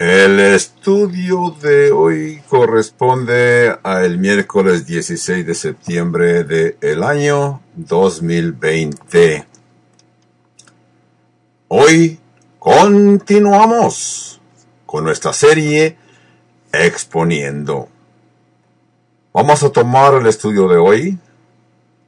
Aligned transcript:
El 0.00 0.40
estudio 0.40 1.54
de 1.60 1.92
hoy 1.92 2.42
corresponde 2.48 3.76
al 3.82 4.16
miércoles 4.16 4.86
16 4.86 5.44
de 5.44 5.54
septiembre 5.54 6.42
del 6.44 7.02
año 7.02 7.60
2020. 7.74 9.46
Hoy 11.68 12.18
continuamos 12.58 14.40
con 14.86 15.04
nuestra 15.04 15.34
serie 15.34 15.98
Exponiendo. 16.72 17.90
Vamos 19.34 19.62
a 19.62 19.70
tomar 19.70 20.14
el 20.14 20.26
estudio 20.28 20.66
de 20.66 20.78
hoy 20.78 21.18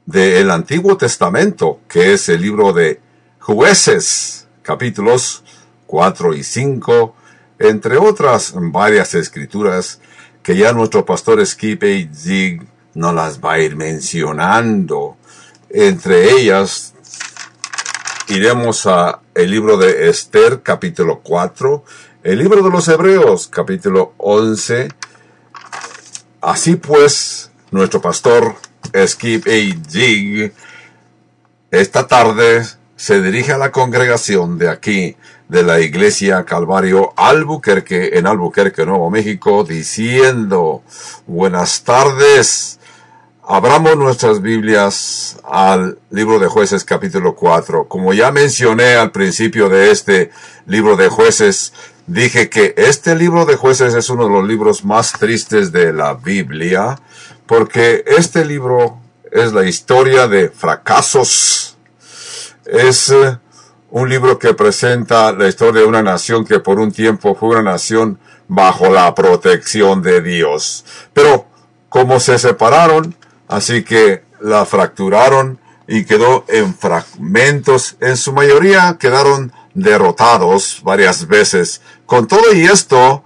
del 0.07 0.49
Antiguo 0.49 0.97
Testamento, 0.97 1.81
que 1.87 2.13
es 2.13 2.27
el 2.27 2.41
libro 2.41 2.73
de 2.73 2.99
Jueces, 3.37 4.47
capítulos 4.63 5.43
4 5.85 6.33
y 6.33 6.43
5, 6.43 7.17
entre 7.59 7.97
otras 7.97 8.53
varias 8.55 9.13
escrituras 9.13 9.99
que 10.41 10.57
ya 10.57 10.73
nuestro 10.73 11.05
pastor 11.05 11.45
Skip 11.45 11.83
A. 11.83 12.13
Zig 12.15 12.61
nos 12.95 13.13
las 13.13 13.39
va 13.39 13.53
a 13.53 13.59
ir 13.59 13.75
mencionando. 13.75 15.17
Entre 15.69 16.31
ellas 16.31 16.93
iremos 18.27 18.85
a 18.85 19.21
el 19.33 19.51
libro 19.51 19.77
de 19.77 20.09
Esther 20.09 20.61
capítulo 20.61 21.21
4, 21.23 21.83
el 22.23 22.39
libro 22.39 22.61
de 22.61 22.69
los 22.69 22.87
Hebreos 22.87 23.47
capítulo 23.47 24.13
11. 24.17 24.89
Así 26.41 26.75
pues, 26.75 27.51
nuestro 27.71 28.01
pastor 28.01 28.55
Skip 29.07 29.47
A. 29.47 29.89
Zig 29.89 30.53
esta 31.73 32.05
tarde 32.07 32.63
se 32.95 33.19
dirige 33.19 33.51
a 33.51 33.57
la 33.57 33.71
congregación 33.71 34.59
de 34.59 34.69
aquí 34.69 35.17
de 35.49 35.63
la 35.63 35.79
iglesia 35.79 36.45
Calvario 36.45 37.13
Albuquerque 37.17 38.17
en 38.17 38.27
Albuquerque, 38.27 38.85
Nuevo 38.85 39.09
México, 39.09 39.63
diciendo, 39.63 40.83
buenas 41.27 41.83
tardes, 41.83 42.79
abramos 43.45 43.97
nuestras 43.97 44.41
Biblias 44.41 45.37
al 45.43 45.99
libro 46.09 46.39
de 46.39 46.47
jueces 46.47 46.85
capítulo 46.85 47.35
4. 47.35 47.87
Como 47.87 48.13
ya 48.13 48.31
mencioné 48.31 48.95
al 48.95 49.11
principio 49.11 49.69
de 49.69 49.91
este 49.91 50.31
libro 50.65 50.95
de 50.95 51.09
jueces, 51.09 51.73
dije 52.07 52.49
que 52.49 52.73
este 52.77 53.15
libro 53.15 53.45
de 53.45 53.55
jueces 53.55 53.93
es 53.93 54.09
uno 54.09 54.25
de 54.25 54.29
los 54.31 54.47
libros 54.47 54.85
más 54.85 55.13
tristes 55.13 55.71
de 55.71 55.93
la 55.93 56.13
Biblia, 56.13 56.99
porque 57.45 58.03
este 58.07 58.45
libro 58.45 58.99
es 59.31 59.51
la 59.51 59.65
historia 59.65 60.27
de 60.27 60.49
fracasos, 60.49 61.77
es 62.65 63.13
un 63.93 64.09
libro 64.09 64.39
que 64.39 64.55
presenta 64.55 65.31
la 65.33 65.47
historia 65.47 65.81
de 65.81 65.87
una 65.87 66.01
nación 66.01 66.45
que 66.45 66.59
por 66.59 66.79
un 66.79 66.91
tiempo 66.91 67.35
fue 67.35 67.49
una 67.49 67.73
nación 67.73 68.17
bajo 68.47 68.89
la 68.89 69.13
protección 69.13 70.01
de 70.01 70.19
Dios. 70.23 70.83
Pero 71.13 71.45
como 71.89 72.19
se 72.19 72.39
separaron, 72.39 73.15
así 73.47 73.83
que 73.83 74.23
la 74.41 74.65
fracturaron 74.65 75.59
y 75.87 76.05
quedó 76.05 76.43
en 76.47 76.73
fragmentos, 76.73 77.95
en 77.99 78.17
su 78.17 78.33
mayoría 78.33 78.97
quedaron 78.99 79.53
derrotados 79.75 80.81
varias 80.83 81.27
veces. 81.27 81.81
Con 82.07 82.27
todo 82.27 82.51
y 82.51 82.63
esto, 82.63 83.23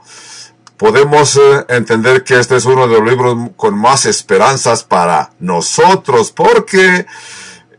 podemos 0.76 1.38
eh, 1.38 1.66
entender 1.70 2.26
que 2.26 2.38
este 2.38 2.58
es 2.58 2.66
uno 2.66 2.90
de 2.90 3.00
los 3.00 3.10
libros 3.10 3.38
con 3.56 3.74
más 3.74 4.06
esperanzas 4.06 4.84
para 4.84 5.32
nosotros, 5.40 6.34
porque 6.34 7.06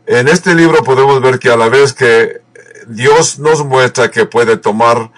en 0.07 0.27
este 0.27 0.55
libro 0.55 0.83
podemos 0.83 1.21
ver 1.21 1.37
que 1.37 1.51
a 1.51 1.55
la 1.55 1.69
vez 1.69 1.93
que 1.93 2.48
Dios 2.89 3.37
nos 3.37 3.63
muestra 3.63 4.09
que 4.09 4.25
puede 4.25 4.57
tomar 4.57 5.11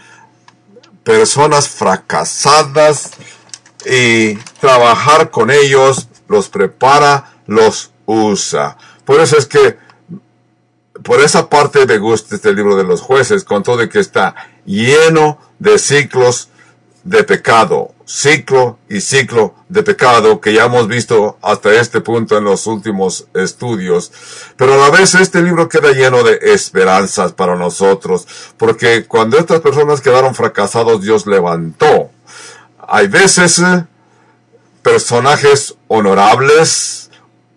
personas 1.06 1.70
fracasadas 1.70 3.12
y 3.86 4.36
trabajar 4.60 5.32
con 5.32 5.50
ellos, 5.50 6.10
los 6.28 6.50
prepara, 6.50 7.34
los 7.48 7.92
usa. 8.06 8.78
Por 9.06 9.22
eso 9.22 9.38
es 9.38 9.46
que, 9.46 9.78
por 11.02 11.22
esa 11.22 11.50
parte 11.50 11.86
me 11.86 11.98
gusta 11.98 12.36
este 12.36 12.54
libro 12.54 12.76
de 12.76 12.84
los 12.84 13.00
jueces, 13.00 13.46
con 13.46 13.64
todo 13.64 13.88
que 13.88 14.00
está 14.00 14.36
lleno 14.66 15.40
de 15.58 15.80
ciclos 15.80 16.50
de 17.06 17.24
pecado, 17.24 17.96
ciclo 18.12 18.78
y 18.90 19.00
ciclo 19.00 19.56
de 19.70 19.84
pecado 19.84 20.42
que 20.42 20.54
ya 20.54 20.66
hemos 20.66 20.90
visto 20.90 21.38
hasta 21.42 21.74
este 21.74 22.02
punto 22.02 22.38
en 22.38 22.44
los 22.44 22.68
últimos 22.68 23.28
estudios. 23.34 24.12
Pero 24.58 24.74
a 24.74 24.78
la 24.78 24.90
vez 24.90 25.16
este 25.16 25.42
libro 25.42 25.70
queda 25.70 25.94
lleno 25.94 26.22
de 26.22 26.38
esperanzas 26.42 27.32
para 27.32 27.56
nosotros, 27.56 28.28
porque 28.58 29.06
cuando 29.06 29.38
estas 29.38 29.62
personas 29.62 30.02
quedaron 30.02 30.36
fracasados, 30.36 31.02
Dios 31.02 31.26
levantó. 31.26 32.12
Hay 32.86 33.08
veces 33.08 33.60
eh, 33.60 33.86
personajes 34.82 35.76
honorables, 35.88 37.12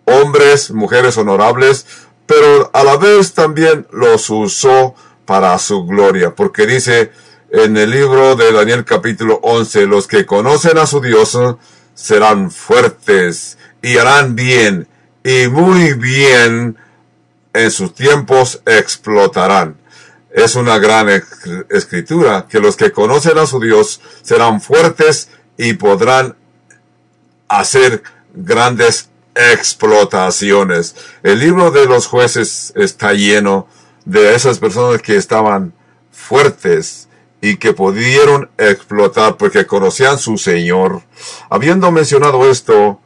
hombres, 0.05 0.71
mujeres 0.71 1.17
honorables, 1.17 1.85
pero 2.25 2.69
a 2.71 2.85
la 2.85 2.95
vez 2.95 3.33
también 3.33 3.87
los 3.91 4.29
usó 4.29 4.95
para 5.25 5.59
su 5.59 5.85
gloria, 5.85 6.33
porque 6.33 6.65
dice, 6.65 7.11
en 7.51 7.77
el 7.77 7.91
libro 7.91 8.35
de 8.35 8.51
Daniel 8.51 8.85
capítulo 8.85 9.39
11, 9.43 9.85
los 9.85 10.07
que 10.07 10.25
conocen 10.25 10.77
a 10.77 10.85
su 10.85 11.01
Dios 11.01 11.37
serán 11.93 12.51
fuertes 12.51 13.57
y 13.81 13.97
harán 13.97 14.35
bien 14.35 14.87
y 15.23 15.47
muy 15.47 15.93
bien 15.93 16.77
en 17.53 17.71
sus 17.71 17.95
tiempos 17.95 18.61
explotarán. 18.65 19.77
Es 20.31 20.55
una 20.55 20.77
gran 20.77 21.07
escritura 21.69 22.47
que 22.49 22.59
los 22.59 22.75
que 22.75 22.91
conocen 22.91 23.37
a 23.37 23.45
su 23.45 23.59
Dios 23.59 24.01
serán 24.21 24.59
fuertes 24.59 25.29
y 25.57 25.73
podrán 25.73 26.35
hacer 27.47 28.03
grandes 28.33 29.09
explotaciones. 29.33 30.95
El 31.23 31.39
libro 31.39 31.71
de 31.71 31.85
los 31.85 32.07
jueces 32.07 32.73
está 32.75 33.13
lleno 33.13 33.67
de 34.03 34.35
esas 34.35 34.59
personas 34.59 35.01
que 35.01 35.15
estaban 35.15 35.73
fuertes, 36.11 37.04
y 37.45 37.57
que 37.57 37.73
pudieron 37.73 38.49
explotar 38.57 39.37
porque 39.37 39.67
conocían 39.67 40.17
su 40.17 40.35
Señor. 40.35 41.03
Habiendo 41.47 41.91
mencionado 41.91 42.49
esto, 42.49 42.99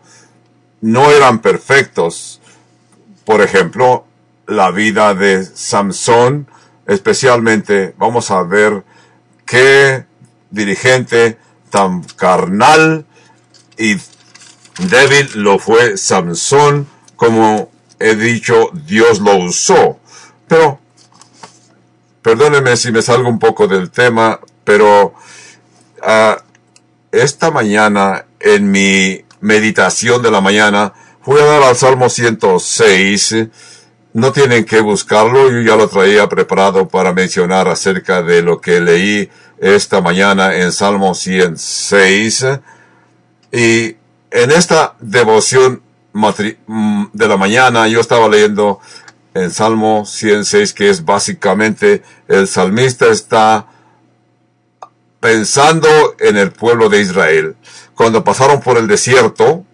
no 0.79 1.11
eran 1.11 1.41
perfectos. 1.41 2.39
Por 3.25 3.41
ejemplo, 3.41 4.05
la 4.47 4.71
vida 4.71 5.13
de 5.13 5.43
Samson, 5.43 6.47
especialmente, 6.87 7.93
vamos 7.97 8.31
a 8.31 8.43
ver 8.43 8.85
qué 9.45 10.05
dirigente 10.51 11.37
tan 11.69 12.01
carnal 12.03 13.05
y 13.77 13.97
débil 14.77 15.31
lo 15.35 15.59
fue 15.59 15.97
Samson, 15.97 16.87
como 17.17 17.69
he 17.99 18.15
dicho, 18.15 18.69
Dios 18.71 19.19
lo 19.19 19.35
usó. 19.35 19.99
Pero 20.47 20.79
Perdóneme 22.21 22.75
si 22.75 22.91
me 22.91 23.01
salgo 23.01 23.29
un 23.29 23.39
poco 23.39 23.67
del 23.67 23.91
tema, 23.91 24.39
pero 24.63 25.13
uh, 26.03 26.35
esta 27.11 27.49
mañana 27.49 28.25
en 28.39 28.71
mi 28.71 29.23
meditación 29.41 30.21
de 30.21 30.31
la 30.31 30.41
mañana 30.41 30.93
fui 31.21 31.39
a 31.39 31.45
dar 31.45 31.63
al 31.63 31.75
Salmo 31.75 32.09
106. 32.09 33.35
No 34.13 34.31
tienen 34.31 34.65
que 34.65 34.81
buscarlo, 34.81 35.49
yo 35.49 35.61
ya 35.61 35.75
lo 35.75 35.87
traía 35.87 36.27
preparado 36.27 36.87
para 36.89 37.13
mencionar 37.13 37.67
acerca 37.67 38.21
de 38.21 38.41
lo 38.41 38.59
que 38.59 38.79
leí 38.81 39.29
esta 39.59 40.01
mañana 40.01 40.55
en 40.55 40.71
Salmo 40.71 41.13
106. 41.13 42.45
Y 43.51 43.95
en 44.31 44.51
esta 44.51 44.95
devoción 44.99 45.81
mm, 46.13 47.05
de 47.13 47.27
la 47.27 47.37
mañana 47.37 47.87
yo 47.87 47.99
estaba 47.99 48.27
leyendo 48.27 48.79
en 49.33 49.51
Salmo 49.51 50.05
106, 50.05 50.73
que 50.73 50.89
es 50.89 51.05
básicamente 51.05 52.03
el 52.27 52.47
salmista 52.47 53.07
está 53.07 53.67
pensando 55.19 55.87
en 56.19 56.37
el 56.37 56.51
pueblo 56.51 56.89
de 56.89 57.01
Israel. 57.01 57.55
Cuando 57.95 58.23
pasaron 58.23 58.61
por 58.61 58.77
el 58.77 58.87
desierto 58.87 59.65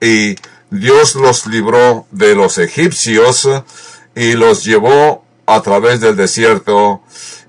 y 0.00 0.36
Dios 0.70 1.14
los 1.14 1.46
libró 1.46 2.06
de 2.10 2.34
los 2.34 2.58
egipcios 2.58 3.48
y 4.14 4.32
los 4.32 4.64
llevó 4.64 5.24
a 5.46 5.62
través 5.62 6.00
del 6.00 6.16
desierto 6.16 7.02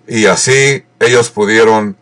y 0.08 0.26
así 0.26 0.86
ellos 1.00 1.30
pudieron 1.30 1.98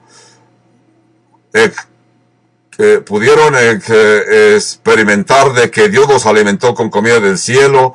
eh, 1.53 3.01
pudieron 3.05 3.55
eh, 3.57 4.55
experimentar 4.55 5.53
de 5.53 5.71
que 5.71 5.89
Dios 5.89 6.07
los 6.07 6.27
alimentó 6.27 6.75
con 6.75 6.91
comida 6.91 7.19
del 7.19 7.39
cielo, 7.39 7.93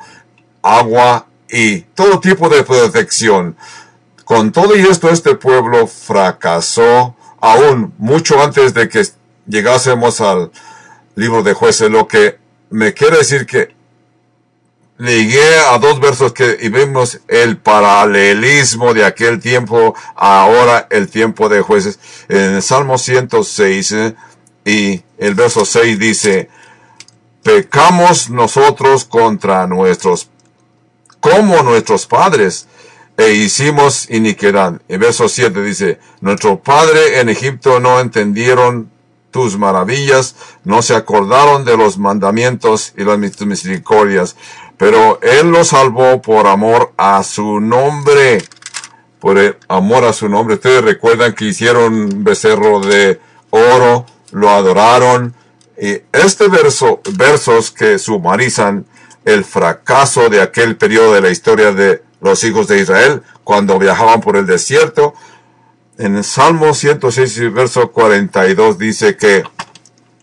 agua 0.61 1.27
y 1.53 1.81
todo 1.81 2.19
tipo 2.19 2.49
de 2.49 2.63
protección. 2.63 3.55
Con 4.25 4.51
todo 4.51 4.75
y 4.75 4.81
esto, 4.81 5.09
este 5.09 5.35
pueblo 5.35 5.85
fracasó 5.85 7.15
aún 7.39 7.93
mucho 7.99 8.41
antes 8.41 8.73
de 8.73 8.89
que 8.89 9.05
llegásemos 9.45 10.19
al 10.19 10.51
libro 11.15 11.43
de 11.43 11.53
jueces, 11.53 11.91
lo 11.91 12.07
que 12.07 12.39
me 12.71 12.95
quiere 12.95 13.17
decir 13.17 13.45
que 13.45 13.75
ligué 14.97 15.59
a 15.69 15.77
dos 15.77 15.99
versos 15.99 16.33
que 16.33 16.57
y 16.59 16.69
vemos 16.69 17.19
el 17.27 17.57
paralelismo 17.57 18.95
de 18.95 19.05
aquel 19.05 19.39
tiempo 19.39 19.93
ahora 20.15 20.87
el 20.89 21.07
tiempo 21.07 21.49
de 21.49 21.61
jueces. 21.61 21.99
En 22.29 22.55
el 22.55 22.63
Salmo 22.63 22.97
106 22.97 23.91
eh, 23.91 24.15
y 24.65 25.03
el 25.19 25.35
verso 25.35 25.65
6 25.65 25.99
dice, 25.99 26.49
pecamos 27.43 28.31
nosotros 28.31 29.05
contra 29.05 29.67
nuestros, 29.67 30.29
como 31.23 31.63
nuestros 31.63 32.05
padres, 32.05 32.67
e 33.15 33.31
hicimos 33.31 34.09
iniquidad. 34.09 34.81
El 34.89 34.99
verso 34.99 35.29
7 35.29 35.63
dice, 35.63 35.97
nuestro 36.19 36.59
padre 36.59 37.21
en 37.21 37.29
Egipto 37.29 37.79
no 37.79 38.01
entendieron 38.01 38.91
tus 39.31 39.57
maravillas, 39.57 40.35
no 40.65 40.81
se 40.81 40.95
acordaron 40.95 41.63
de 41.63 41.77
los 41.77 41.97
mandamientos 41.97 42.93
y 42.97 43.05
las 43.05 43.17
misericordias, 43.17 44.35
pero 44.75 45.21
Él 45.21 45.49
los 45.49 45.69
salvó 45.69 46.21
por 46.21 46.45
amor 46.45 46.91
a 46.97 47.23
su 47.23 47.61
nombre. 47.61 48.43
Por 49.21 49.57
amor 49.69 50.03
a 50.03 50.11
su 50.11 50.27
nombre. 50.27 50.55
Ustedes 50.55 50.83
recuerdan 50.83 51.35
que 51.35 51.45
hicieron 51.45 52.25
becerro 52.25 52.81
de 52.81 53.21
oro, 53.49 54.05
lo 54.31 54.49
adoraron. 54.49 55.33
Y 55.81 56.01
este 56.11 56.49
verso, 56.49 56.99
versos 57.13 57.71
que 57.71 57.97
sumarizan 57.97 58.85
el 59.25 59.45
fracaso 59.45 60.29
de 60.29 60.41
aquel 60.41 60.77
periodo 60.77 61.13
de 61.13 61.21
la 61.21 61.29
historia 61.29 61.71
de 61.71 62.03
los 62.21 62.43
hijos 62.43 62.67
de 62.67 62.79
Israel 62.79 63.21
cuando 63.43 63.79
viajaban 63.79 64.21
por 64.21 64.37
el 64.37 64.45
desierto, 64.45 65.13
en 65.97 66.15
el 66.15 66.23
Salmo 66.23 66.73
106, 66.73 67.53
verso 67.53 67.91
42 67.91 68.77
dice 68.77 69.15
que 69.15 69.43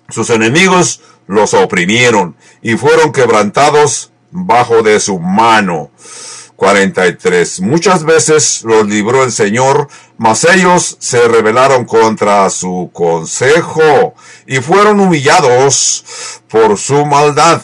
sus 0.08 0.30
enemigos 0.30 1.00
los 1.26 1.54
oprimieron 1.54 2.36
y 2.60 2.76
fueron 2.76 3.12
quebrantados 3.12 4.10
bajo 4.30 4.82
de 4.82 4.98
su 4.98 5.20
mano. 5.20 5.90
43. 6.56 7.62
Muchas 7.62 8.04
veces 8.04 8.62
los 8.64 8.86
libró 8.86 9.24
el 9.24 9.32
Señor, 9.32 9.88
mas 10.18 10.44
ellos 10.44 10.96
se 10.98 11.26
rebelaron 11.26 11.86
contra 11.86 12.50
su 12.50 12.90
consejo 12.92 14.14
y 14.46 14.58
fueron 14.58 15.00
humillados 15.00 16.42
por 16.48 16.76
su 16.76 17.06
maldad. 17.06 17.62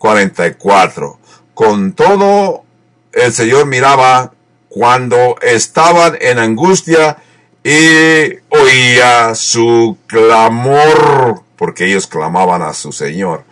44. 0.00 1.18
Con 1.52 1.92
todo, 1.92 2.64
el 3.12 3.32
Señor 3.32 3.66
miraba 3.66 4.32
cuando 4.70 5.36
estaban 5.42 6.16
en 6.20 6.38
angustia 6.38 7.18
y 7.62 8.38
oía 8.48 9.34
su 9.34 9.98
clamor, 10.06 11.42
porque 11.56 11.84
ellos 11.84 12.06
clamaban 12.06 12.62
a 12.62 12.72
su 12.72 12.92
Señor. 12.92 13.44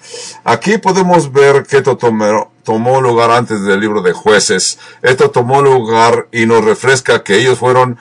Aquí 0.43 0.79
podemos 0.79 1.31
ver 1.33 1.67
que 1.67 1.77
esto 1.77 1.99
tomó, 1.99 3.01
lugar 3.03 3.31
antes 3.31 3.63
del 3.65 3.81
libro 3.81 4.01
de 4.01 4.15
jueces. 4.15 4.79
Esto 5.03 5.31
tomó 5.31 5.61
lugar 5.61 6.29
y 6.33 6.47
nos 6.47 6.65
refresca 6.65 7.23
que 7.23 7.37
ellos 7.37 7.59
fueron 7.59 7.99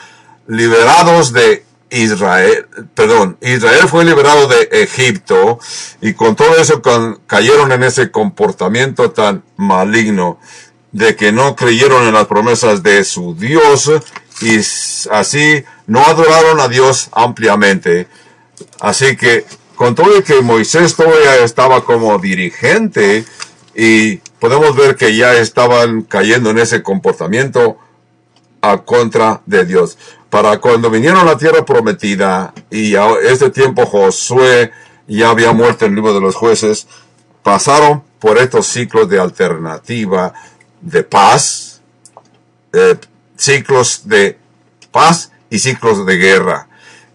liberados 0.48 1.34
de 1.34 1.66
Israel, 1.90 2.68
perdón, 2.94 3.38
Israel 3.42 3.88
fue 3.88 4.04
liberado 4.04 4.48
de 4.48 4.70
Egipto 4.72 5.60
y 6.02 6.14
con 6.14 6.36
todo 6.36 6.58
eso 6.58 6.82
cayeron 7.28 7.72
en 7.72 7.84
ese 7.84 8.12
comportamiento 8.12 9.12
tan 9.12 9.44
maligno 9.56 10.40
de 10.92 11.16
que 11.16 11.32
no 11.32 11.56
creyeron 11.56 12.08
en 12.08 12.14
las 12.14 12.28
promesas 12.28 12.84
de 12.84 13.04
su 13.04 13.36
Dios 13.36 13.92
y 14.42 14.58
así 15.12 15.64
no 15.86 16.06
adoraron 16.06 16.60
a 16.60 16.68
Dios 16.68 17.10
ampliamente. 17.14 18.08
Así 18.80 19.16
que 19.16 19.46
con 19.76 19.96
todo 19.96 20.24
que 20.24 20.42
Moisés 20.42 20.96
todavía 20.96 21.44
estaba 21.44 21.84
como 21.84 22.18
dirigente 22.20 23.26
y 23.76 24.18
podemos 24.40 24.76
ver 24.76 24.96
que 24.96 25.16
ya 25.16 25.36
estaban 25.36 26.02
cayendo 26.02 26.50
en 26.50 26.58
ese 26.58 26.82
comportamiento 26.82 27.78
a 28.62 28.80
contra 28.80 29.42
de 29.46 29.66
Dios. 29.66 29.98
Para 30.30 30.60
cuando 30.60 30.90
vinieron 30.90 31.20
a 31.20 31.24
la 31.24 31.38
tierra 31.38 31.64
prometida 31.64 32.54
y 32.70 32.96
a 32.96 33.08
este 33.24 33.50
tiempo 33.50 33.86
Josué 33.86 34.72
ya 35.08 35.30
había 35.30 35.54
muerto 35.54 35.86
en 35.86 35.92
el 35.92 35.96
libro 35.96 36.14
de 36.14 36.20
los 36.20 36.36
jueces, 36.36 36.88
pasaron 37.44 38.04
por 38.20 38.38
estos 38.38 38.68
ciclos 38.68 39.08
de 39.08 39.20
alternativa, 39.20 40.34
de 40.82 41.04
paz, 41.04 41.82
eh, 42.74 42.98
ciclos 43.38 44.02
de 44.04 44.38
paz 44.92 45.32
y 45.50 45.60
ciclos 45.60 46.06
de 46.06 46.18
guerra. 46.18 46.68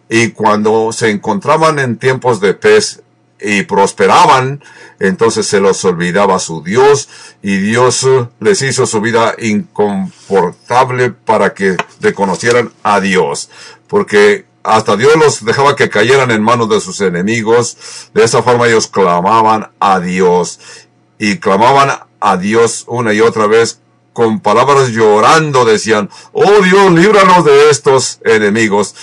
Y 0.08 0.30
cuando 0.30 0.92
se 0.92 1.10
encontraban 1.10 1.78
en 1.78 1.98
tiempos 1.98 2.40
de 2.40 2.54
pez 2.54 3.01
y 3.42 3.62
prosperaban, 3.62 4.62
entonces 5.00 5.46
se 5.46 5.60
los 5.60 5.84
olvidaba 5.84 6.38
su 6.38 6.62
Dios 6.62 7.08
y 7.42 7.56
Dios 7.56 8.04
eh, 8.04 8.28
les 8.40 8.62
hizo 8.62 8.86
su 8.86 9.00
vida 9.00 9.34
inconfortable 9.38 11.10
para 11.10 11.54
que 11.54 11.76
reconocieran 12.00 12.72
a 12.82 13.00
Dios. 13.00 13.50
Porque 13.88 14.46
hasta 14.62 14.96
Dios 14.96 15.16
los 15.16 15.44
dejaba 15.44 15.76
que 15.76 15.90
cayeran 15.90 16.30
en 16.30 16.42
manos 16.42 16.68
de 16.68 16.80
sus 16.80 17.00
enemigos. 17.00 17.76
De 18.14 18.24
esa 18.24 18.42
forma 18.42 18.68
ellos 18.68 18.86
clamaban 18.86 19.70
a 19.80 19.98
Dios 19.98 20.60
y 21.18 21.38
clamaban 21.38 21.90
a 22.20 22.36
Dios 22.36 22.84
una 22.86 23.12
y 23.12 23.20
otra 23.20 23.46
vez 23.46 23.80
con 24.12 24.40
palabras 24.40 24.90
llorando 24.90 25.64
decían, 25.64 26.10
oh 26.32 26.60
Dios, 26.62 26.92
líbranos 26.92 27.44
de 27.44 27.70
estos 27.70 28.20
enemigos. 28.24 28.94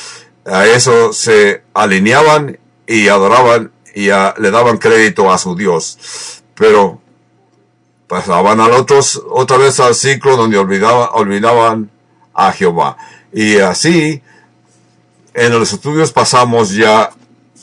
A 0.45 0.65
eso 0.65 1.13
se 1.13 1.63
alineaban 1.74 2.59
y 2.88 3.07
adoraban 3.07 3.71
y 3.95 4.07
le 4.07 4.51
daban 4.51 4.77
crédito 4.77 5.31
a 5.31 5.38
su 5.38 5.56
Dios. 5.56 6.41
Pero 6.56 7.01
pasaban 8.07 8.59
al 8.59 8.71
otros, 8.71 9.21
otra 9.30 9.57
vez 9.57 9.80
al 9.80 9.95
ciclo 9.95 10.36
donde 10.36 10.57
olvidaban, 10.57 11.09
olvidaban 11.13 11.91
a 12.33 12.51
Jehová. 12.51 12.97
Y 13.31 13.57
así, 13.57 14.21
en 15.33 15.51
los 15.51 15.71
estudios 15.71 16.12
pasamos 16.12 16.71
ya 16.71 17.12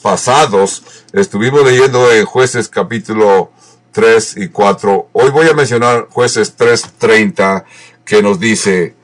pasados, 0.03 0.83
estuvimos 1.13 1.65
leyendo 1.65 2.13
en 2.13 2.25
jueces 2.25 2.69
capítulo 2.69 3.51
3 3.91 4.37
y 4.37 4.49
4. 4.49 5.09
Hoy 5.13 5.31
voy 5.31 5.49
a 5.49 5.55
mencionar 5.55 6.07
jueces 6.11 6.57
3.30 6.57 7.65
que 8.05 8.23
nos 8.23 8.39
dice, 8.39 8.95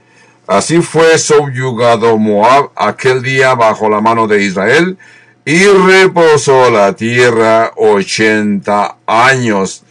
así 0.46 0.80
fue 0.80 1.18
subyugado 1.18 2.18
Moab 2.18 2.70
aquel 2.76 3.22
día 3.22 3.54
bajo 3.54 3.88
la 3.88 4.00
mano 4.00 4.28
de 4.28 4.44
Israel 4.44 4.96
y 5.44 5.64
reposó 5.66 6.70
la 6.70 6.94
tierra 6.94 7.72
80 7.76 8.98
años. 9.06 9.82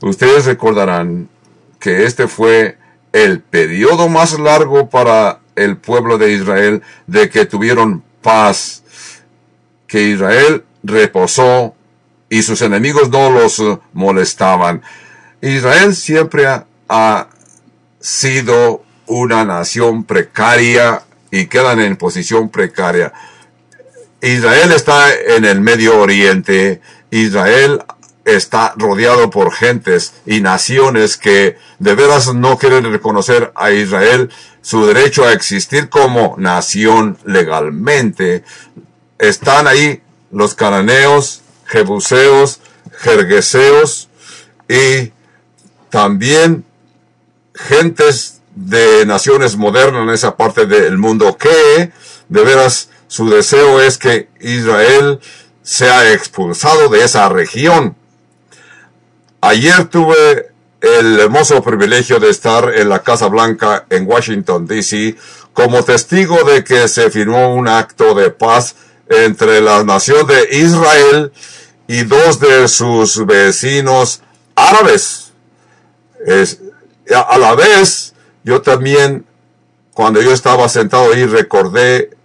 Ustedes 0.00 0.46
recordarán 0.46 1.28
que 1.80 2.04
este 2.04 2.28
fue 2.28 2.78
el 3.12 3.40
periodo 3.40 4.08
más 4.08 4.38
largo 4.38 4.88
para 4.88 5.40
el 5.56 5.76
pueblo 5.76 6.18
de 6.18 6.32
Israel 6.32 6.82
de 7.06 7.28
que 7.28 7.44
tuvieron 7.44 8.02
paz, 8.22 8.82
que 9.86 10.02
Israel 10.02 10.64
reposó 10.82 11.74
y 12.28 12.42
sus 12.42 12.62
enemigos 12.62 13.10
no 13.10 13.30
los 13.30 13.62
molestaban. 13.92 14.82
Israel 15.40 15.94
siempre 15.94 16.46
ha, 16.88 17.28
sido 18.00 18.82
una 19.06 19.44
nación 19.44 20.02
precaria 20.02 21.02
y 21.30 21.46
quedan 21.46 21.78
en 21.78 21.96
posición 21.96 22.48
precaria. 22.48 23.12
Israel 24.22 24.70
está 24.70 25.12
en 25.12 25.44
el 25.44 25.60
Medio 25.60 25.98
Oriente. 25.98 26.80
Israel 27.10 27.82
está 28.24 28.72
rodeado 28.76 29.30
por 29.30 29.52
gentes 29.52 30.14
y 30.24 30.40
naciones 30.40 31.16
que 31.16 31.58
de 31.80 31.94
veras 31.96 32.32
no 32.32 32.56
quieren 32.56 32.84
reconocer 32.84 33.52
a 33.56 33.72
Israel 33.72 34.30
su 34.60 34.86
derecho 34.86 35.24
a 35.24 35.32
existir 35.32 35.88
como 35.88 36.36
nación 36.38 37.18
legalmente. 37.24 38.44
Están 39.18 39.66
ahí 39.66 40.00
los 40.30 40.54
cananeos, 40.54 41.42
jebuseos, 41.66 42.60
jergueseos 42.92 44.08
y 44.68 45.10
también 45.90 46.64
gentes 47.54 48.40
de 48.54 49.04
naciones 49.04 49.56
modernas 49.56 50.02
en 50.02 50.10
esa 50.10 50.36
parte 50.36 50.66
del 50.66 50.96
mundo 50.96 51.36
que 51.36 51.90
de 52.28 52.44
veras 52.44 52.88
su 53.12 53.28
deseo 53.28 53.78
es 53.78 53.98
que 53.98 54.30
Israel 54.40 55.20
sea 55.60 56.14
expulsado 56.14 56.88
de 56.88 57.04
esa 57.04 57.28
región. 57.28 57.94
Ayer 59.42 59.84
tuve 59.84 60.46
el 60.80 61.20
hermoso 61.20 61.62
privilegio 61.62 62.18
de 62.20 62.30
estar 62.30 62.72
en 62.74 62.88
la 62.88 63.02
Casa 63.02 63.28
Blanca 63.28 63.84
en 63.90 64.06
Washington, 64.06 64.66
D.C., 64.66 65.14
como 65.52 65.84
testigo 65.84 66.42
de 66.44 66.64
que 66.64 66.88
se 66.88 67.10
firmó 67.10 67.54
un 67.54 67.68
acto 67.68 68.14
de 68.14 68.30
paz 68.30 68.76
entre 69.10 69.60
la 69.60 69.84
nación 69.84 70.26
de 70.26 70.48
Israel 70.56 71.32
y 71.86 72.04
dos 72.04 72.40
de 72.40 72.66
sus 72.66 73.26
vecinos 73.26 74.22
árabes. 74.54 75.34
a 77.14 77.36
la 77.36 77.54
vez, 77.56 78.14
yo 78.42 78.62
también, 78.62 79.26
cuando 79.92 80.22
yo 80.22 80.32
estaba 80.32 80.66
sentado 80.70 81.12
ahí, 81.12 81.26
recordé 81.26 82.21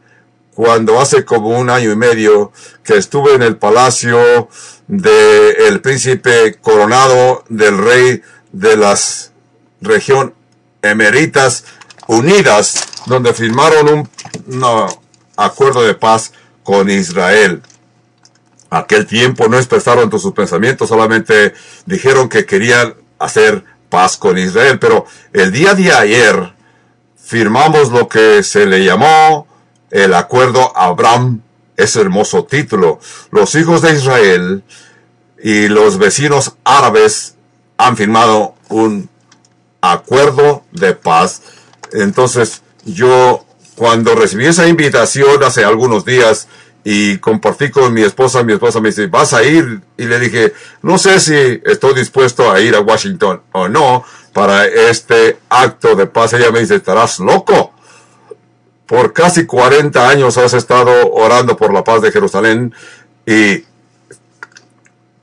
cuando 0.57 0.99
hace 0.99 1.23
como 1.23 1.49
un 1.49 1.69
año 1.69 1.91
y 1.91 1.95
medio 1.95 2.51
que 2.83 2.97
estuve 2.97 3.35
en 3.35 3.43
el 3.43 3.57
palacio 3.57 4.49
del 4.87 5.81
príncipe 5.81 6.55
coronado 6.59 7.43
del 7.47 7.77
rey 7.77 8.23
de 8.51 8.75
las 8.75 9.33
región 9.81 10.33
emeritas 10.81 11.63
unidas, 12.07 12.87
donde 13.05 13.35
firmaron 13.35 13.87
un, 13.87 14.09
un 14.47 14.87
acuerdo 15.35 15.83
de 15.83 15.93
paz 15.93 16.33
con 16.63 16.89
Israel. 16.89 17.61
Aquel 18.71 19.05
tiempo 19.05 19.47
no 19.47 19.57
expresaron 19.57 20.09
sus 20.19 20.33
pensamientos, 20.33 20.89
solamente 20.89 21.53
dijeron 21.85 22.29
que 22.29 22.47
querían 22.47 22.95
hacer 23.19 23.63
paz 23.89 24.17
con 24.17 24.39
Israel. 24.39 24.79
Pero 24.79 25.05
el 25.33 25.51
día 25.51 25.75
de 25.75 25.93
ayer 25.93 26.55
firmamos 27.15 27.91
lo 27.91 28.07
que 28.07 28.41
se 28.41 28.65
le 28.65 28.83
llamó 28.83 29.45
el 29.91 30.13
acuerdo 30.13 30.75
Abraham, 30.75 31.41
ese 31.75 32.01
hermoso 32.01 32.45
título. 32.45 32.99
Los 33.31 33.55
hijos 33.55 33.81
de 33.81 33.93
Israel 33.93 34.63
y 35.41 35.67
los 35.67 35.97
vecinos 35.97 36.55
árabes 36.63 37.35
han 37.77 37.95
firmado 37.95 38.55
un 38.69 39.09
acuerdo 39.81 40.63
de 40.71 40.93
paz. 40.93 41.41
Entonces 41.93 42.63
yo 42.85 43.45
cuando 43.75 44.15
recibí 44.15 44.45
esa 44.45 44.67
invitación 44.67 45.43
hace 45.43 45.63
algunos 45.63 46.03
días 46.03 46.47
y 46.83 47.17
compartí 47.17 47.69
con 47.69 47.93
mi 47.93 48.01
esposa, 48.01 48.43
mi 48.43 48.53
esposa 48.53 48.79
me 48.79 48.89
dice, 48.89 49.07
¿vas 49.07 49.33
a 49.33 49.43
ir? 49.43 49.81
Y 49.97 50.05
le 50.05 50.19
dije, 50.19 50.53
no 50.81 50.97
sé 50.97 51.19
si 51.19 51.61
estoy 51.65 51.93
dispuesto 51.93 52.51
a 52.51 52.59
ir 52.61 52.75
a 52.75 52.79
Washington 52.79 53.41
o 53.51 53.67
no 53.67 54.03
para 54.33 54.65
este 54.65 55.37
acto 55.49 55.95
de 55.95 56.07
paz. 56.07 56.33
Ella 56.33 56.51
me 56.51 56.61
dice, 56.61 56.75
estarás 56.75 57.19
loco. 57.19 57.73
Por 58.87 59.13
casi 59.13 59.45
40 59.45 60.09
años 60.09 60.37
has 60.37 60.53
estado 60.53 61.11
orando 61.11 61.57
por 61.57 61.73
la 61.73 61.83
paz 61.83 62.01
de 62.01 62.11
Jerusalén 62.11 62.73
y 63.25 63.65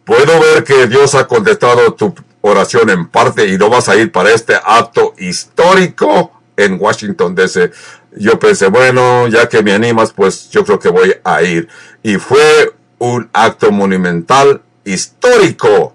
puedo 0.05 0.39
ver 0.41 0.65
que 0.65 0.87
Dios 0.87 1.15
ha 1.15 1.27
contestado 1.27 1.95
tu 1.95 2.15
oración 2.43 2.91
en 2.91 3.09
parte 3.09 3.49
y 3.49 3.57
no 3.57 3.71
vas 3.71 3.89
a 3.89 3.97
ir 3.97 4.13
para 4.13 4.31
este 4.31 4.55
acto 4.55 5.15
histórico 5.17 6.31
en 6.57 6.79
Washington 6.79 7.35
DC. 7.35 7.73
Yo 8.17 8.39
pensé, 8.39 8.69
bueno, 8.69 9.27
ya 9.29 9.49
que 9.49 9.63
me 9.63 9.73
animas, 9.73 10.13
pues 10.13 10.51
yo 10.51 10.65
creo 10.65 10.79
que 10.79 10.91
voy 10.91 11.17
a 11.25 11.43
ir. 11.43 11.69
Y 12.03 12.17
fue 12.17 12.75
un 12.99 13.29
acto 13.33 13.73
monumental 13.73 14.63
histórico. 14.85 15.95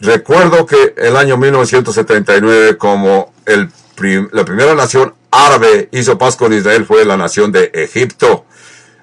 Recuerdo 0.00 0.66
que 0.66 0.94
el 0.98 1.16
año 1.16 1.36
1979, 1.38 2.76
como 2.76 3.32
el 3.46 3.70
la 4.32 4.44
primera 4.44 4.74
nación 4.74 5.14
árabe 5.30 5.88
hizo 5.92 6.18
paz 6.18 6.36
con 6.36 6.52
Israel, 6.52 6.84
fue 6.84 7.04
la 7.04 7.16
nación 7.16 7.52
de 7.52 7.70
Egipto. 7.74 8.46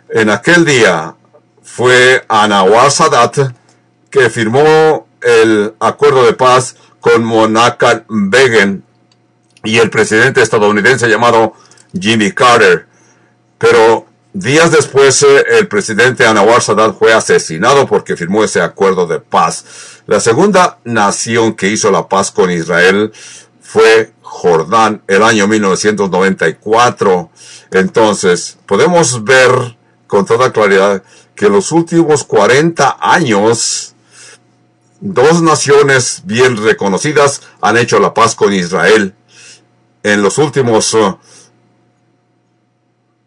En 0.09 0.29
aquel 0.29 0.65
día 0.65 1.15
fue 1.63 2.23
Anawar 2.27 2.91
Sadat 2.91 3.37
que 4.09 4.29
firmó 4.29 5.07
el 5.21 5.73
acuerdo 5.79 6.25
de 6.25 6.33
paz 6.33 6.75
con 6.99 7.23
Monacan 7.23 8.05
Begin 8.09 8.83
y 9.63 9.77
el 9.77 9.89
presidente 9.89 10.41
estadounidense 10.41 11.07
llamado 11.07 11.53
Jimmy 11.97 12.31
Carter. 12.31 12.87
Pero 13.57 14.05
días 14.33 14.71
después 14.71 15.23
eh, 15.23 15.45
el 15.59 15.67
presidente 15.67 16.25
Anwar 16.25 16.61
Sadat 16.61 16.97
fue 16.97 17.13
asesinado 17.13 17.87
porque 17.87 18.17
firmó 18.17 18.43
ese 18.43 18.61
acuerdo 18.61 19.07
de 19.07 19.19
paz. 19.19 20.01
La 20.07 20.19
segunda 20.19 20.79
nación 20.83 21.53
que 21.53 21.69
hizo 21.69 21.91
la 21.91 22.07
paz 22.07 22.31
con 22.31 22.51
Israel 22.51 23.11
fue 23.71 24.11
Jordán 24.21 25.01
el 25.07 25.23
año 25.23 25.47
1994. 25.47 27.29
Entonces, 27.71 28.57
podemos 28.65 29.23
ver 29.23 29.77
con 30.07 30.25
toda 30.25 30.51
claridad 30.51 31.01
que 31.35 31.47
los 31.47 31.71
últimos 31.71 32.25
40 32.25 32.97
años, 32.99 33.95
dos 34.99 35.41
naciones 35.41 36.23
bien 36.25 36.61
reconocidas 36.61 37.43
han 37.61 37.77
hecho 37.77 37.99
la 38.01 38.13
paz 38.13 38.35
con 38.35 38.51
Israel 38.51 39.15
en 40.03 40.21
los 40.21 40.37
últimos 40.37 40.93
uh, 40.93 41.17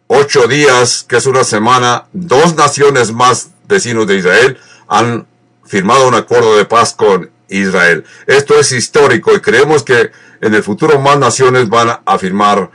ocho 0.05 0.47
días, 0.47 1.03
que 1.03 1.17
es 1.17 1.25
una 1.25 1.43
semana, 1.43 2.05
dos 2.13 2.55
naciones 2.55 3.11
más 3.11 3.49
vecinos 3.67 4.05
de 4.05 4.17
Israel 4.17 4.59
han 4.87 5.25
firmado 5.63 6.07
un 6.07 6.13
acuerdo 6.13 6.55
de 6.55 6.65
paz 6.65 6.93
con 6.93 7.31
Israel. 7.49 8.05
Esto 8.27 8.59
es 8.59 8.71
histórico 8.71 9.33
y 9.33 9.39
creemos 9.39 9.83
que 9.83 10.11
en 10.45 10.53
el 10.53 10.63
futuro 10.63 10.99
más 10.99 11.17
naciones 11.17 11.69
van 11.69 11.99
a 12.05 12.17
firmar 12.19 12.69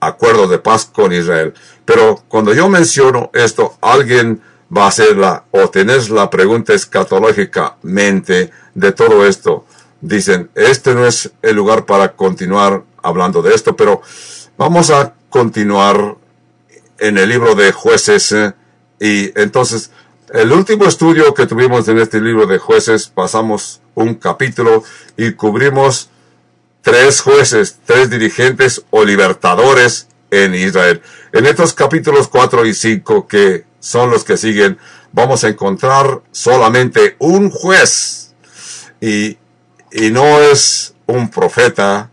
acuerdos 0.00 0.50
de 0.50 0.58
paz 0.58 0.84
con 0.84 1.14
Israel. 1.14 1.54
Pero 1.86 2.22
cuando 2.28 2.52
yo 2.52 2.68
menciono 2.68 3.30
esto, 3.32 3.78
alguien 3.80 4.42
va 4.74 4.84
a 4.84 4.88
hacer 4.88 5.16
la, 5.16 5.44
o 5.50 5.70
tener 5.70 6.10
la 6.10 6.28
pregunta 6.28 6.74
escatológicamente 6.74 8.50
de 8.74 8.92
todo 8.92 9.26
esto. 9.26 9.64
Dicen, 10.02 10.50
este 10.54 10.94
no 10.94 11.06
es 11.06 11.30
el 11.40 11.56
lugar 11.56 11.86
para 11.86 12.12
continuar 12.12 12.82
hablando 13.02 13.40
de 13.40 13.54
esto, 13.54 13.74
pero 13.74 14.02
vamos 14.58 14.90
a 14.90 15.14
continuar 15.30 16.16
en 16.98 17.16
el 17.16 17.30
libro 17.30 17.54
de 17.54 17.72
jueces. 17.72 18.32
Eh, 18.32 18.52
y 19.00 19.40
entonces, 19.40 19.90
el 20.34 20.52
último 20.52 20.84
estudio 20.84 21.32
que 21.32 21.46
tuvimos 21.46 21.88
en 21.88 21.98
este 21.98 22.20
libro 22.20 22.46
de 22.46 22.58
jueces, 22.58 23.06
pasamos 23.06 23.80
un 23.94 24.16
capítulo 24.16 24.84
y 25.16 25.32
cubrimos 25.32 26.10
tres 26.86 27.20
jueces, 27.20 27.80
tres 27.84 28.10
dirigentes 28.10 28.84
o 28.90 29.04
libertadores 29.04 30.06
en 30.30 30.54
Israel. 30.54 31.02
En 31.32 31.44
estos 31.44 31.74
capítulos 31.74 32.28
4 32.28 32.64
y 32.64 32.74
5, 32.74 33.26
que 33.26 33.64
son 33.80 34.08
los 34.08 34.22
que 34.22 34.36
siguen, 34.36 34.78
vamos 35.10 35.42
a 35.42 35.48
encontrar 35.48 36.22
solamente 36.30 37.16
un 37.18 37.50
juez. 37.50 38.36
Y, 39.00 39.36
y 39.90 40.12
no 40.12 40.40
es 40.40 40.94
un 41.06 41.28
profeta, 41.28 42.12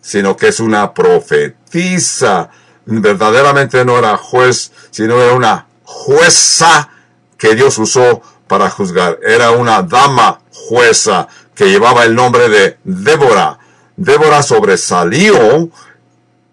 sino 0.00 0.38
que 0.38 0.48
es 0.48 0.60
una 0.60 0.94
profetisa. 0.94 2.48
Verdaderamente 2.86 3.84
no 3.84 3.98
era 3.98 4.16
juez, 4.16 4.72
sino 4.90 5.20
era 5.20 5.34
una 5.34 5.66
jueza 5.82 6.88
que 7.36 7.54
Dios 7.54 7.76
usó 7.76 8.22
para 8.46 8.70
juzgar. 8.70 9.18
Era 9.22 9.50
una 9.50 9.82
dama 9.82 10.40
jueza 10.50 11.28
que 11.54 11.66
llevaba 11.66 12.04
el 12.04 12.14
nombre 12.14 12.48
de 12.48 12.78
Débora. 12.84 13.57
Débora 13.98 14.42
sobresalió 14.42 15.68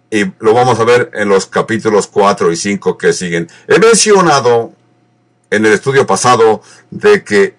y 0.10 0.25
lo 0.40 0.54
vamos 0.54 0.80
a 0.80 0.84
ver 0.84 1.12
en 1.14 1.30
los 1.30 1.46
capítulos 1.46 2.08
4 2.08 2.52
y 2.52 2.58
5 2.58 2.98
que 2.98 3.14
siguen. 3.14 3.48
He 3.68 3.80
mencionado 3.80 4.74
en 5.50 5.66
el 5.66 5.74
estudio 5.74 6.06
pasado 6.06 6.62
de 6.90 7.24
que 7.24 7.56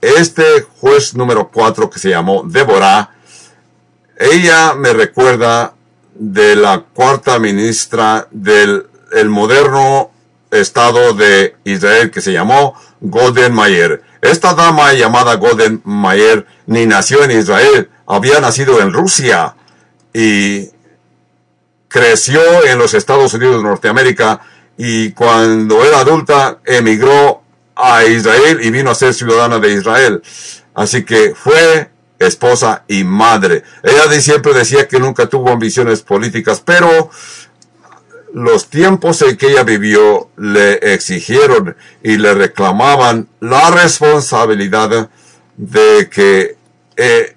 este 0.00 0.62
juez 0.78 1.14
número 1.14 1.48
4 1.52 1.90
que 1.90 1.98
se 1.98 2.10
llamó 2.10 2.42
Débora 2.44 3.10
ella 4.22 4.74
me 4.74 4.92
recuerda 4.92 5.74
de 6.14 6.54
la 6.54 6.84
cuarta 6.92 7.38
ministra 7.38 8.28
del 8.30 8.86
el 9.12 9.28
moderno 9.28 10.10
Estado 10.50 11.14
de 11.14 11.56
Israel 11.64 12.10
que 12.10 12.20
se 12.20 12.32
llamó 12.32 12.74
Golden 13.00 13.52
Mayer. 13.52 14.02
Esta 14.20 14.54
dama 14.54 14.92
llamada 14.92 15.34
Golden 15.36 15.80
Mayer 15.84 16.46
ni 16.66 16.86
nació 16.86 17.24
en 17.24 17.32
Israel, 17.32 17.90
había 18.06 18.40
nacido 18.40 18.80
en 18.80 18.92
Rusia 18.92 19.54
y 20.12 20.68
creció 21.88 22.64
en 22.64 22.78
los 22.78 22.94
Estados 22.94 23.34
Unidos 23.34 23.56
de 23.56 23.62
Norteamérica 23.62 24.40
y 24.76 25.12
cuando 25.12 25.84
era 25.84 26.00
adulta 26.00 26.58
emigró 26.64 27.42
a 27.76 28.04
Israel 28.04 28.60
y 28.62 28.70
vino 28.70 28.90
a 28.90 28.94
ser 28.94 29.14
ciudadana 29.14 29.58
de 29.58 29.72
Israel. 29.72 30.22
Así 30.74 31.04
que 31.04 31.34
fue 31.34 31.90
esposa 32.18 32.84
y 32.88 33.04
madre. 33.04 33.62
Ella 33.82 34.20
siempre 34.20 34.54
decía 34.54 34.88
que 34.88 34.98
nunca 34.98 35.26
tuvo 35.26 35.50
ambiciones 35.50 36.02
políticas, 36.02 36.62
pero 36.64 37.10
los 38.32 38.68
tiempos 38.68 39.20
en 39.22 39.36
que 39.36 39.48
ella 39.48 39.62
vivió 39.62 40.30
le 40.36 40.74
exigieron 40.94 41.76
y 42.02 42.16
le 42.16 42.34
reclamaban 42.34 43.28
la 43.40 43.70
responsabilidad 43.70 45.10
de 45.56 46.08
que 46.08 46.56
eh, 46.96 47.36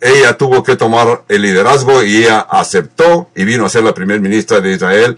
ella 0.00 0.36
tuvo 0.36 0.62
que 0.62 0.76
tomar 0.76 1.24
el 1.28 1.42
liderazgo 1.42 2.02
y 2.02 2.24
ella 2.24 2.40
aceptó 2.40 3.30
y 3.34 3.44
vino 3.44 3.66
a 3.66 3.68
ser 3.68 3.82
la 3.84 3.94
primer 3.94 4.20
ministra 4.20 4.60
de 4.60 4.72
Israel 4.72 5.16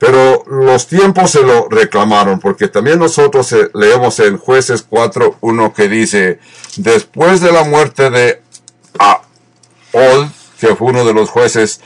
pero 0.00 0.44
los 0.46 0.86
tiempos 0.86 1.30
se 1.30 1.42
lo 1.42 1.68
reclamaron, 1.68 2.40
porque 2.40 2.68
también 2.68 2.98
nosotros 2.98 3.52
eh, 3.52 3.70
leemos 3.74 4.18
en 4.20 4.38
jueces 4.38 4.88
4.1 4.88 5.74
que 5.74 5.90
dice, 5.90 6.38
después 6.78 7.42
de 7.42 7.52
la 7.52 7.64
muerte 7.64 8.08
de 8.08 8.40
Aod, 8.98 10.28
que 10.58 10.74
fue 10.74 10.88
uno 10.88 11.04
de 11.04 11.12
los 11.12 11.28
jueces, 11.28 11.82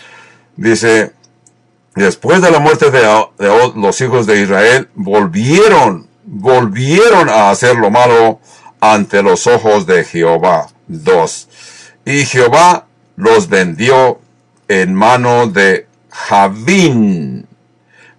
dice, 0.55 1.13
después 1.97 2.41
de 2.41 2.53
la 2.53 2.61
muerte 2.61 2.93
de 2.93 3.05
Aod, 3.05 3.75
los 3.75 4.01
hijos 4.01 4.29
de 4.29 4.43
Israel 4.43 4.89
volvieron, 4.95 6.07
volvieron 6.23 7.29
a 7.29 7.51
hacer 7.51 7.75
lo 7.75 7.91
malo 7.91 8.39
ante 8.79 9.25
los 9.25 9.49
ojos 9.49 9.87
de 9.87 10.05
Jehová. 10.05 10.69
2. 10.87 11.49
Y 12.07 12.25
Jehová 12.27 12.87
los 13.17 13.49
vendió 13.49 14.21
en 14.69 14.95
mano 14.95 15.47
de 15.47 15.87
Javín, 16.11 17.47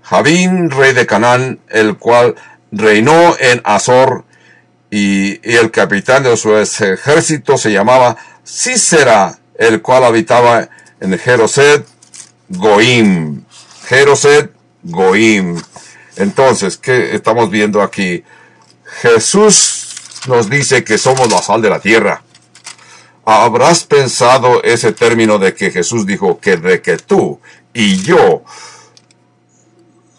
Javín, 0.02 0.70
rey 0.70 0.94
de 0.94 1.06
Canaán, 1.06 1.60
el 1.70 1.98
cual 1.98 2.36
reinó 2.72 3.36
en 3.40 3.62
Azor, 3.64 4.26
y, 4.92 5.40
el 5.44 5.72
capitán 5.72 6.24
de 6.24 6.38
su 6.38 6.56
ejército 6.56 7.58
se 7.58 7.72
llamaba 7.72 8.18
Sisera, 8.44 9.40
el 9.58 9.82
cual 9.82 10.04
habitaba 10.04 10.70
en 11.00 11.18
Jeroset 11.18 11.86
Goim. 12.50 13.44
Jeroset 13.88 14.52
Goim. 14.84 15.62
Entonces, 16.18 16.78
¿qué 16.78 17.16
estamos 17.16 17.50
viendo 17.50 17.82
aquí? 17.82 18.24
Jesús 19.02 20.22
nos 20.28 20.50
dice 20.50 20.84
que 20.84 20.98
somos 20.98 21.30
la 21.32 21.42
sal 21.42 21.62
de 21.62 21.70
la 21.70 21.80
tierra. 21.80 22.22
¿Habrás 23.26 23.84
pensado 23.84 24.62
ese 24.64 24.92
término 24.92 25.40
de 25.40 25.56
que 25.56 25.72
Jesús 25.72 26.06
dijo 26.06 26.40
que 26.40 26.58
de 26.58 26.82
que 26.82 26.98
tú 26.98 27.40
y 27.74 27.98
yo, 28.04 28.44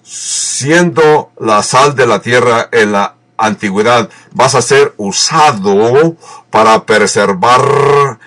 siendo 0.03 1.31
la 1.39 1.63
sal 1.63 1.95
de 1.95 2.07
la 2.07 2.21
tierra 2.21 2.69
en 2.73 2.93
la 2.93 3.15
antigüedad, 3.37 4.11
vas 4.33 4.57
a 4.57 4.63
ser 4.63 4.93
usado 4.97 6.17
para 6.51 6.85
preservar 6.85 8.19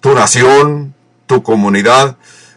tu 0.00 0.14
nación, 0.14 0.94
tu 1.26 1.42
comunidad? 1.42 2.16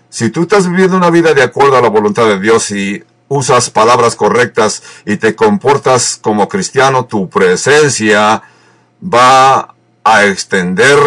Si 0.09 0.29
tú 0.29 0.43
estás 0.43 0.69
viviendo 0.69 0.95
una 0.95 1.09
vida 1.09 1.33
de 1.33 1.43
acuerdo 1.43 1.75
a 1.75 1.81
la 1.81 1.89
voluntad 1.89 2.25
de 2.27 2.39
Dios 2.39 2.71
y 2.71 3.03
usas 3.27 3.69
palabras 3.69 4.15
correctas 4.15 4.83
y 5.05 5.17
te 5.17 5.35
comportas 5.35 6.17
como 6.21 6.47
cristiano, 6.47 7.05
tu 7.05 7.29
presencia 7.29 8.41
va 9.03 9.74
a 10.05 10.25
extender 10.25 10.97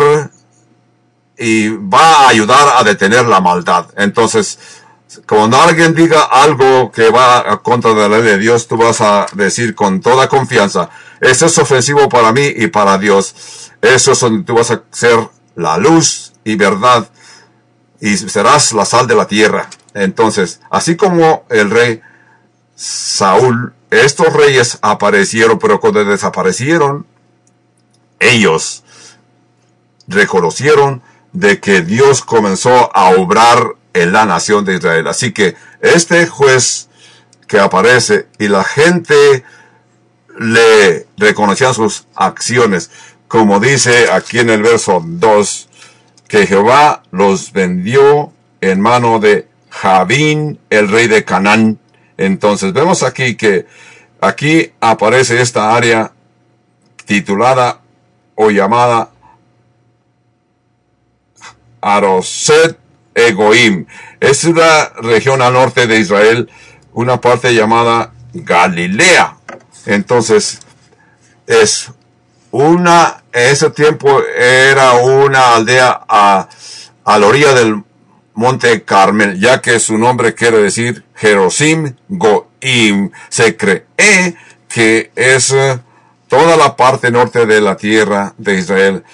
y 1.39 1.69
va 1.69 2.25
a 2.25 2.29
ayudar 2.29 2.77
a 2.77 2.83
detener 2.83 3.27
la 3.27 3.41
maldad. 3.41 3.87
Entonces, 3.97 4.59
cuando 5.27 5.57
alguien 5.59 5.95
diga 5.95 6.25
algo 6.25 6.91
que 6.91 7.09
va 7.09 7.51
a 7.51 7.59
contra 7.59 7.95
de 7.95 8.09
la 8.09 8.19
ley 8.19 8.23
de 8.23 8.39
Dios, 8.39 8.67
tú 8.67 8.77
vas 8.77 9.01
a 9.01 9.27
decir 9.33 9.75
con 9.75 10.01
toda 10.01 10.29
confianza, 10.29 10.91
eso 11.21 11.47
es 11.47 11.57
ofensivo 11.59 12.09
para 12.09 12.33
mí 12.33 12.53
y 12.57 12.67
para 12.67 12.99
Dios. 12.99 13.71
Eso 13.81 14.13
es 14.13 14.21
donde 14.21 14.45
tú 14.45 14.55
vas 14.55 14.73
a 14.73 14.83
ser 14.91 15.17
la 15.55 15.79
luz 15.79 16.33
y 16.45 16.57
verdad 16.57 17.09
y 18.01 18.17
serás 18.17 18.73
la 18.73 18.85
sal 18.85 19.07
de 19.07 19.15
la 19.15 19.27
tierra. 19.27 19.71
Entonces, 19.95 20.61
así 20.71 20.97
como 20.97 21.45
el 21.49 21.71
rey 21.71 22.01
Saúl, 22.75 23.73
estos 23.91 24.33
reyes 24.33 24.79
aparecieron, 24.83 25.59
pero 25.59 25.81
cuando 25.81 26.05
desaparecieron, 26.05 27.07
ellos 28.21 28.85
reconocieron 30.09 31.03
de 31.33 31.61
que 31.61 31.83
Dios 31.83 32.25
comenzó 32.25 32.91
a 32.97 33.11
obrar 33.11 33.77
en 33.93 34.13
la 34.13 34.25
nación 34.25 34.65
de 34.65 34.77
Israel. 34.77 35.07
Así 35.07 35.33
que 35.33 35.55
este 35.81 36.27
juez 36.27 36.89
que 37.47 37.61
aparece 37.61 38.27
y 38.39 38.49
la 38.49 38.65
gente 38.65 39.45
le 40.39 41.07
reconocían 41.17 41.75
sus 41.75 42.07
acciones, 42.15 42.91
como 43.27 43.61
dice 43.61 44.11
aquí 44.11 44.39
en 44.39 44.51
el 44.51 44.63
verso 44.63 45.03
2, 45.05 45.69
que 46.29 46.47
Jehová 46.47 47.03
los 47.11 47.53
vendió 47.53 48.33
en 48.61 48.81
mano 48.81 49.19
de 49.19 49.49
Javín, 49.71 50.59
el 50.71 50.89
rey 50.89 51.09
de 51.09 51.25
Canaán, 51.25 51.79
entonces 52.17 52.73
vemos 52.73 53.03
aquí 53.03 53.37
que 53.37 53.67
aquí 54.21 54.73
aparece 54.81 55.41
esta 55.41 55.75
área 55.75 56.13
titulada 57.07 57.81
o 58.35 58.51
llamada 58.51 59.11
Aroset 61.81 62.79
Egoim. 63.15 63.87
Es 64.21 64.45
una 64.45 64.91
región 65.03 65.43
al 65.43 65.53
norte 65.53 65.87
de 65.87 65.99
Israel, 65.99 66.51
una 66.93 67.21
parte 67.21 67.55
llamada 67.55 68.13
Galilea. 68.33 69.37
Entonces, 69.87 70.61
es 71.47 71.91
una, 72.51 73.23
en 73.33 73.51
ese 73.51 73.71
tiempo 73.71 74.21
era 74.39 74.93
una 74.95 75.55
aldea 75.55 76.05
a, 76.09 76.49
a 77.05 77.19
la 77.19 77.27
orilla 77.27 77.55
del 77.55 77.83
Monte 78.35 78.85
Carmel, 78.85 79.41
ya 79.41 79.61
que 79.61 79.81
su 79.81 79.99
nombre 79.99 80.35
quiere 80.35 80.59
decir 80.59 81.05
Jerosim 81.17 81.97
Goim. 82.09 83.11
Se 83.29 83.57
cree 83.57 83.87
que 84.69 85.11
es 85.17 85.51
eh, 85.51 85.81
toda 86.29 86.57
la 86.57 86.77
parte 86.77 87.11
norte 87.11 87.47
de 87.47 87.61
la 87.61 87.77
tierra 87.77 88.35
de 88.39 88.55
Israel, 88.55 89.05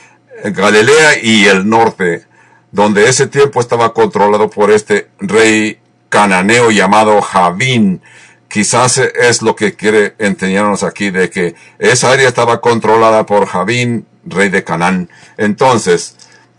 Galilea 0.44 1.22
y 1.22 1.46
el 1.46 1.66
norte, 1.66 2.26
donde 2.74 3.08
ese 3.08 3.28
tiempo 3.28 3.60
estaba 3.60 3.94
controlado 3.94 4.50
por 4.50 4.72
este 4.72 5.08
rey 5.20 5.78
cananeo 6.08 6.72
llamado 6.72 7.22
Javín. 7.22 8.02
Quizás 8.48 8.98
es 8.98 9.42
lo 9.42 9.54
que 9.54 9.76
quiere 9.76 10.16
enseñarnos 10.18 10.82
aquí 10.82 11.10
de 11.10 11.30
que 11.30 11.54
esa 11.78 12.10
área 12.10 12.26
estaba 12.26 12.60
controlada 12.60 13.26
por 13.26 13.46
Javín, 13.46 14.08
rey 14.24 14.48
de 14.48 14.64
Canaán. 14.64 15.08
Entonces, 15.36 16.16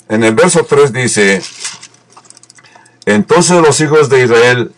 en 0.08 0.24
el 0.24 0.36
verso 0.36 0.64
3 0.64 0.94
dice, 0.94 1.42
entonces 3.06 3.62
los 3.62 3.82
hijos 3.82 4.10
de 4.10 4.24
Israel, 4.24 4.72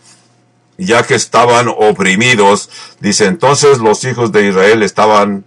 ya 0.76 1.04
que 1.04 1.14
estaban 1.14 1.68
oprimidos, 1.68 2.68
dice, 2.98 3.26
entonces 3.26 3.78
los 3.78 4.02
hijos 4.02 4.32
de 4.32 4.48
Israel 4.48 4.82
estaban 4.82 5.44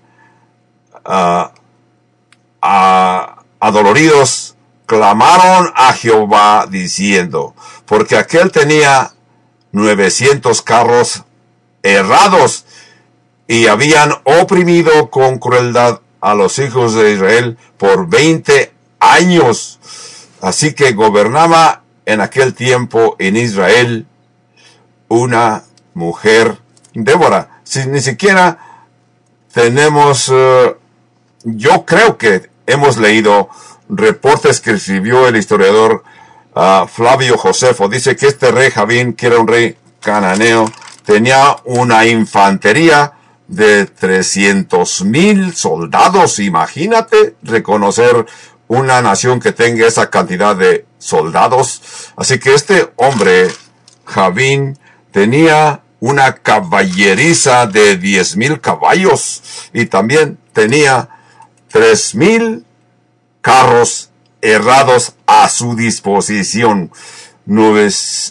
uh, 1.05 1.47
adoloridos, 3.59 4.55
clamaron 4.91 5.71
a 5.73 5.93
Jehová 5.93 6.67
diciendo, 6.69 7.55
porque 7.85 8.17
aquel 8.17 8.51
tenía 8.51 9.13
900 9.71 10.61
carros 10.63 11.23
errados 11.81 12.65
y 13.47 13.67
habían 13.67 14.13
oprimido 14.25 15.09
con 15.09 15.39
crueldad 15.39 16.01
a 16.19 16.33
los 16.33 16.59
hijos 16.59 16.93
de 16.93 17.13
Israel 17.13 17.57
por 17.77 18.09
20 18.09 18.73
años. 18.99 19.79
Así 20.41 20.73
que 20.73 20.91
gobernaba 20.91 21.83
en 22.05 22.19
aquel 22.19 22.53
tiempo 22.53 23.15
en 23.17 23.37
Israel 23.37 24.07
una 25.07 25.63
mujer, 25.93 26.59
Débora. 26.93 27.61
Si 27.63 27.87
ni 27.87 28.01
siquiera 28.01 28.57
tenemos, 29.53 30.29
eh, 30.33 30.75
yo 31.45 31.85
creo 31.85 32.17
que 32.17 32.49
hemos 32.67 32.97
leído 32.97 33.49
reportes 33.91 34.61
que 34.61 34.71
escribió 34.71 35.27
el 35.27 35.35
historiador 35.35 36.03
ah, 36.55 36.87
Flavio 36.91 37.37
Josefo. 37.37 37.89
Dice 37.89 38.15
que 38.15 38.27
este 38.27 38.51
rey 38.51 38.71
Javín, 38.71 39.13
que 39.13 39.27
era 39.27 39.39
un 39.39 39.47
rey 39.47 39.77
cananeo, 39.99 40.71
tenía 41.05 41.57
una 41.65 42.05
infantería 42.05 43.13
de 43.47 43.85
300 43.85 45.03
mil 45.03 45.53
soldados. 45.53 46.39
Imagínate 46.39 47.35
reconocer 47.43 48.25
una 48.67 49.01
nación 49.01 49.41
que 49.41 49.51
tenga 49.51 49.85
esa 49.85 50.09
cantidad 50.09 50.55
de 50.55 50.85
soldados. 50.97 52.13
Así 52.15 52.39
que 52.39 52.53
este 52.53 52.91
hombre, 52.95 53.49
Javín, 54.05 54.79
tenía 55.11 55.81
una 55.99 56.35
caballeriza 56.35 57.67
de 57.67 57.97
diez 57.97 58.37
mil 58.37 58.61
caballos 58.61 59.69
y 59.73 59.85
también 59.85 60.39
tenía 60.53 61.09
tres 61.67 62.15
mil 62.15 62.65
carros 63.41 64.09
errados 64.41 65.13
a 65.25 65.49
su 65.49 65.75
disposición. 65.75 66.91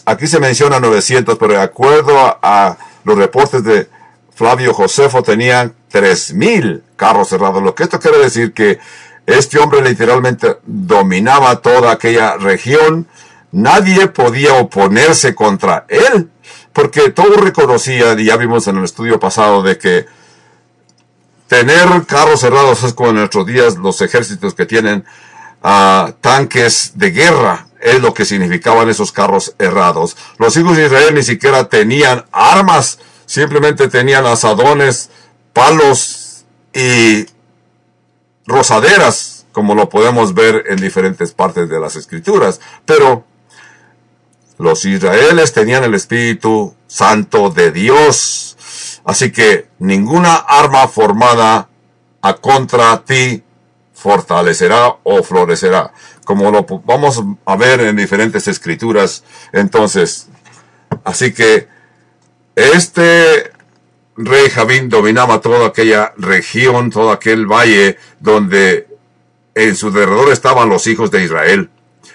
aquí 0.05 0.27
se 0.27 0.39
menciona 0.39 0.79
900, 0.79 1.37
pero 1.37 1.53
de 1.53 1.61
acuerdo 1.61 2.17
a, 2.41 2.77
los 3.03 3.17
reportes 3.17 3.63
de 3.63 3.89
Flavio 4.33 4.73
Josefo, 4.73 5.23
tenían 5.23 5.73
tres 5.89 6.33
mil 6.33 6.83
carros 6.95 7.31
errados. 7.31 7.63
Lo 7.63 7.73
que 7.73 7.83
esto 7.83 7.99
quiere 7.99 8.19
decir 8.19 8.53
que 8.53 8.79
este 9.25 9.59
hombre 9.59 9.81
literalmente 9.81 10.57
dominaba 10.65 11.61
toda 11.61 11.91
aquella 11.91 12.37
región. 12.37 13.07
Nadie 13.51 14.07
podía 14.07 14.53
oponerse 14.55 15.35
contra 15.35 15.85
él, 15.89 16.29
porque 16.73 17.09
todo 17.09 17.37
reconocía, 17.37 18.13
y 18.13 18.25
ya 18.25 18.37
vimos 18.37 18.67
en 18.67 18.77
el 18.77 18.83
estudio 18.83 19.19
pasado, 19.19 19.61
de 19.63 19.77
que 19.77 20.05
tener 21.51 22.05
carros 22.05 22.39
cerrados 22.39 22.81
es 22.83 22.93
como 22.93 23.09
en 23.09 23.17
nuestros 23.17 23.45
días 23.45 23.75
los 23.75 23.99
ejércitos 23.99 24.53
que 24.55 24.65
tienen 24.65 25.03
uh, 25.61 26.13
tanques 26.21 26.93
de 26.95 27.11
guerra, 27.11 27.67
es 27.81 28.01
lo 28.01 28.13
que 28.13 28.23
significaban 28.23 28.87
esos 28.87 29.11
carros 29.11 29.53
errados. 29.59 30.15
Los 30.37 30.55
hijos 30.55 30.77
de 30.77 30.85
Israel 30.85 31.13
ni 31.13 31.23
siquiera 31.23 31.67
tenían 31.67 32.23
armas, 32.31 32.99
simplemente 33.25 33.89
tenían 33.89 34.25
asadones, 34.25 35.09
palos 35.51 36.45
y 36.73 37.25
rosaderas, 38.45 39.45
como 39.51 39.75
lo 39.75 39.89
podemos 39.89 40.33
ver 40.33 40.63
en 40.69 40.77
diferentes 40.77 41.33
partes 41.33 41.67
de 41.67 41.81
las 41.81 41.97
escrituras. 41.97 42.61
Pero 42.85 43.25
los 44.57 44.85
israelíes 44.85 45.51
tenían 45.51 45.83
el 45.83 45.95
Espíritu 45.95 46.73
Santo 46.87 47.49
de 47.49 47.71
Dios. 47.71 48.50
Así 49.03 49.31
que 49.31 49.67
ninguna 49.79 50.35
arma 50.35 50.87
formada 50.87 51.67
a 52.21 52.33
contra 52.35 53.03
ti 53.03 53.43
fortalecerá 53.93 54.95
o 55.03 55.23
florecerá. 55.23 55.91
Como 56.25 56.51
lo 56.51 56.65
vamos 56.85 57.23
a 57.45 57.55
ver 57.55 57.81
en 57.81 57.95
diferentes 57.95 58.47
escrituras. 58.47 59.23
Entonces, 59.51 60.27
así 61.03 61.33
que 61.33 61.67
este 62.55 63.51
rey 64.17 64.49
Javín 64.49 64.89
dominaba 64.89 65.41
toda 65.41 65.67
aquella 65.67 66.13
región, 66.17 66.89
todo 66.89 67.11
aquel 67.11 67.45
valle 67.45 67.97
donde 68.19 68.87
en 69.55 69.75
su 69.75 69.91
derredor 69.91 70.31
estaban 70.31 70.69
los 70.69 70.87
hijos 70.87 71.11
de 71.11 71.23
Israel. 71.23 71.69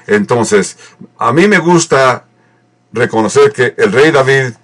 Entonces, 0.07 0.79
a 1.19 1.33
mí 1.33 1.49
me 1.49 1.59
gusta 1.59 2.25
reconocer 2.93 3.53
que 3.53 3.75
el 3.77 3.93
rey 3.93 4.11
David 4.11 4.55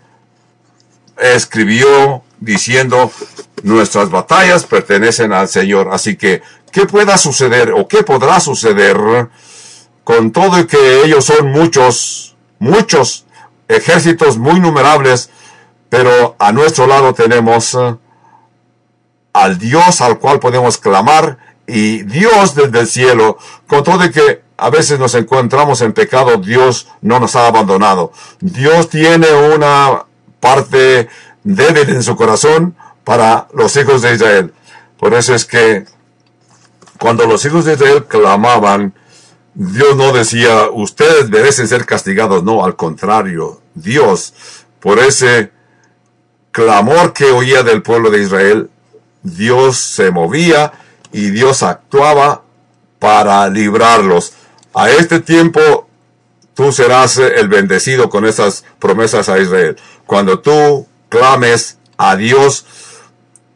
escribió 1.22 2.22
diciendo, 2.40 3.10
nuestras 3.62 4.10
batallas 4.10 4.64
pertenecen 4.64 5.32
al 5.32 5.48
Señor. 5.48 5.88
Así 5.92 6.16
que, 6.16 6.42
¿qué 6.70 6.86
pueda 6.86 7.16
suceder 7.18 7.72
o 7.72 7.86
qué 7.88 8.02
podrá 8.02 8.40
suceder 8.40 8.96
con 10.04 10.32
todo 10.32 10.58
y 10.58 10.66
que 10.66 11.04
ellos 11.04 11.24
son 11.24 11.50
muchos, 11.52 12.36
muchos 12.58 13.26
ejércitos 13.68 14.38
muy 14.38 14.60
numerables, 14.60 15.30
pero 15.88 16.36
a 16.38 16.52
nuestro 16.52 16.86
lado 16.86 17.14
tenemos 17.14 17.74
eh, 17.74 17.96
al 19.32 19.58
Dios 19.58 20.00
al 20.00 20.18
cual 20.18 20.40
podemos 20.40 20.78
clamar 20.78 21.38
y 21.66 22.02
Dios 22.02 22.54
desde 22.54 22.80
el 22.80 22.86
cielo, 22.86 23.38
con 23.66 23.84
todo 23.84 24.10
que 24.10 24.42
a 24.56 24.70
veces 24.70 24.98
nos 24.98 25.14
encontramos 25.14 25.80
en 25.80 25.92
pecado, 25.92 26.36
Dios 26.36 26.88
no 27.00 27.18
nos 27.18 27.34
ha 27.34 27.46
abandonado. 27.46 28.12
Dios 28.40 28.88
tiene 28.88 29.26
una 29.32 30.04
parte 30.42 31.08
débil 31.44 31.88
en 31.90 32.02
su 32.02 32.16
corazón 32.16 32.74
para 33.04 33.46
los 33.54 33.76
hijos 33.76 34.02
de 34.02 34.14
Israel. 34.14 34.52
Por 34.98 35.14
eso 35.14 35.36
es 35.36 35.44
que 35.44 35.84
cuando 36.98 37.26
los 37.26 37.44
hijos 37.44 37.64
de 37.64 37.74
Israel 37.74 38.06
clamaban, 38.08 38.92
Dios 39.54 39.96
no 39.96 40.12
decía, 40.12 40.68
ustedes 40.72 41.30
merecen 41.30 41.68
ser 41.68 41.86
castigados. 41.86 42.42
No, 42.42 42.64
al 42.64 42.74
contrario, 42.74 43.60
Dios, 43.74 44.34
por 44.80 44.98
ese 44.98 45.52
clamor 46.50 47.12
que 47.12 47.30
oía 47.30 47.62
del 47.62 47.82
pueblo 47.82 48.10
de 48.10 48.22
Israel, 48.22 48.70
Dios 49.22 49.78
se 49.78 50.10
movía 50.10 50.72
y 51.12 51.30
Dios 51.30 51.62
actuaba 51.62 52.42
para 52.98 53.48
librarlos. 53.48 54.32
A 54.74 54.90
este 54.90 55.20
tiempo 55.20 55.88
tú 56.54 56.72
serás 56.72 57.18
el 57.18 57.48
bendecido 57.48 58.08
con 58.10 58.24
esas 58.26 58.64
promesas 58.78 59.28
a 59.28 59.38
Israel. 59.38 59.76
Cuando 60.12 60.40
tú 60.40 60.86
clames 61.08 61.78
a 61.96 62.16
Dios 62.16 62.66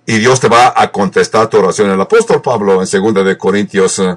y 0.06 0.16
Dios 0.16 0.40
te 0.40 0.48
va 0.48 0.72
a 0.74 0.90
contestar 0.90 1.50
tu 1.50 1.58
oración. 1.58 1.90
El 1.90 2.00
apóstol 2.00 2.40
Pablo 2.40 2.82
en 2.82 2.88
2 3.14 3.26
de 3.26 3.36
Corintios 3.36 3.98
eh, 3.98 4.16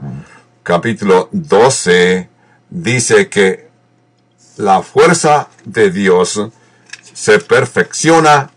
capítulo 0.63 1.27
12 1.33 2.29
dice 2.69 3.27
que 3.27 3.67
la 4.55 4.81
fuerza 4.81 5.49
de 5.65 5.91
Dios 5.91 6.41
se 7.13 7.39
perfecciona 7.39 8.49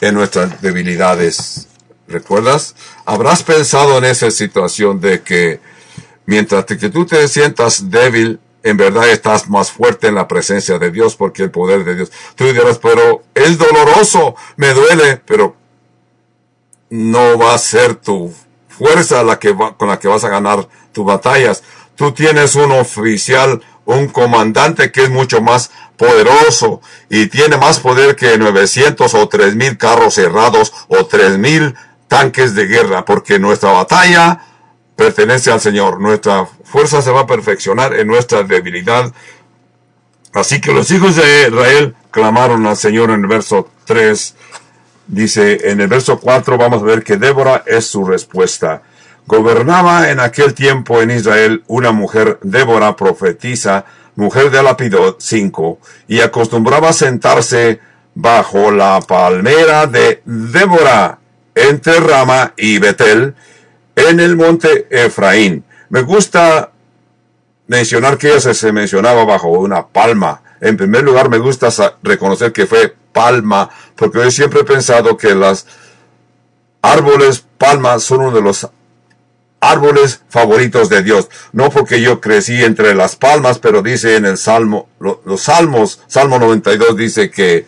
en 0.00 0.14
nuestras 0.16 0.60
debilidades. 0.60 1.68
¿Recuerdas? 2.08 2.74
Habrás 3.04 3.44
pensado 3.44 3.96
en 3.98 4.06
esa 4.06 4.32
situación 4.32 5.00
de 5.00 5.22
que 5.22 5.60
mientras 6.26 6.64
que 6.64 6.90
tú 6.90 7.06
te 7.06 7.28
sientas 7.28 7.88
débil, 7.88 8.40
en 8.64 8.78
verdad 8.78 9.08
estás 9.10 9.48
más 9.48 9.70
fuerte 9.70 10.08
en 10.08 10.14
la 10.14 10.26
presencia 10.26 10.78
de 10.78 10.90
Dios 10.90 11.16
porque 11.16 11.42
el 11.42 11.50
poder 11.50 11.84
de 11.84 11.96
Dios. 11.96 12.10
Tú 12.34 12.44
dirás, 12.44 12.78
pero 12.78 13.22
es 13.34 13.58
doloroso, 13.58 14.34
me 14.56 14.72
duele, 14.72 15.20
pero 15.26 15.54
no 16.88 17.38
va 17.38 17.54
a 17.54 17.58
ser 17.58 17.94
tu 17.96 18.34
fuerza 18.68 19.22
la 19.22 19.38
que 19.38 19.54
con 19.54 19.88
la 19.88 19.98
que 19.98 20.08
vas 20.08 20.24
a 20.24 20.30
ganar 20.30 20.66
tus 20.92 21.04
batallas. 21.04 21.62
Tú 21.94 22.12
tienes 22.12 22.54
un 22.54 22.72
oficial, 22.72 23.60
un 23.84 24.08
comandante 24.08 24.90
que 24.90 25.04
es 25.04 25.10
mucho 25.10 25.42
más 25.42 25.70
poderoso 25.98 26.80
y 27.10 27.26
tiene 27.26 27.58
más 27.58 27.80
poder 27.80 28.16
que 28.16 28.38
900 28.38 29.12
o 29.12 29.28
3000 29.28 29.76
carros 29.76 30.14
cerrados 30.14 30.72
o 30.88 31.04
3000 31.04 31.74
tanques 32.08 32.54
de 32.54 32.64
guerra, 32.64 33.04
porque 33.04 33.38
nuestra 33.38 33.72
batalla 33.72 34.40
pertenece 34.96 35.50
al 35.50 35.60
Señor. 35.60 36.00
Nuestra 36.00 36.46
fuerza 36.64 37.02
se 37.02 37.10
va 37.10 37.20
a 37.20 37.26
perfeccionar 37.26 37.94
en 37.94 38.08
nuestra 38.08 38.42
debilidad. 38.42 39.12
Así 40.32 40.60
que 40.60 40.72
los 40.72 40.90
hijos 40.90 41.16
de 41.16 41.48
Israel 41.48 41.94
clamaron 42.10 42.66
al 42.66 42.76
Señor 42.76 43.10
en 43.10 43.20
el 43.20 43.26
verso 43.26 43.70
3. 43.84 44.34
Dice 45.06 45.70
en 45.70 45.80
el 45.80 45.88
verso 45.88 46.18
4 46.18 46.56
vamos 46.56 46.82
a 46.82 46.86
ver 46.86 47.04
que 47.04 47.16
Débora 47.16 47.62
es 47.66 47.86
su 47.86 48.04
respuesta. 48.04 48.82
Gobernaba 49.26 50.10
en 50.10 50.20
aquel 50.20 50.54
tiempo 50.54 51.00
en 51.00 51.10
Israel 51.10 51.64
una 51.66 51.92
mujer, 51.92 52.38
Débora 52.42 52.94
profetiza, 52.94 53.86
mujer 54.16 54.50
de 54.50 54.62
Lapidot 54.62 55.20
5, 55.20 55.78
y 56.08 56.20
acostumbraba 56.20 56.92
sentarse 56.92 57.80
bajo 58.14 58.70
la 58.70 59.00
palmera 59.00 59.86
de 59.86 60.20
Débora 60.24 61.18
entre 61.54 62.00
Rama 62.00 62.52
y 62.56 62.78
Betel, 62.78 63.34
en 63.96 64.20
el 64.20 64.36
monte 64.36 64.86
Efraín. 64.90 65.64
Me 65.88 66.02
gusta 66.02 66.72
mencionar 67.66 68.18
que 68.18 68.34
ella 68.34 68.54
se 68.54 68.72
mencionaba 68.72 69.24
bajo 69.24 69.48
una 69.48 69.86
palma. 69.86 70.42
En 70.60 70.76
primer 70.76 71.02
lugar, 71.02 71.28
me 71.28 71.38
gusta 71.38 71.68
reconocer 72.02 72.52
que 72.52 72.66
fue 72.66 72.94
palma, 73.12 73.70
porque 73.96 74.18
yo 74.18 74.30
siempre 74.30 74.60
he 74.60 74.64
pensado 74.64 75.16
que 75.16 75.34
las 75.34 75.66
árboles 76.82 77.44
palmas 77.58 78.02
son 78.02 78.20
uno 78.20 78.30
de 78.32 78.42
los 78.42 78.68
árboles 79.60 80.22
favoritos 80.28 80.88
de 80.88 81.02
Dios. 81.02 81.28
No 81.52 81.70
porque 81.70 82.00
yo 82.00 82.20
crecí 82.20 82.62
entre 82.62 82.94
las 82.94 83.16
palmas, 83.16 83.58
pero 83.58 83.82
dice 83.82 84.16
en 84.16 84.26
el 84.26 84.36
Salmo, 84.36 84.88
los 84.98 85.42
Salmos, 85.42 86.00
Salmo 86.06 86.38
92 86.38 86.96
dice 86.96 87.30
que 87.30 87.66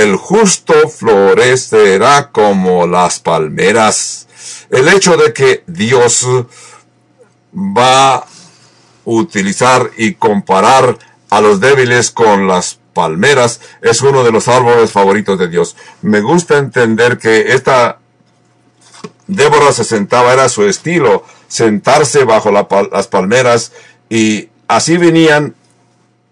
el 0.00 0.16
justo 0.16 0.88
florecerá 0.88 2.30
como 2.30 2.86
las 2.86 3.20
palmeras. 3.20 4.26
El 4.70 4.88
hecho 4.88 5.16
de 5.16 5.32
que 5.32 5.64
Dios 5.66 6.26
va 7.54 8.14
a 8.14 8.26
utilizar 9.04 9.90
y 9.98 10.14
comparar 10.14 10.98
a 11.28 11.40
los 11.40 11.60
débiles 11.60 12.10
con 12.10 12.48
las 12.48 12.78
palmeras 12.94 13.60
es 13.82 14.00
uno 14.00 14.24
de 14.24 14.32
los 14.32 14.48
árboles 14.48 14.92
favoritos 14.92 15.38
de 15.38 15.48
Dios. 15.48 15.76
Me 16.00 16.20
gusta 16.20 16.58
entender 16.58 17.18
que 17.18 17.52
esta 17.52 17.98
Débora 19.26 19.72
se 19.72 19.84
sentaba, 19.84 20.32
era 20.32 20.48
su 20.48 20.64
estilo, 20.64 21.24
sentarse 21.48 22.24
bajo 22.24 22.50
las 22.50 23.06
palmeras 23.08 23.72
y 24.08 24.48
así 24.68 24.96
venían 24.96 25.54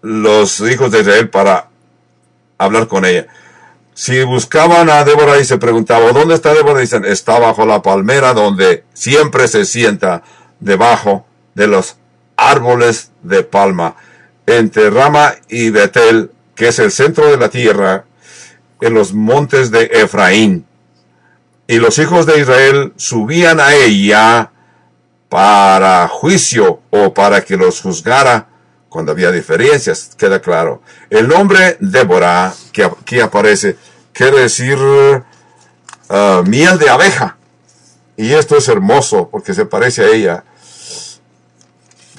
los 0.01 0.59
hijos 0.61 0.91
de 0.91 1.01
Israel 1.01 1.29
para 1.29 1.69
hablar 2.57 2.87
con 2.87 3.05
ella. 3.05 3.27
Si 4.01 4.23
buscaban 4.23 4.89
a 4.89 5.03
Débora 5.03 5.37
y 5.37 5.45
se 5.45 5.59
preguntaban, 5.59 6.15
¿dónde 6.15 6.33
está 6.33 6.55
Débora? 6.55 6.79
Dicen, 6.79 7.05
está 7.05 7.37
bajo 7.37 7.67
la 7.67 7.83
palmera 7.83 8.33
donde 8.33 8.83
siempre 8.95 9.47
se 9.47 9.63
sienta 9.63 10.23
debajo 10.59 11.27
de 11.53 11.67
los 11.67 11.97
árboles 12.35 13.11
de 13.21 13.43
palma. 13.43 13.95
Entre 14.47 14.89
Rama 14.89 15.35
y 15.49 15.69
Betel, 15.69 16.31
que 16.55 16.69
es 16.69 16.79
el 16.79 16.91
centro 16.91 17.29
de 17.29 17.37
la 17.37 17.49
tierra, 17.49 18.05
en 18.81 18.95
los 18.95 19.13
montes 19.13 19.69
de 19.69 19.83
Efraín. 19.93 20.65
Y 21.67 21.77
los 21.77 21.99
hijos 21.99 22.25
de 22.25 22.39
Israel 22.39 22.93
subían 22.95 23.59
a 23.59 23.75
ella 23.75 24.49
para 25.29 26.07
juicio 26.07 26.81
o 26.89 27.13
para 27.13 27.45
que 27.45 27.55
los 27.55 27.81
juzgara 27.81 28.47
cuando 28.91 29.13
había 29.13 29.31
diferencias, 29.31 30.11
queda 30.17 30.41
claro. 30.41 30.81
El 31.09 31.29
nombre 31.29 31.77
Débora, 31.79 32.53
que 32.73 32.83
aquí 32.83 33.21
aparece, 33.21 33.77
quiere 34.13 34.41
decir 34.41 34.77
uh, 34.77 36.43
miel 36.45 36.77
de 36.77 36.89
abeja. 36.89 37.37
Y 38.17 38.33
esto 38.33 38.57
es 38.57 38.67
hermoso 38.67 39.29
porque 39.29 39.53
se 39.53 39.65
parece 39.65 40.03
a 40.03 40.09
ella. 40.09 40.43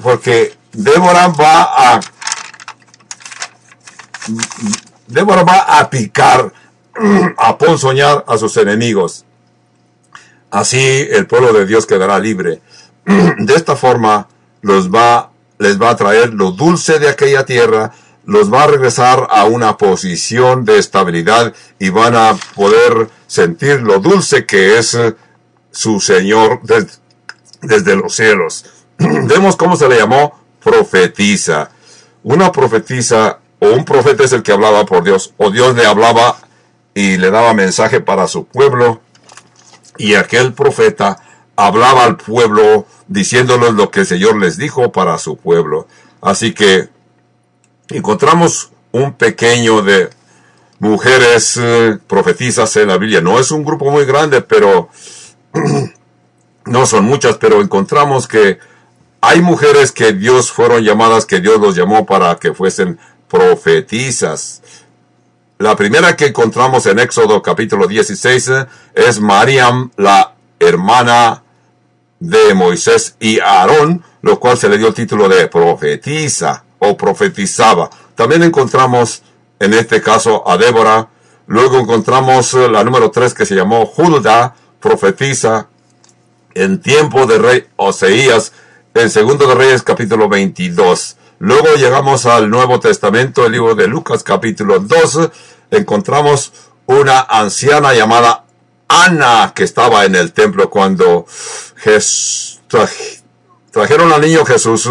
Porque 0.03 0.57
Débora 0.73 1.29
va 1.29 1.63
a 1.63 2.01
Débora 5.07 5.43
va 5.43 5.79
a 5.79 5.91
picar, 5.91 6.53
a 7.37 7.59
ponzoñar 7.59 8.25
a 8.27 8.39
sus 8.39 8.57
enemigos. 8.57 9.25
Así 10.51 11.07
el 11.11 11.27
pueblo 11.27 11.53
de 11.53 11.67
Dios 11.67 11.87
quedará 11.87 12.19
libre. 12.19 12.63
De 13.05 13.55
esta 13.55 13.77
forma 13.77 14.29
los 14.61 14.91
va 14.91 15.33
les 15.59 15.81
va 15.81 15.91
a 15.91 15.97
traer 15.97 16.35
lo 16.35 16.51
dulce 16.51 16.99
de 16.99 17.09
aquella 17.09 17.47
tierra, 17.47 17.93
los 18.25 18.53
va 18.53 18.65
a 18.65 18.67
regresar 18.69 19.27
a 19.31 19.45
una 19.45 19.77
posición 19.77 20.65
de 20.65 20.79
estabilidad 20.79 21.55
y 21.79 21.89
van 21.89 22.15
a 22.15 22.37
poder 22.55 23.09
sentir 23.27 23.83
lo 23.83 23.99
dulce 23.99 24.47
que 24.47 24.79
es 24.79 24.97
su 25.71 26.01
Señor 26.01 26.61
desde 27.63 27.97
los 27.97 28.15
cielos. 28.15 28.65
Vemos 28.99 29.57
cómo 29.57 29.77
se 29.77 29.89
le 29.89 29.99
llamó 29.99 30.39
profetiza. 30.63 31.71
Una 32.23 32.53
profetiza 32.53 33.41
o 33.59 33.71
un 33.71 33.85
profeta 33.85 34.25
es 34.25 34.33
el 34.33 34.43
que 34.43 34.53
hablaba 34.53 34.85
por 34.87 35.05
Dios, 35.05 35.35
o 35.37 35.51
Dios 35.51 35.77
le 35.77 35.87
hablaba 35.87 36.37
y 36.95 37.17
le 37.17 37.31
daba 37.31 37.55
mensaje 37.55 38.01
para 38.01 38.27
su 38.27 38.45
pueblo, 38.45 39.01
y 39.99 40.15
aquel 40.15 40.53
profeta 40.53 41.21
hablaba 41.55 42.05
al 42.05 42.17
pueblo 42.17 42.87
diciéndoles 43.07 43.75
lo 43.75 43.91
que 43.91 44.01
el 44.01 44.07
Señor 44.07 44.37
les 44.37 44.57
dijo 44.57 44.91
para 44.91 45.19
su 45.19 45.37
pueblo. 45.37 45.87
Así 46.21 46.55
que 46.55 46.89
encontramos 47.89 48.71
un 48.93 49.15
pequeño 49.15 49.83
de 49.83 50.11
mujeres 50.79 51.57
eh, 51.61 51.99
profetizas 52.07 52.77
en 52.77 52.89
la 52.89 52.99
Biblia. 52.99 53.21
No 53.21 53.39
es 53.39 53.51
un 53.51 53.65
grupo 53.65 53.91
muy 53.91 54.05
grande, 54.05 54.43
pero 54.43 54.89
no 56.67 56.87
son 56.87 57.05
muchas, 57.05 57.37
pero 57.39 57.61
encontramos 57.61 58.27
que 58.29 58.59
hay 59.21 59.41
mujeres 59.41 59.93
que 59.93 60.13
Dios 60.13 60.51
fueron 60.51 60.83
llamadas, 60.83 61.27
que 61.27 61.41
Dios 61.41 61.61
los 61.61 61.77
llamó 61.77 62.05
para 62.05 62.35
que 62.37 62.53
fuesen 62.53 62.99
profetizas. 63.29 64.63
La 65.59 65.77
primera 65.77 66.17
que 66.17 66.27
encontramos 66.27 66.87
en 66.87 66.99
Éxodo 66.99 67.41
capítulo 67.41 67.87
16 67.87 68.51
es 68.95 69.21
Mariam, 69.21 69.93
la 69.97 70.35
hermana 70.59 71.45
de 72.19 72.55
Moisés 72.55 73.15
y 73.21 73.39
Aarón, 73.39 74.03
lo 74.23 74.41
cual 74.41 74.59
se 74.59 74.69
le 74.69 74.79
dio 74.79 74.89
el 74.89 74.95
título 74.95 75.29
de 75.29 75.47
profetisa 75.47 76.65
o 76.83 76.97
profetizaba. 76.97 77.89
También 78.17 78.43
encontramos 78.43 79.23
en 79.61 79.73
este 79.73 80.03
caso 80.03 80.49
a 80.49 80.59
Débora. 80.59 81.09
Luego 81.47 81.79
encontramos 81.79 82.53
la 82.55 82.83
número 82.83 83.11
3 83.11 83.35
que 83.35 83.47
se 83.47 83.55
llamó 83.55 83.91
Hulda, 83.97 84.57
profetiza 84.81 85.69
en 86.55 86.81
tiempo 86.81 87.27
de 87.27 87.39
rey 87.39 87.67
Oseías, 87.77 88.53
en 88.95 89.11
segundo 89.11 89.47
de 89.47 89.55
Reyes 89.55 89.83
capítulo 89.83 90.29
22. 90.29 91.17
Luego 91.39 91.75
llegamos 91.77 92.27
al 92.27 92.51
Nuevo 92.51 92.81
Testamento, 92.81 93.47
el 93.47 93.53
libro 93.53 93.75
de 93.77 93.87
Lucas 93.87 94.25
capítulo 94.25 94.81
2, 94.81 95.31
encontramos 95.71 96.53
una 96.87 97.21
anciana 97.21 97.95
llamada 97.95 98.45
Ana 98.89 99.53
que 99.55 99.63
estaba 99.63 100.05
en 100.05 100.17
el 100.17 100.33
templo 100.33 100.69
cuando 100.69 101.27
trajeron 103.71 104.13
al 104.13 104.21
niño 104.21 104.45
Jesús 104.45 104.89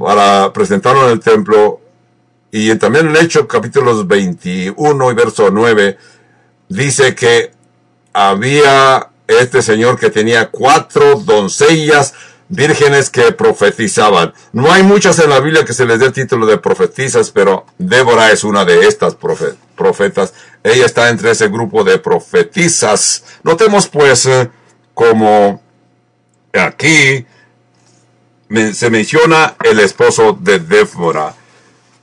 para 0.00 0.50
presentarlo 0.52 1.06
en 1.06 1.12
el 1.12 1.20
templo. 1.20 1.80
Y 2.50 2.74
también 2.76 3.08
en 3.08 3.16
Hechos 3.16 3.46
capítulos 3.46 4.08
21 4.08 5.10
y 5.10 5.14
verso 5.14 5.50
9 5.52 5.98
dice 6.68 7.14
que 7.14 7.52
había 8.12 9.10
este 9.28 9.62
señor 9.62 9.98
que 10.00 10.10
tenía 10.10 10.50
cuatro 10.50 11.16
doncellas 11.16 12.14
vírgenes 12.48 13.10
que 13.10 13.30
profetizaban. 13.30 14.32
No 14.52 14.72
hay 14.72 14.82
muchas 14.82 15.18
en 15.20 15.30
la 15.30 15.38
Biblia 15.38 15.64
que 15.64 15.74
se 15.74 15.84
les 15.84 16.00
dé 16.00 16.06
el 16.06 16.12
título 16.12 16.46
de 16.46 16.58
profetizas, 16.58 17.30
pero 17.30 17.66
Débora 17.78 18.32
es 18.32 18.42
una 18.42 18.64
de 18.64 18.88
estas 18.88 19.14
profetas. 19.76 20.32
Ella 20.64 20.86
está 20.86 21.10
entre 21.10 21.30
ese 21.30 21.46
grupo 21.48 21.84
de 21.84 21.98
profetizas. 21.98 23.22
Notemos 23.44 23.86
pues 23.86 24.26
eh, 24.26 24.50
como 24.94 25.62
aquí 26.52 27.26
se 28.72 28.90
menciona 28.90 29.54
el 29.62 29.78
esposo 29.80 30.36
de 30.40 30.58
Débora. 30.58 31.34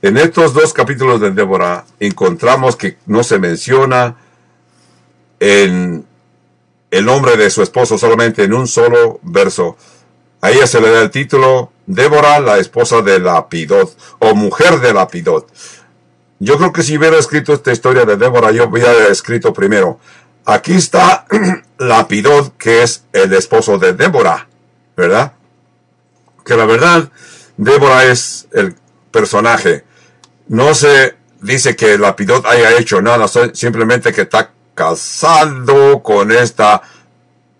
En 0.00 0.16
estos 0.16 0.54
dos 0.54 0.72
capítulos 0.72 1.20
de 1.20 1.30
Débora 1.30 1.84
encontramos 2.00 2.76
que 2.76 2.96
no 3.06 3.22
se 3.22 3.38
menciona 3.38 4.16
en 5.40 6.06
el 6.90 7.04
nombre 7.04 7.36
de 7.36 7.50
su 7.50 7.62
esposo 7.62 7.98
solamente 7.98 8.44
en 8.44 8.54
un 8.54 8.66
solo 8.66 9.20
verso. 9.22 9.76
A 10.40 10.50
ella 10.50 10.66
se 10.66 10.80
le 10.80 10.90
da 10.90 11.02
el 11.02 11.10
título 11.10 11.72
Débora, 11.86 12.40
la 12.40 12.58
esposa 12.58 13.02
de 13.02 13.18
Lapidot, 13.18 13.96
o 14.20 14.34
mujer 14.34 14.80
de 14.80 14.94
Lapidot. 14.94 15.52
Yo 16.38 16.56
creo 16.56 16.72
que 16.72 16.82
si 16.82 16.96
hubiera 16.96 17.18
escrito 17.18 17.52
esta 17.52 17.72
historia 17.72 18.04
de 18.04 18.16
Débora, 18.16 18.52
yo 18.52 18.68
hubiera 18.68 19.08
escrito 19.08 19.52
primero. 19.52 19.98
Aquí 20.46 20.74
está 20.74 21.26
Lapidot, 21.78 22.56
que 22.56 22.82
es 22.82 23.04
el 23.12 23.34
esposo 23.34 23.78
de 23.78 23.92
Débora, 23.92 24.48
¿verdad? 24.96 25.32
Que 26.48 26.56
la 26.56 26.64
verdad, 26.64 27.10
Débora 27.58 28.06
es 28.06 28.48
el 28.52 28.74
personaje. 29.10 29.84
No 30.48 30.74
se 30.74 31.14
dice 31.42 31.76
que 31.76 31.98
Lapidot 31.98 32.46
haya 32.46 32.78
hecho 32.78 33.02
nada, 33.02 33.26
simplemente 33.52 34.14
que 34.14 34.22
está 34.22 34.50
casado 34.74 36.02
con 36.02 36.32
esta 36.32 36.80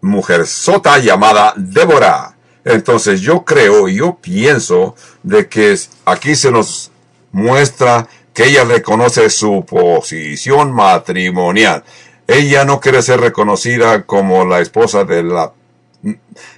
mujer 0.01 0.47
sota 0.47 0.97
llamada 0.97 1.53
Débora. 1.55 2.35
Entonces 2.65 3.21
yo 3.21 3.45
creo, 3.45 3.89
yo 3.89 4.17
pienso 4.23 4.95
de 5.23 5.49
que 5.49 5.79
aquí 6.07 6.35
se 6.35 6.51
nos 6.51 6.91
muestra 7.31 8.09
que 8.33 8.47
ella 8.47 8.65
reconoce 8.65 9.29
su 9.29 9.67
posición 9.67 10.73
matrimonial. 10.73 11.85
Ella 12.27 12.65
no 12.65 12.81
quiere 12.81 13.03
ser 13.03 13.21
reconocida 13.21 14.07
como 14.07 14.47
la 14.47 14.61
esposa 14.61 15.05
de 15.05 15.25
la... 15.25 15.53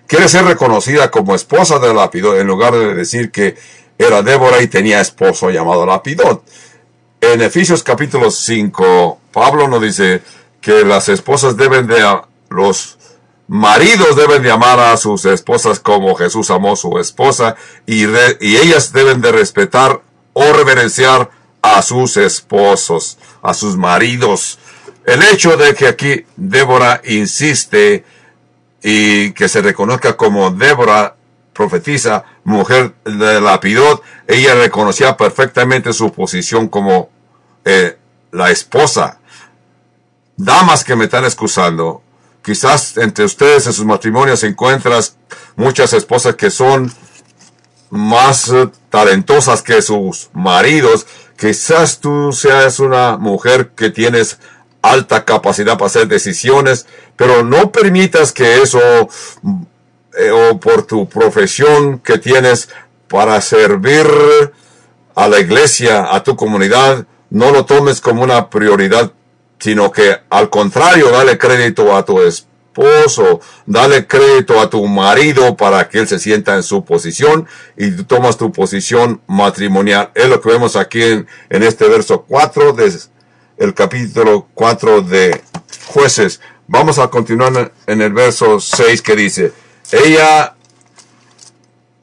Quiere 0.07 0.29
ser 0.29 0.45
reconocida 0.45 1.11
como 1.11 1.35
esposa 1.35 1.79
de 1.79 1.95
Lapidot 1.95 2.39
en 2.39 2.47
lugar 2.47 2.75
de 2.75 2.95
decir 2.95 3.31
que 3.31 3.57
era 3.99 4.23
Débora 4.23 4.61
y 4.63 4.69
tenía 4.69 5.01
esposo 5.01 5.51
llamado 5.51 5.87
Lapidot. 5.87 6.45
En 7.21 7.41
Efesios 7.43 7.83
capítulo 7.83 8.31
5, 8.31 9.21
Pablo 9.33 9.69
nos 9.69 9.83
dice 9.83 10.23
que 10.61 10.85
las 10.85 11.09
esposas 11.09 11.57
deben 11.57 11.87
de... 11.87 12.03
Los 12.49 12.99
maridos 13.47 14.17
deben 14.17 14.43
de 14.43 14.51
amar 14.51 14.79
a 14.79 14.97
sus 14.97 15.25
esposas 15.25 15.81
como 15.81 16.15
Jesús 16.15 16.51
amó 16.51 16.73
a 16.73 16.77
su 16.77 16.99
esposa 16.99 17.57
y, 17.87 18.05
y 18.05 18.57
ellas 18.57 18.93
deben 18.93 19.21
de 19.21 19.33
respetar 19.33 20.01
o 20.33 20.53
reverenciar 20.53 21.31
a 21.63 21.83
sus 21.83 22.17
esposos, 22.17 23.19
a 23.43 23.55
sus 23.55 23.77
maridos. 23.77 24.59
El 25.05 25.23
hecho 25.23 25.57
de 25.57 25.75
que 25.75 25.89
aquí 25.89 26.25
Débora 26.37 27.03
insiste 27.05 28.05
y 28.83 29.33
que 29.33 29.49
se 29.49 29.63
reconozca 29.63 30.17
como 30.17 30.51
Débora 30.51 31.17
profetiza, 31.53 32.25
mujer 32.45 32.95
de 33.05 33.41
Lapidot, 33.41 34.03
ella 34.27 34.55
reconocía 34.55 35.17
perfectamente 35.17 35.93
su 35.93 36.13
posición 36.13 36.69
como 36.69 37.11
eh, 37.65 37.99
la 38.33 38.51
esposa. 38.51 39.19
Damas 40.37 40.85
que 40.85 40.97
me 40.97 41.05
están 41.05 41.25
excusando, 41.25 42.03
Quizás 42.43 42.97
entre 42.97 43.25
ustedes 43.25 43.67
en 43.67 43.73
sus 43.73 43.85
matrimonios 43.85 44.43
encuentras 44.45 45.17
muchas 45.57 45.93
esposas 45.93 46.37
que 46.37 46.51
son 46.51 46.91
más 47.91 48.49
eh, 48.49 48.71
talentosas 48.89 49.63
que 49.63 49.83
sus 49.83 50.31
maridos. 50.33 51.07
Quizás 51.39 52.01
tú 52.01 52.33
seas 52.33 52.81
una 52.81 53.19
mujer 53.19 53.73
que 53.77 53.91
tienes 53.91 54.39
alta 54.83 55.25
capacidad 55.25 55.75
para 55.75 55.87
hacer 55.87 56.09
decisiones, 56.09 56.87
pero 57.17 57.45
no 57.45 57.71
permitas 57.71 58.33
que 58.33 58.63
eso 58.63 58.81
eh, 60.19 60.31
o 60.31 60.59
por 60.59 60.87
tu 60.87 61.09
profesión 61.09 61.99
que 61.99 62.19
tienes 62.19 62.69
para 63.09 63.41
servir 63.41 64.07
a 65.15 65.29
la 65.29 65.41
iglesia, 65.41 66.15
a 66.15 66.23
tu 66.23 66.37
comunidad, 66.37 67.07
no 67.31 67.51
lo 67.51 67.65
tomes 67.65 68.01
como 68.01 68.23
una 68.23 68.49
prioridad 68.49 69.13
sino 69.61 69.93
que 69.93 70.17
al 70.31 70.51
contrario, 70.51 71.11
dale 71.11 71.39
crédito 71.39 71.95
a 71.95 72.05
tu 72.05 72.21
esposo, 72.23 73.41
dale 73.67 74.07
crédito 74.07 74.59
a 74.59 74.71
tu 74.71 74.85
marido 74.87 75.57
para 75.57 75.89
que 75.89 75.99
él 75.99 76.09
se 76.09 76.19
sienta 76.19 76.55
en 76.55 76.63
su 76.63 76.85
posición 76.85 77.47
y 77.77 77.91
tú 77.91 78.05
tomas 78.05 78.39
tu 78.39 78.51
posición 78.51 79.21
matrimonial. 79.27 80.11
Es 80.15 80.29
lo 80.29 80.41
que 80.41 80.49
vemos 80.49 80.77
aquí 80.77 81.03
en, 81.03 81.27
este 81.51 81.89
verso 81.89 82.25
4 82.27 82.73
del 83.61 83.75
capítulo 83.75 84.49
4 84.55 85.03
de 85.03 85.43
jueces. 85.87 86.41
Vamos 86.67 86.99
a 86.99 87.09
continuar 87.09 87.73
en 87.87 88.01
el 88.01 88.11
verso 88.15 88.59
6 88.59 89.03
que 89.03 89.15
dice, 89.15 89.53
ella 89.93 90.55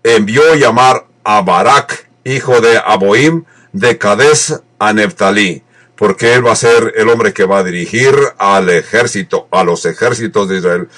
envió 0.04 0.54
llamar 0.54 1.08
a 1.24 1.42
Barak, 1.42 2.10
hijo 2.24 2.62
de 2.62 2.78
Aboim, 2.78 3.44
de 3.74 3.98
Cades 3.98 4.62
a 4.78 4.94
Neftalí 4.94 5.64
porque 5.96 6.36
él 6.36 6.46
va 6.46 6.52
a 6.52 6.56
ser 6.56 6.94
el 6.96 7.10
hombre 7.10 7.34
que 7.34 7.46
va 7.46 7.58
a 7.58 7.64
dirigir 7.64 8.14
al 8.38 8.70
ejército, 8.70 9.48
a 9.50 9.64
los 9.64 9.84
ejércitos 9.88 10.48
de 10.48 10.60
Israel. 10.60 10.90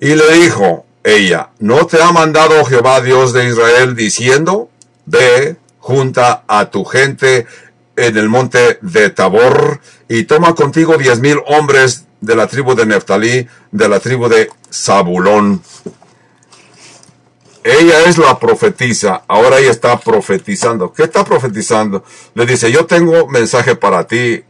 Y 0.00 0.16
le 0.16 0.32
dijo 0.32 0.84
ella, 1.04 1.50
¿no 1.60 1.86
te 1.86 2.02
ha 2.02 2.10
mandado 2.10 2.64
Jehová 2.64 3.00
Dios 3.02 3.32
de 3.32 3.46
Israel 3.46 3.94
diciendo, 3.94 4.68
ve, 5.04 5.54
junta 5.78 6.42
a 6.48 6.70
tu 6.70 6.84
gente 6.84 7.46
en 7.96 8.16
el 8.16 8.28
monte 8.28 8.78
de 8.82 9.10
Tabor 9.10 9.80
y 10.08 10.24
toma 10.24 10.54
contigo 10.54 10.96
diez 10.96 11.20
mil 11.20 11.38
hombres 11.46 12.04
de 12.20 12.36
la 12.36 12.46
tribu 12.46 12.74
de 12.74 12.86
Neftalí, 12.86 13.48
de 13.72 13.88
la 13.88 14.00
tribu 14.00 14.28
de 14.28 14.50
Zabulón 14.72 15.62
ella 17.66 18.02
es 18.02 18.16
la 18.16 18.38
profetisa, 18.38 19.24
ahora 19.26 19.58
ella 19.58 19.72
está 19.72 19.98
profetizando. 19.98 20.92
¿Qué 20.92 21.02
está 21.02 21.24
profetizando? 21.24 22.04
Le 22.34 22.46
dice, 22.46 22.70
yo 22.70 22.86
tengo 22.86 23.26
mensaje 23.26 23.74
para 23.74 24.06
ti, 24.06 24.44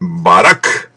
Barak. 0.00 0.90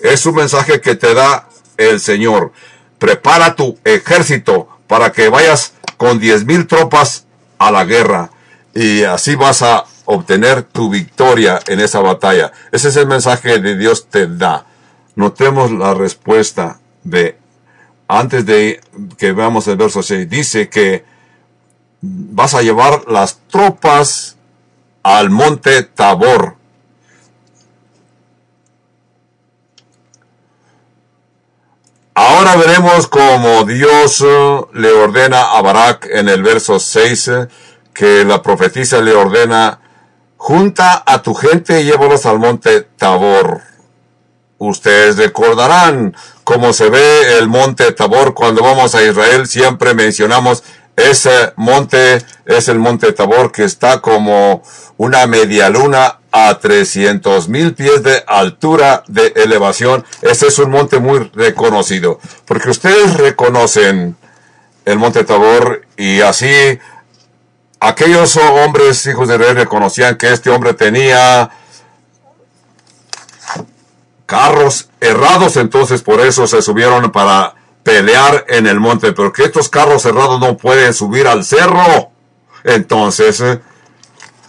Es 0.00 0.26
un 0.26 0.34
mensaje 0.34 0.80
que 0.80 0.96
te 0.96 1.14
da 1.14 1.48
el 1.76 2.00
Señor. 2.00 2.50
Prepara 2.98 3.54
tu 3.54 3.78
ejército 3.84 4.68
para 4.88 5.12
que 5.12 5.28
vayas 5.28 5.74
con 5.96 6.18
diez 6.18 6.44
mil 6.44 6.66
tropas 6.66 7.26
a 7.58 7.70
la 7.70 7.84
guerra 7.84 8.30
y 8.74 9.04
así 9.04 9.36
vas 9.36 9.62
a 9.62 9.84
obtener 10.06 10.62
tu 10.62 10.88
victoria 10.90 11.60
en 11.66 11.80
esa 11.80 12.00
batalla. 12.00 12.52
Ese 12.72 12.88
es 12.88 12.96
el 12.96 13.06
mensaje 13.06 13.58
de 13.58 13.76
Dios 13.76 14.08
te 14.08 14.26
da. 14.26 14.66
Notemos 15.14 15.70
la 15.70 15.94
respuesta 15.94 16.80
de 17.04 17.38
antes 18.08 18.46
de 18.46 18.80
que 19.18 19.32
veamos 19.32 19.66
el 19.68 19.76
verso 19.76 20.02
6, 20.02 20.28
dice 20.28 20.68
que 20.68 21.04
vas 22.00 22.54
a 22.54 22.62
llevar 22.62 23.04
las 23.08 23.40
tropas 23.48 24.36
al 25.02 25.30
monte 25.30 25.82
Tabor. 25.82 26.56
Ahora 32.14 32.56
veremos 32.56 33.08
cómo 33.08 33.64
Dios 33.64 34.24
le 34.72 34.90
ordena 34.92 35.52
a 35.52 35.60
Barak 35.60 36.08
en 36.10 36.28
el 36.28 36.42
verso 36.42 36.78
6 36.78 37.28
eh, 37.28 37.48
que 37.92 38.24
la 38.24 38.42
profetisa 38.42 39.00
le 39.00 39.12
ordena, 39.12 39.80
junta 40.46 41.02
a 41.04 41.22
tu 41.22 41.34
gente 41.34 41.80
y 41.80 41.86
llévalos 41.86 42.24
al 42.24 42.38
monte 42.38 42.82
Tabor. 42.96 43.62
Ustedes 44.58 45.16
recordarán 45.16 46.14
cómo 46.44 46.72
se 46.72 46.88
ve 46.88 47.36
el 47.36 47.48
monte 47.48 47.90
Tabor 47.90 48.32
cuando 48.32 48.62
vamos 48.62 48.94
a 48.94 49.02
Israel. 49.02 49.48
Siempre 49.48 49.92
mencionamos 49.92 50.62
ese 50.94 51.52
monte, 51.56 52.24
es 52.44 52.68
el 52.68 52.78
monte 52.78 53.10
Tabor 53.10 53.50
que 53.50 53.64
está 53.64 54.00
como 54.00 54.62
una 54.98 55.26
media 55.26 55.68
luna 55.68 56.20
a 56.30 56.56
300 56.60 57.48
mil 57.48 57.74
pies 57.74 58.04
de 58.04 58.22
altura 58.28 59.02
de 59.08 59.32
elevación. 59.34 60.04
Este 60.22 60.46
es 60.46 60.60
un 60.60 60.70
monte 60.70 61.00
muy 61.00 61.28
reconocido, 61.34 62.20
porque 62.44 62.70
ustedes 62.70 63.16
reconocen 63.16 64.16
el 64.84 64.96
monte 64.96 65.24
Tabor 65.24 65.82
y 65.96 66.20
así 66.20 66.78
aquellos 67.80 68.36
hombres, 68.36 69.06
hijos 69.06 69.28
de 69.28 69.38
rey, 69.38 69.52
reconocían 69.52 70.16
que 70.16 70.32
este 70.32 70.50
hombre 70.50 70.74
tenía 70.74 71.50
carros 74.26 74.88
errados, 75.00 75.56
entonces 75.56 76.02
por 76.02 76.20
eso 76.20 76.46
se 76.46 76.60
subieron 76.62 77.12
para 77.12 77.54
pelear 77.82 78.44
en 78.48 78.66
el 78.66 78.80
monte, 78.80 79.12
pero 79.12 79.32
que 79.32 79.44
estos 79.44 79.68
carros 79.68 80.04
errados 80.04 80.40
no 80.40 80.56
pueden 80.56 80.92
subir 80.92 81.28
al 81.28 81.44
cerro. 81.44 82.10
Entonces, 82.64 83.40
eh, 83.40 83.60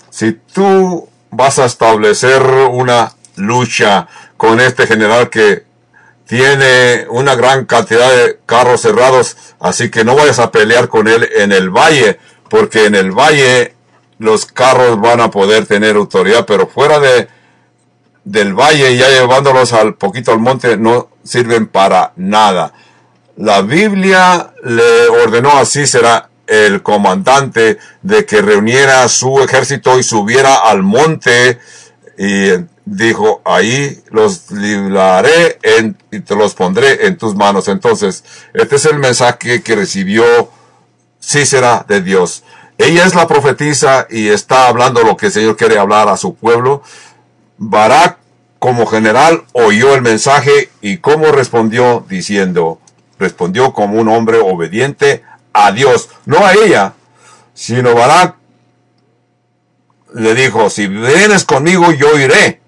si 0.10 0.34
tú 0.34 1.08
vas 1.30 1.60
a 1.60 1.66
establecer 1.66 2.42
una 2.42 3.14
lucha 3.36 4.08
con 4.38 4.60
este 4.60 4.88
general 4.88 5.30
que 5.30 5.68
tiene 6.26 7.06
una 7.10 7.36
gran 7.36 7.66
cantidad 7.66 8.10
de 8.10 8.40
carros 8.48 8.82
cerrados, 8.82 9.38
así 9.60 9.92
que 9.92 10.04
no 10.04 10.16
vayas 10.16 10.40
a 10.40 10.52
pelear 10.52 10.90
con 10.90 11.08
él 11.08 11.30
en 11.36 11.52
el 11.52 11.70
valle, 11.70 12.20
porque 12.50 12.86
en 12.86 12.96
el 12.96 13.12
valle 13.12 13.74
los 14.20 14.46
carros 14.46 15.00
van 15.00 15.22
a 15.22 15.32
poder 15.32 15.66
tener 15.66 15.96
autoridad, 15.96 16.46
pero 16.46 16.68
fuera 16.68 17.00
de 17.00 17.28
del 18.24 18.54
valle 18.54 18.98
ya 18.98 19.08
llevándolos 19.08 19.72
al 19.72 19.96
poquito 19.96 20.34
al 20.34 20.40
monte 20.40 20.76
no 20.76 21.10
sirven 21.24 21.68
para 21.68 22.12
nada. 22.18 22.74
La 23.38 23.62
Biblia 23.62 24.54
le 24.64 25.08
ordenó 25.24 25.58
así 25.58 25.88
será 25.88 26.30
el 26.46 26.82
comandante 26.82 27.78
de 28.02 28.26
que 28.26 28.42
reuniera 28.42 29.08
su 29.08 29.40
ejército 29.40 29.98
y 29.98 30.04
subiera 30.04 30.56
al 30.56 30.84
monte 30.84 31.60
y 32.18 32.50
dijo, 32.84 33.42
ahí 33.46 34.02
los 34.12 34.50
libraré 34.52 35.60
en, 35.62 35.98
y 36.12 36.22
te 36.22 36.36
los 36.36 36.54
pondré 36.54 37.06
en 37.06 37.18
tus 37.18 37.36
manos. 37.36 37.68
Entonces, 37.68 38.24
este 38.54 38.78
es 38.78 38.86
el 38.86 38.98
mensaje 38.98 39.62
que 39.62 39.76
recibió 39.76 40.50
Cícera 41.28 41.84
de 41.86 42.02
Dios. 42.02 42.44
Ella 42.78 43.06
es 43.06 43.14
la 43.14 43.28
profetisa 43.28 44.08
y 44.10 44.30
está 44.30 44.68
hablando 44.68 45.04
lo 45.04 45.18
que 45.18 45.26
el 45.26 45.32
Señor 45.34 45.58
quiere 45.58 45.78
hablar 45.78 46.08
a 46.08 46.16
su 46.16 46.36
pueblo. 46.36 46.84
Barak, 47.58 48.18
como 48.60 48.86
general, 48.86 49.44
oyó 49.52 49.94
el 49.94 50.02
mensaje 50.02 50.70
y 50.82 51.00
cómo 51.00 51.26
respondió 51.34 52.06
diciendo, 52.08 52.80
respondió 53.20 53.74
como 53.74 54.00
un 54.00 54.08
hombre 54.08 54.38
obediente 54.40 55.24
a 55.52 55.74
Dios, 55.74 56.10
no 56.26 56.46
a 56.46 56.54
ella, 56.54 56.94
sino 57.54 57.94
Barak 57.94 58.36
le 60.14 60.34
dijo, 60.34 60.70
si 60.70 60.88
vienes 60.88 61.44
conmigo, 61.44 61.92
yo 61.92 62.18
iré. 62.18 62.62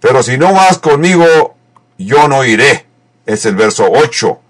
Pero 0.00 0.22
si 0.22 0.38
no 0.38 0.54
vas 0.54 0.78
conmigo, 0.78 1.56
yo 1.98 2.26
no 2.26 2.42
iré. 2.42 2.86
Es 3.26 3.44
el 3.44 3.54
verso 3.54 3.86
8. 3.90 4.40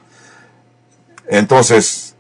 Entonces, 1.28 2.14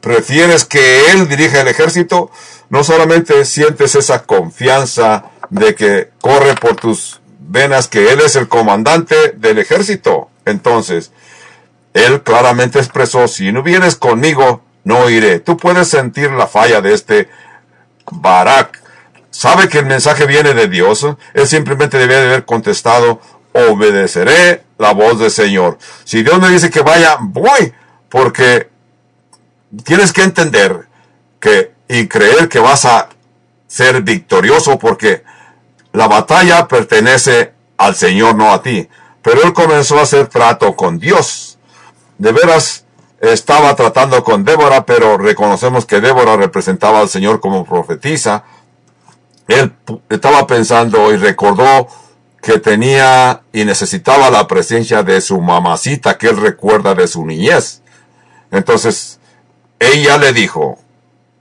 prefieres 0.00 0.64
que 0.64 1.10
Él 1.12 1.28
dirija 1.28 1.60
el 1.60 1.68
ejército, 1.68 2.30
no 2.68 2.84
solamente 2.84 3.44
sientes 3.44 3.94
esa 3.94 4.24
confianza 4.24 5.26
de 5.50 5.74
que 5.74 6.10
corre 6.20 6.54
por 6.54 6.76
tus 6.76 7.20
venas 7.38 7.88
que 7.88 8.12
Él 8.12 8.20
es 8.20 8.36
el 8.36 8.48
comandante 8.48 9.34
del 9.36 9.58
ejército. 9.58 10.30
Entonces, 10.44 11.12
Él 11.94 12.22
claramente 12.22 12.78
expresó, 12.78 13.28
si 13.28 13.52
no 13.52 13.62
vienes 13.62 13.96
conmigo, 13.96 14.62
no 14.84 15.08
iré. 15.10 15.38
Tú 15.38 15.56
puedes 15.56 15.88
sentir 15.88 16.30
la 16.32 16.46
falla 16.46 16.80
de 16.80 16.94
este 16.94 17.28
Barak. 18.10 18.82
Sabe 19.30 19.68
que 19.68 19.78
el 19.78 19.86
mensaje 19.86 20.26
viene 20.26 20.54
de 20.54 20.68
Dios. 20.68 21.06
Él 21.34 21.46
simplemente 21.46 21.98
debía 21.98 22.20
de 22.20 22.26
haber 22.26 22.44
contestado, 22.44 23.20
obedeceré 23.52 24.64
la 24.78 24.92
voz 24.92 25.18
del 25.18 25.30
Señor. 25.30 25.78
Si 26.04 26.22
Dios 26.22 26.40
me 26.40 26.48
dice 26.48 26.70
que 26.70 26.80
vaya, 26.80 27.18
voy, 27.20 27.72
porque 28.12 28.68
tienes 29.84 30.12
que 30.12 30.22
entender 30.22 30.86
que 31.40 31.72
y 31.88 32.08
creer 32.08 32.50
que 32.50 32.58
vas 32.58 32.84
a 32.84 33.08
ser 33.66 34.02
victorioso 34.02 34.78
porque 34.78 35.24
la 35.92 36.08
batalla 36.08 36.68
pertenece 36.68 37.54
al 37.78 37.94
Señor, 37.94 38.34
no 38.34 38.52
a 38.52 38.62
ti. 38.62 38.86
Pero 39.22 39.42
él 39.42 39.54
comenzó 39.54 39.98
a 39.98 40.02
hacer 40.02 40.26
trato 40.26 40.76
con 40.76 40.98
Dios. 40.98 41.58
De 42.18 42.32
veras, 42.32 42.84
estaba 43.18 43.74
tratando 43.76 44.22
con 44.22 44.44
Débora, 44.44 44.84
pero 44.84 45.16
reconocemos 45.16 45.86
que 45.86 46.02
Débora 46.02 46.36
representaba 46.36 47.00
al 47.00 47.08
Señor 47.08 47.40
como 47.40 47.64
profetisa. 47.64 48.44
Él 49.48 49.74
estaba 50.10 50.46
pensando 50.46 51.10
y 51.14 51.16
recordó 51.16 51.88
que 52.42 52.58
tenía 52.58 53.42
y 53.54 53.64
necesitaba 53.64 54.28
la 54.28 54.46
presencia 54.46 55.02
de 55.02 55.22
su 55.22 55.40
mamacita 55.40 56.18
que 56.18 56.28
él 56.28 56.36
recuerda 56.36 56.94
de 56.94 57.08
su 57.08 57.24
niñez. 57.24 57.81
Entonces, 58.52 59.18
ella 59.80 60.18
le 60.18 60.32
dijo, 60.32 60.78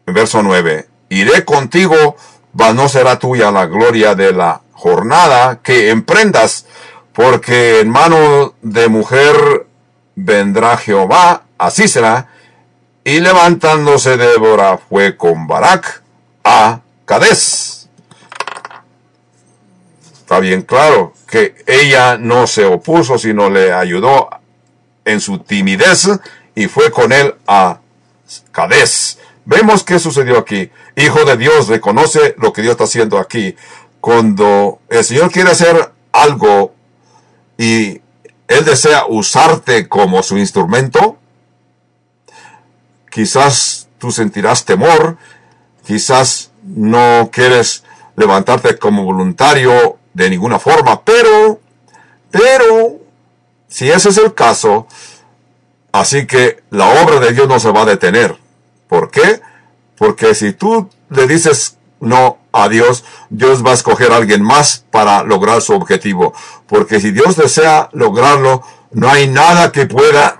en 0.07 0.13
verso 0.15 0.41
9, 0.41 0.87
iré 1.09 1.45
contigo, 1.45 2.15
mas 2.53 2.73
no 2.73 2.89
será 2.89 3.19
tuya 3.19 3.51
la 3.51 3.67
gloria 3.67 4.15
de 4.15 4.31
la 4.33 4.61
jornada 4.71 5.59
que 5.61 5.89
emprendas, 5.91 6.65
porque 7.13 7.81
en 7.81 7.89
mano 7.89 8.55
de 8.61 8.87
mujer 8.87 9.67
vendrá 10.15 10.77
Jehová 10.77 11.43
así 11.57 11.87
será. 11.87 12.27
Y 13.03 13.19
levantándose 13.19 14.17
Débora 14.17 14.77
fue 14.77 15.17
con 15.17 15.47
Barak 15.47 16.03
a 16.43 16.81
Cades. 17.05 17.89
Está 20.13 20.39
bien 20.39 20.61
claro 20.61 21.13
que 21.27 21.55
ella 21.65 22.17
no 22.17 22.47
se 22.47 22.65
opuso, 22.65 23.17
sino 23.17 23.49
le 23.49 23.73
ayudó 23.73 24.29
en 25.03 25.19
su 25.19 25.39
timidez 25.39 26.07
y 26.55 26.67
fue 26.67 26.91
con 26.91 27.11
él 27.11 27.35
a 27.47 27.79
Cades. 28.51 29.19
Vemos 29.45 29.83
qué 29.83 29.99
sucedió 29.99 30.37
aquí. 30.37 30.69
Hijo 30.95 31.25
de 31.25 31.37
Dios 31.37 31.67
reconoce 31.67 32.35
lo 32.37 32.53
que 32.53 32.61
Dios 32.61 32.73
está 32.73 32.83
haciendo 32.85 33.17
aquí. 33.17 33.55
Cuando 33.99 34.79
el 34.89 35.03
Señor 35.03 35.31
quiere 35.31 35.51
hacer 35.51 35.91
algo 36.11 36.73
y 37.57 38.01
Él 38.47 38.65
desea 38.65 39.05
usarte 39.07 39.87
como 39.87 40.23
su 40.23 40.37
instrumento, 40.37 41.17
quizás 43.09 43.87
tú 43.97 44.11
sentirás 44.11 44.65
temor, 44.65 45.17
quizás 45.85 46.51
no 46.63 47.29
quieres 47.31 47.83
levantarte 48.15 48.77
como 48.77 49.03
voluntario 49.03 49.97
de 50.13 50.29
ninguna 50.29 50.59
forma, 50.59 51.03
pero, 51.03 51.59
pero, 52.29 52.99
si 53.67 53.89
ese 53.89 54.09
es 54.09 54.17
el 54.17 54.33
caso, 54.33 54.87
así 55.91 56.25
que 56.27 56.63
la 56.69 56.87
obra 57.03 57.19
de 57.19 57.33
Dios 57.33 57.47
no 57.47 57.59
se 57.59 57.71
va 57.71 57.81
a 57.81 57.85
detener. 57.85 58.37
¿Por 58.87 59.11
qué? 59.11 59.41
Porque 59.97 60.35
si 60.35 60.53
tú 60.53 60.89
le 61.09 61.27
dices 61.27 61.77
no 61.99 62.39
a 62.51 62.67
Dios, 62.67 63.05
Dios 63.29 63.65
va 63.65 63.71
a 63.71 63.75
escoger 63.75 64.11
a 64.11 64.17
alguien 64.17 64.43
más 64.43 64.83
para 64.91 65.23
lograr 65.23 65.61
su 65.61 65.73
objetivo. 65.73 66.33
Porque 66.67 66.99
si 66.99 67.11
Dios 67.11 67.37
desea 67.37 67.89
lograrlo, 67.93 68.63
no 68.91 69.09
hay 69.09 69.27
nada 69.27 69.71
que 69.71 69.85
pueda 69.85 70.37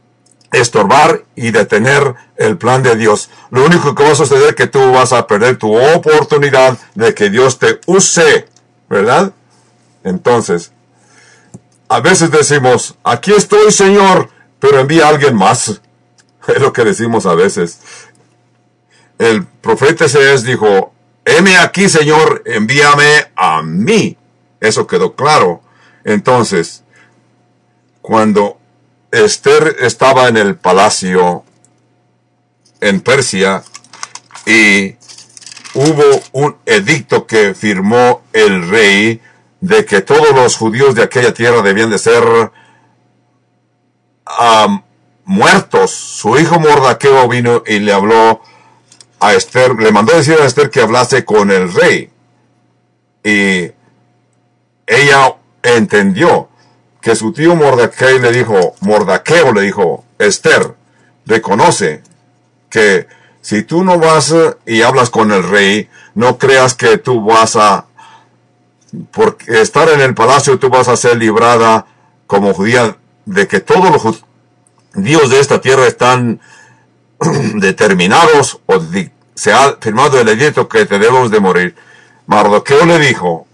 estorbar 0.52 1.24
y 1.36 1.50
detener 1.50 2.14
el 2.36 2.56
plan 2.56 2.82
de 2.82 2.96
Dios. 2.96 3.30
Lo 3.50 3.64
único 3.64 3.94
que 3.94 4.04
va 4.04 4.12
a 4.12 4.14
suceder 4.14 4.50
es 4.50 4.54
que 4.54 4.66
tú 4.66 4.92
vas 4.92 5.12
a 5.12 5.26
perder 5.26 5.58
tu 5.58 5.76
oportunidad 5.76 6.78
de 6.94 7.14
que 7.14 7.30
Dios 7.30 7.58
te 7.58 7.80
use, 7.86 8.46
¿verdad? 8.88 9.32
Entonces, 10.02 10.72
a 11.88 12.00
veces 12.00 12.30
decimos, 12.30 12.96
aquí 13.04 13.32
estoy 13.32 13.70
Señor, 13.70 14.30
pero 14.60 14.78
envía 14.78 15.06
a 15.06 15.08
alguien 15.08 15.34
más. 15.36 15.80
Es 16.48 16.60
lo 16.60 16.72
que 16.72 16.84
decimos 16.84 17.26
a 17.26 17.34
veces. 17.34 17.80
El 19.18 19.44
profeta 19.44 20.06
Isaías 20.06 20.42
dijo, 20.42 20.94
heme 21.24 21.58
aquí 21.58 21.88
Señor, 21.88 22.42
envíame 22.46 23.30
a 23.36 23.62
mí. 23.62 24.16
Eso 24.60 24.86
quedó 24.86 25.14
claro. 25.14 25.62
Entonces, 26.04 26.82
cuando 28.00 28.58
Esther 29.10 29.76
estaba 29.80 30.28
en 30.28 30.36
el 30.38 30.56
palacio 30.56 31.44
en 32.80 33.00
Persia 33.00 33.62
y 34.46 34.96
hubo 35.74 36.22
un 36.32 36.56
edicto 36.64 37.26
que 37.26 37.54
firmó 37.54 38.22
el 38.32 38.68
rey 38.68 39.20
de 39.60 39.84
que 39.84 40.00
todos 40.00 40.34
los 40.34 40.56
judíos 40.56 40.94
de 40.94 41.02
aquella 41.02 41.34
tierra 41.34 41.62
debían 41.62 41.90
de 41.90 41.98
ser 41.98 42.24
muertos, 45.24 45.90
su 45.90 46.38
hijo 46.38 46.58
Mordaqueo 46.58 47.28
vino 47.28 47.62
y 47.66 47.78
le 47.78 47.92
habló 47.92 48.40
a 49.20 49.34
Esther, 49.34 49.74
le 49.78 49.92
mandó 49.92 50.16
decir 50.16 50.38
a 50.40 50.46
Esther 50.46 50.70
que 50.70 50.80
hablase 50.80 51.24
con 51.24 51.50
el 51.50 51.72
rey. 51.72 52.10
Y 53.22 53.72
ella 54.86 55.36
entendió 55.62 56.48
que 57.00 57.14
su 57.14 57.32
tío 57.32 57.54
Mordaqueo 57.54 58.18
le 58.18 58.32
dijo, 58.32 58.74
Mordaqueo 58.80 59.52
le 59.52 59.62
dijo, 59.62 60.04
Esther, 60.18 60.74
reconoce 61.26 62.02
que 62.68 63.06
si 63.40 63.62
tú 63.62 63.84
no 63.84 63.98
vas 63.98 64.34
y 64.66 64.82
hablas 64.82 65.10
con 65.10 65.32
el 65.32 65.48
rey, 65.48 65.88
no 66.14 66.38
creas 66.38 66.74
que 66.74 66.98
tú 66.98 67.24
vas 67.24 67.56
a, 67.56 67.86
por 69.10 69.38
estar 69.46 69.88
en 69.88 70.00
el 70.00 70.14
palacio, 70.14 70.58
tú 70.58 70.68
vas 70.68 70.88
a 70.88 70.96
ser 70.96 71.16
librada 71.16 71.86
como 72.26 72.52
judía 72.52 72.96
de 73.24 73.46
que 73.46 73.60
todos 73.60 73.90
los 73.90 74.24
judíos 74.94 75.30
de 75.30 75.40
esta 75.40 75.60
tierra 75.60 75.86
están 75.86 76.40
determinados 77.54 78.60
o 78.66 78.80
se 79.34 79.52
ha 79.52 79.76
firmado 79.80 80.20
el 80.20 80.28
edicto 80.28 80.68
que 80.68 80.86
te 80.86 80.98
debemos 80.98 81.30
de 81.30 81.40
morir. 81.40 81.74
Mardoqueo 82.26 82.86
le 82.86 82.98
dijo, 82.98 83.46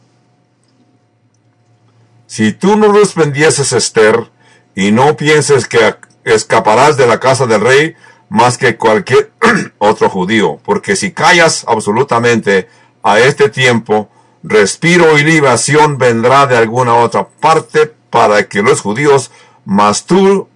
si 2.27 2.53
tú 2.53 2.77
no 2.77 2.93
respondieses 2.93 3.73
Esther 3.73 4.31
y 4.75 4.91
no 4.91 5.17
pienses 5.17 5.67
que 5.67 5.97
escaparás 6.25 6.97
de 6.97 7.07
la 7.07 7.21
casa 7.21 7.47
del 7.47 7.61
rey 7.61 7.95
más 8.29 8.59
que 8.59 8.77
cualquier 8.77 9.31
otro 9.79 10.11
judío, 10.11 10.59
porque 10.65 10.97
si 10.97 11.13
callas 11.13 11.65
absolutamente 11.69 12.69
a 13.03 13.21
este 13.21 13.49
tiempo, 13.49 14.11
respiro 14.43 15.19
y 15.19 15.25
libación 15.25 15.99
vendrá 15.99 16.47
de 16.47 16.57
alguna 16.57 16.95
otra 16.95 17.29
parte 17.29 17.95
para 18.11 18.49
que 18.49 18.63
los 18.63 18.81
judíos, 18.81 19.31
mas 19.67 20.07
tú 20.07 20.49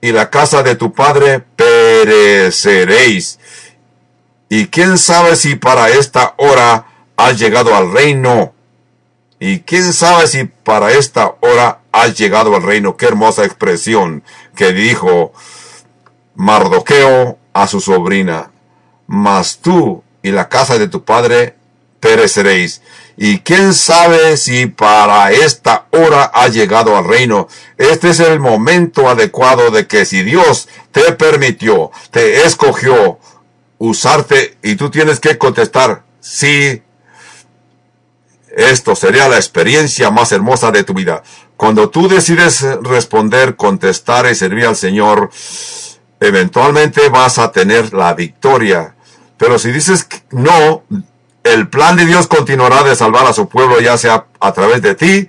y 0.00 0.10
la 0.10 0.30
casa 0.30 0.64
de 0.64 0.74
tu 0.74 0.92
padre 0.92 1.44
pereceréis. 1.54 3.38
Y 4.48 4.66
quién 4.66 4.98
sabe 4.98 5.36
si 5.36 5.54
para 5.56 5.90
esta 5.90 6.34
hora 6.38 6.86
has 7.16 7.38
llegado 7.38 7.76
al 7.76 7.92
reino. 7.92 8.54
Y 9.38 9.60
quién 9.60 9.92
sabe 9.92 10.26
si 10.26 10.44
para 10.44 10.92
esta 10.92 11.36
hora 11.40 11.80
has 11.92 12.16
llegado 12.18 12.56
al 12.56 12.62
reino. 12.62 12.96
Qué 12.96 13.06
hermosa 13.06 13.44
expresión 13.44 14.24
que 14.54 14.72
dijo 14.72 15.32
Mardoqueo 16.34 17.38
a 17.52 17.66
su 17.66 17.80
sobrina. 17.80 18.50
Mas 19.06 19.58
tú 19.58 20.02
y 20.22 20.30
la 20.30 20.48
casa 20.48 20.78
de 20.78 20.88
tu 20.88 21.04
padre 21.04 21.56
pereceréis. 22.00 22.80
Y 23.16 23.38
quién 23.38 23.72
sabe 23.72 24.36
si 24.36 24.66
para 24.66 25.32
esta 25.32 25.86
hora 25.90 26.30
ha 26.34 26.48
llegado 26.48 26.96
al 26.96 27.04
reino. 27.04 27.48
Este 27.78 28.10
es 28.10 28.20
el 28.20 28.40
momento 28.40 29.08
adecuado 29.08 29.70
de 29.70 29.86
que 29.86 30.04
si 30.04 30.22
Dios 30.22 30.68
te 30.92 31.12
permitió, 31.12 31.90
te 32.10 32.44
escogió 32.44 33.18
usarte 33.78 34.58
y 34.62 34.76
tú 34.76 34.90
tienes 34.90 35.20
que 35.20 35.38
contestar 35.38 36.04
sí. 36.20 36.82
Esto 38.54 38.96
sería 38.96 39.28
la 39.28 39.36
experiencia 39.36 40.10
más 40.10 40.32
hermosa 40.32 40.70
de 40.70 40.84
tu 40.84 40.94
vida. 40.94 41.22
Cuando 41.56 41.90
tú 41.90 42.08
decides 42.08 42.62
responder, 42.82 43.56
contestar 43.56 44.26
y 44.30 44.34
servir 44.34 44.66
al 44.66 44.76
Señor, 44.76 45.30
eventualmente 46.20 47.08
vas 47.08 47.38
a 47.38 47.52
tener 47.52 47.92
la 47.92 48.14
victoria. 48.14 48.94
Pero 49.36 49.58
si 49.58 49.72
dices 49.72 50.06
no, 50.30 50.84
el 51.52 51.68
plan 51.68 51.96
de 51.96 52.06
Dios 52.06 52.26
continuará 52.26 52.82
de 52.82 52.96
salvar 52.96 53.26
a 53.26 53.32
su 53.32 53.48
pueblo, 53.48 53.80
ya 53.80 53.96
sea 53.96 54.26
a 54.40 54.52
través 54.52 54.82
de 54.82 54.94
ti, 54.94 55.28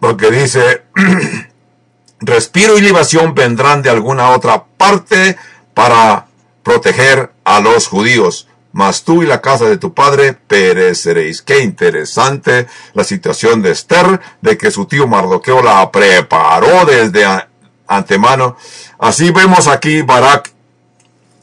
porque 0.00 0.30
dice, 0.30 0.82
respiro 2.20 2.78
y 2.78 2.80
libación 2.80 3.34
vendrán 3.34 3.82
de 3.82 3.90
alguna 3.90 4.30
otra 4.30 4.64
parte 4.64 5.36
para 5.74 6.26
proteger 6.62 7.32
a 7.44 7.60
los 7.60 7.86
judíos. 7.86 8.48
Mas 8.72 9.04
tú 9.04 9.22
y 9.22 9.26
la 9.26 9.42
casa 9.42 9.66
de 9.66 9.76
tu 9.76 9.92
padre 9.92 10.32
pereceréis. 10.32 11.42
Qué 11.42 11.60
interesante 11.60 12.66
la 12.94 13.04
situación 13.04 13.60
de 13.60 13.72
Esther, 13.72 14.20
de 14.40 14.56
que 14.56 14.70
su 14.70 14.86
tío 14.86 15.06
Mardoqueo 15.06 15.62
la 15.62 15.90
preparó 15.92 16.86
desde 16.86 17.26
antemano. 17.86 18.56
Así 18.98 19.30
vemos 19.30 19.68
aquí 19.68 20.00
Barak 20.00 20.50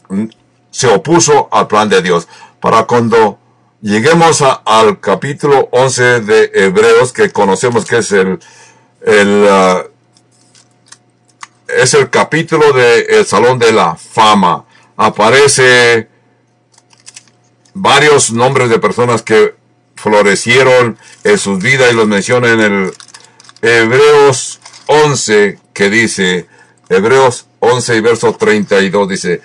mm, 0.10 0.26
se 0.72 0.88
opuso 0.88 1.50
al 1.52 1.68
plan 1.68 1.88
de 1.88 2.02
Dios. 2.02 2.28
Para 2.60 2.86
cuando 2.86 3.38
lleguemos 3.82 4.42
al 4.42 5.00
capítulo 5.00 5.70
11 5.72 6.22
de 6.22 6.52
Hebreos, 6.54 7.14
que 7.14 7.32
conocemos 7.32 7.86
que 7.86 7.98
es 7.98 8.12
el, 8.12 8.40
uh, 9.06 9.90
es 11.68 11.94
el 11.94 12.10
capítulo 12.10 12.74
del 12.74 13.06
el 13.10 13.26
Salón 13.26 13.60
de 13.60 13.72
la 13.72 13.96
Fama. 13.96 14.66
Aparece 14.98 16.10
varios 17.74 18.32
nombres 18.32 18.70
de 18.70 18.80
personas 18.80 19.22
que 19.22 19.56
florecieron 19.96 20.98
en 21.24 21.38
sus 21.38 21.60
vidas 21.60 21.92
y 21.92 21.96
los 21.96 22.08
menciona 22.08 22.50
en 22.50 22.60
el 22.60 22.94
Hebreos 23.62 24.60
11 24.88 25.60
que 25.74 25.90
dice, 25.90 26.48
Hebreos 26.90 27.48
11 27.60 27.96
y 27.96 28.02
verso 28.02 28.34
32 28.34 29.10
dice, 29.10 29.42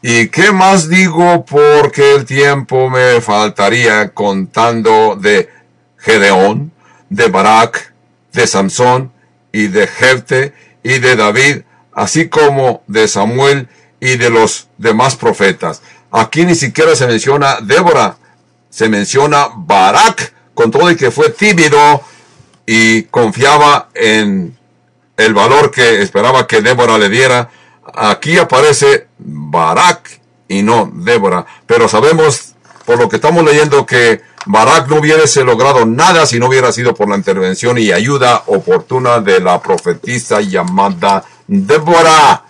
¿Y 0.00 0.28
qué 0.28 0.52
más 0.52 0.88
digo 0.88 1.44
porque 1.44 2.14
el 2.14 2.24
tiempo 2.24 2.88
me 2.88 3.20
faltaría 3.20 4.10
contando 4.10 5.16
de 5.20 5.48
Gedeón, 5.96 6.70
de 7.10 7.26
Barak, 7.28 7.92
de 8.32 8.46
Samson 8.46 9.12
y 9.50 9.66
de 9.66 9.88
Jefte 9.88 10.54
y 10.84 11.00
de 11.00 11.16
David, 11.16 11.62
así 11.92 12.28
como 12.28 12.84
de 12.86 13.08
Samuel 13.08 13.68
y 13.98 14.16
de 14.16 14.30
los 14.30 14.68
demás 14.78 15.16
profetas? 15.16 15.82
Aquí 16.12 16.44
ni 16.44 16.54
siquiera 16.54 16.94
se 16.94 17.08
menciona 17.08 17.58
Débora, 17.60 18.18
se 18.70 18.88
menciona 18.88 19.48
Barak, 19.56 20.32
con 20.54 20.70
todo 20.70 20.92
y 20.92 20.96
que 20.96 21.10
fue 21.10 21.30
tímido 21.30 22.02
y 22.66 23.02
confiaba 23.04 23.88
en 23.94 24.56
el 25.16 25.34
valor 25.34 25.72
que 25.72 26.02
esperaba 26.02 26.46
que 26.46 26.62
Débora 26.62 26.98
le 26.98 27.08
diera 27.08 27.50
aquí 27.94 28.38
aparece 28.38 29.08
Barak 29.18 30.20
y 30.48 30.62
no 30.62 30.90
Débora. 30.92 31.46
Pero 31.66 31.88
sabemos, 31.88 32.54
por 32.84 32.98
lo 32.98 33.08
que 33.08 33.16
estamos 33.16 33.44
leyendo, 33.44 33.86
que 33.86 34.22
Barak 34.46 34.88
no 34.88 34.96
hubiese 34.96 35.44
logrado 35.44 35.84
nada 35.84 36.26
si 36.26 36.38
no 36.38 36.46
hubiera 36.46 36.72
sido 36.72 36.94
por 36.94 37.08
la 37.08 37.16
intervención 37.16 37.78
y 37.78 37.92
ayuda 37.92 38.44
oportuna 38.46 39.20
de 39.20 39.40
la 39.40 39.60
profetisa 39.60 40.40
llamada 40.40 41.24
Débora, 41.46 42.44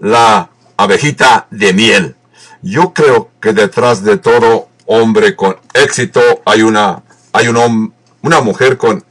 la 0.00 0.50
abejita 0.76 1.46
de 1.50 1.72
miel. 1.72 2.16
Yo 2.60 2.92
creo 2.92 3.30
que 3.40 3.52
detrás 3.52 4.04
de 4.04 4.18
todo 4.18 4.68
hombre 4.86 5.34
con 5.34 5.56
éxito 5.74 6.20
hay 6.44 6.62
una, 6.62 7.02
hay 7.32 7.48
un, 7.48 7.94
una 8.22 8.40
mujer 8.40 8.76
con 8.76 9.04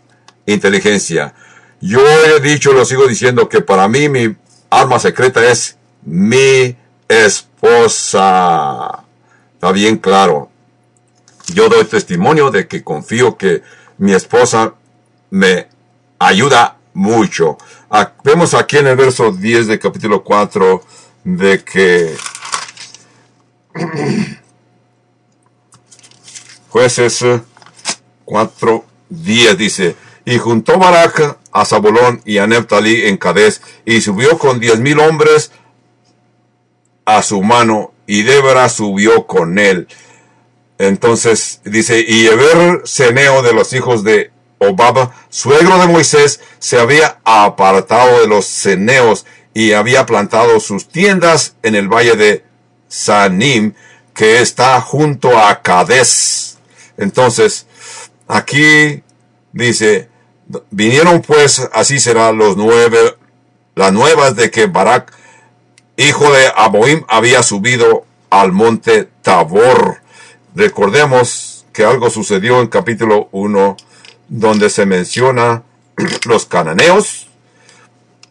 inteligencia. 0.45 1.33
Yo 1.79 1.99
he 2.01 2.39
dicho, 2.39 2.73
lo 2.73 2.85
sigo 2.85 3.07
diciendo, 3.07 3.49
que 3.49 3.61
para 3.61 3.87
mí 3.87 4.07
mi 4.07 4.35
arma 4.71 4.97
secreta 4.97 5.45
es 5.45 5.77
mi 6.03 6.75
esposa. 7.07 9.03
Está 9.53 9.71
bien 9.71 9.97
claro. 9.97 10.49
Yo 11.53 11.69
doy 11.69 11.85
testimonio 11.85 12.49
de 12.49 12.67
que 12.67 12.83
confío 12.83 13.37
que 13.37 13.61
mi 13.99 14.13
esposa 14.13 14.73
me 15.29 15.67
ayuda 16.17 16.77
mucho. 16.93 17.57
Ah, 17.89 18.13
vemos 18.23 18.53
aquí 18.53 18.77
en 18.77 18.87
el 18.87 18.95
verso 18.95 19.31
10 19.31 19.67
del 19.67 19.79
capítulo 19.79 20.23
4 20.23 20.81
de 21.25 21.63
que 21.63 22.15
jueces 26.69 27.23
4 28.25 28.85
días 29.09 29.57
dice, 29.57 29.95
y 30.31 30.37
juntó 30.37 30.79
Barak 30.79 31.39
a 31.51 31.65
Zabulón 31.65 32.21
y 32.23 32.37
a 32.37 32.47
Neptalí 32.47 33.05
en 33.07 33.17
Cades, 33.17 33.61
y 33.83 33.99
subió 33.99 34.37
con 34.37 34.61
diez 34.61 34.79
mil 34.79 34.97
hombres 35.01 35.51
a 37.03 37.21
su 37.21 37.43
mano, 37.43 37.91
y 38.07 38.23
Débora 38.23 38.69
subió 38.69 39.27
con 39.27 39.59
él. 39.59 39.89
Entonces 40.77 41.59
dice, 41.65 42.05
y 42.07 42.27
Eber 42.27 42.83
Ceneo 42.85 43.41
de 43.41 43.51
los 43.51 43.73
hijos 43.73 44.05
de 44.05 44.31
Obaba, 44.57 45.13
suegro 45.27 45.77
de 45.79 45.87
Moisés, 45.87 46.39
se 46.59 46.79
había 46.79 47.19
apartado 47.25 48.21
de 48.21 48.27
los 48.27 48.45
ceneos 48.45 49.25
y 49.53 49.73
había 49.73 50.05
plantado 50.05 50.61
sus 50.61 50.87
tiendas 50.87 51.57
en 51.61 51.75
el 51.75 51.89
valle 51.89 52.15
de 52.15 52.45
Sanim, 52.87 53.73
que 54.13 54.39
está 54.39 54.79
junto 54.79 55.37
a 55.37 55.61
Cades. 55.61 56.57
Entonces, 56.95 57.67
aquí 58.29 59.03
dice, 59.51 60.10
Vinieron 60.71 61.21
pues, 61.21 61.69
así 61.73 61.99
será 61.99 62.31
los 62.31 62.57
nueve, 62.57 63.15
las 63.75 63.93
nuevas 63.93 64.35
de 64.35 64.51
que 64.51 64.67
Barak, 64.67 65.13
hijo 65.97 66.31
de 66.31 66.51
Aboim, 66.55 67.03
había 67.07 67.43
subido 67.43 68.05
al 68.29 68.51
monte 68.51 69.09
Tabor. 69.21 69.97
Recordemos 70.55 71.65
que 71.73 71.85
algo 71.85 72.09
sucedió 72.09 72.59
en 72.59 72.67
capítulo 72.67 73.29
1, 73.31 73.77
donde 74.27 74.69
se 74.69 74.85
menciona 74.85 75.63
los 76.25 76.45
cananeos. 76.45 77.27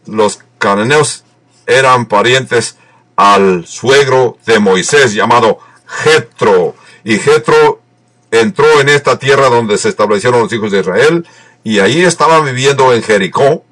Los 0.07 0.41
cananeos 0.59 1.25
eran 1.67 2.07
parientes 2.07 2.77
al 3.17 3.67
suegro 3.67 4.39
de 4.47 4.59
Moisés 4.59 5.15
llamado 5.15 5.59
Jetro. 5.87 6.75
Y 7.05 7.19
Jetro 7.19 7.81
entró 8.31 8.81
en 8.81 8.89
esta 8.89 9.19
tierra 9.19 9.49
donde 9.49 9.79
se 9.79 9.89
establecieron 9.89 10.41
los 10.41 10.53
hijos 10.53 10.73
de 10.73 10.81
Israel 10.81 11.27
y 11.65 11.79
ahí 11.81 12.03
estaban 12.03 12.45
viviendo 12.45 12.93
en 12.93 13.03
Jericó. 13.03 13.65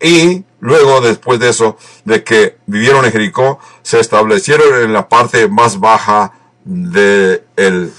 Y 0.00 0.44
luego, 0.60 1.00
después 1.00 1.38
de 1.38 1.50
eso, 1.50 1.76
de 2.04 2.24
que 2.24 2.56
vivieron 2.66 3.04
en 3.04 3.12
Jericó, 3.12 3.58
se 3.82 4.00
establecieron 4.00 4.82
en 4.82 4.92
la 4.92 5.08
parte 5.08 5.48
más 5.48 5.78
baja 5.78 6.32
del 6.64 7.92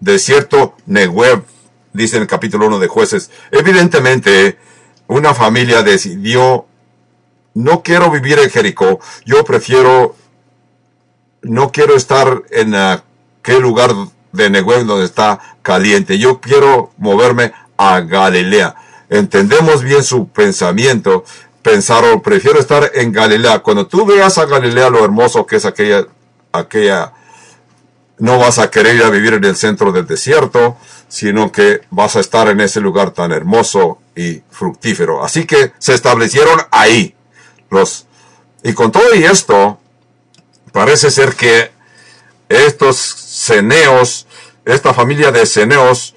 desierto 0.00 0.74
Negev, 0.86 1.44
dice 1.92 2.16
en 2.16 2.22
el 2.22 2.28
capítulo 2.28 2.66
1 2.66 2.78
de 2.78 2.88
jueces. 2.88 3.30
Evidentemente, 3.50 4.58
una 5.06 5.34
familia 5.34 5.82
decidió, 5.82 6.66
no 7.54 7.82
quiero 7.82 8.10
vivir 8.10 8.38
en 8.38 8.50
Jericó, 8.50 9.00
yo 9.24 9.44
prefiero, 9.44 10.14
no 11.42 11.72
quiero 11.72 11.96
estar 11.96 12.42
en 12.50 12.74
aquel 12.74 13.62
lugar 13.62 13.92
de 14.32 14.50
Negev 14.50 14.84
donde 14.84 15.04
está 15.04 15.56
caliente, 15.62 16.18
yo 16.18 16.40
quiero 16.40 16.92
moverme 16.98 17.52
a 17.80 18.00
Galilea. 18.00 18.74
Entendemos 19.08 19.82
bien 19.82 20.04
su 20.04 20.28
pensamiento, 20.28 21.24
pensaron, 21.62 22.20
prefiero 22.20 22.60
estar 22.60 22.90
en 22.94 23.10
Galilea. 23.10 23.60
Cuando 23.60 23.86
tú 23.86 24.04
veas 24.04 24.36
a 24.36 24.44
Galilea 24.44 24.90
lo 24.90 25.02
hermoso 25.02 25.46
que 25.46 25.56
es 25.56 25.64
aquella, 25.64 26.06
aquella, 26.52 27.14
no 28.18 28.38
vas 28.38 28.58
a 28.58 28.70
querer 28.70 29.10
vivir 29.10 29.32
en 29.32 29.44
el 29.44 29.56
centro 29.56 29.92
del 29.92 30.06
desierto, 30.06 30.76
sino 31.08 31.50
que 31.50 31.80
vas 31.90 32.16
a 32.16 32.20
estar 32.20 32.48
en 32.48 32.60
ese 32.60 32.80
lugar 32.80 33.12
tan 33.12 33.32
hermoso 33.32 33.98
y 34.14 34.42
fructífero. 34.50 35.24
Así 35.24 35.46
que 35.46 35.72
se 35.78 35.94
establecieron 35.94 36.60
ahí. 36.70 37.14
Los, 37.70 38.06
y 38.62 38.74
con 38.74 38.92
todo 38.92 39.14
y 39.14 39.24
esto, 39.24 39.80
parece 40.72 41.10
ser 41.10 41.34
que 41.34 41.70
estos 42.50 42.98
ceneos, 42.98 44.26
esta 44.66 44.92
familia 44.92 45.32
de 45.32 45.46
ceneos, 45.46 46.14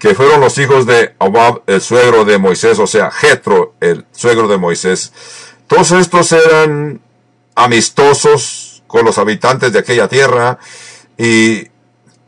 que 0.00 0.14
fueron 0.14 0.40
los 0.40 0.56
hijos 0.56 0.86
de 0.86 1.14
Obab, 1.18 1.62
el 1.66 1.82
suegro 1.82 2.24
de 2.24 2.38
Moisés, 2.38 2.78
o 2.78 2.86
sea, 2.86 3.10
Jetro, 3.10 3.74
el 3.80 4.06
suegro 4.12 4.48
de 4.48 4.56
Moisés. 4.56 5.12
Todos 5.66 5.92
estos 5.92 6.32
eran 6.32 7.02
amistosos 7.54 8.82
con 8.86 9.04
los 9.04 9.18
habitantes 9.18 9.74
de 9.74 9.78
aquella 9.78 10.08
tierra 10.08 10.58
y 11.18 11.68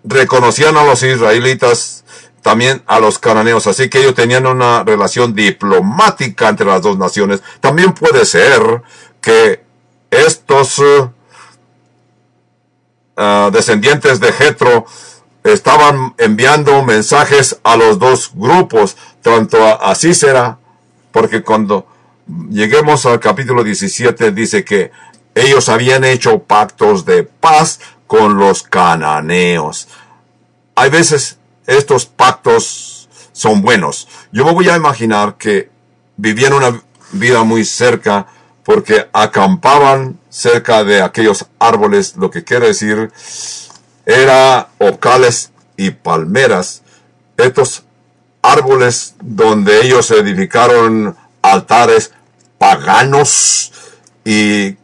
reconocían 0.05 0.77
a 0.77 0.85
los 0.85 1.03
israelitas 1.03 2.05
también 2.43 2.83
a 2.87 3.01
los 3.01 3.18
cananeos, 3.18 3.66
así 3.66 3.89
que 3.89 4.01
ellos 4.01 4.14
tenían 4.14 4.47
una 4.47 4.85
relación 4.85 5.35
diplomática 5.35 6.51
entre 6.51 6.66
las 6.66 6.83
dos 6.83 6.99
naciones. 6.99 7.43
También 7.61 7.95
puede 7.95 8.27
ser 8.27 8.83
que 9.23 9.64
estos 10.11 10.79
uh, 10.79 11.11
descendientes 13.51 14.20
de 14.20 14.31
Jetro 14.31 14.85
estaban 15.45 16.14
enviando 16.18 16.82
mensajes 16.82 17.59
a 17.64 17.76
los 17.76 17.99
dos 17.99 18.30
grupos, 18.34 18.97
tanto 19.22 19.64
a, 19.64 19.95
Cícera, 19.95 20.59
porque 21.11 21.43
cuando 21.43 21.86
lleguemos 22.51 23.07
al 23.07 23.20
capítulo 23.20 23.64
17 23.64 24.30
dice 24.30 24.64
que 24.64 24.90
ellos 25.34 25.68
habían 25.68 26.05
hecho 26.05 26.40
pactos 26.40 27.05
de 27.05 27.24
paz 27.24 27.80
con 28.07 28.36
los 28.36 28.62
cananeos. 28.62 29.88
Hay 30.74 30.90
veces 30.90 31.38
estos 31.66 32.07
pactos 32.07 33.09
son 33.32 33.62
buenos. 33.62 34.09
Yo 34.30 34.45
me 34.45 34.53
voy 34.53 34.68
a 34.68 34.76
imaginar 34.76 35.36
que 35.36 35.70
vivían 36.16 36.53
una 36.53 36.82
vida 37.12 37.43
muy 37.43 37.64
cerca 37.64 38.26
porque 38.64 39.09
acampaban 39.12 40.18
cerca 40.28 40.84
de 40.84 41.03
aquellos 41.03 41.47
árboles, 41.59 42.16
lo 42.16 42.30
que 42.30 42.45
quiere 42.45 42.68
decir 42.68 43.11
era 44.07 44.68
ocales 44.78 45.53
y 45.76 45.90
palmeras, 45.90 46.82
estos 47.36 47.84
árboles 48.42 49.14
donde 49.20 49.82
ellos 49.82 50.11
edificaron 50.11 51.16
altares 51.42 52.12
paganos 52.59 53.72
y 54.24 54.76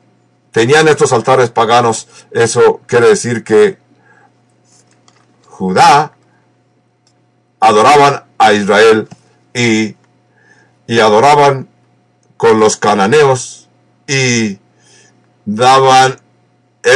tenían 0.52 0.88
estos 0.88 1.12
altares 1.12 1.50
paganos, 1.50 2.08
eso 2.30 2.80
quiere 2.86 3.08
decir 3.08 3.44
que 3.44 3.78
Judá 5.46 6.12
adoraban 7.60 8.24
a 8.38 8.52
Israel 8.52 9.08
y, 9.54 9.96
y 10.86 11.00
adoraban 11.00 11.68
con 12.36 12.60
los 12.60 12.76
cananeos 12.76 13.68
y 14.06 14.58
daban 15.44 16.20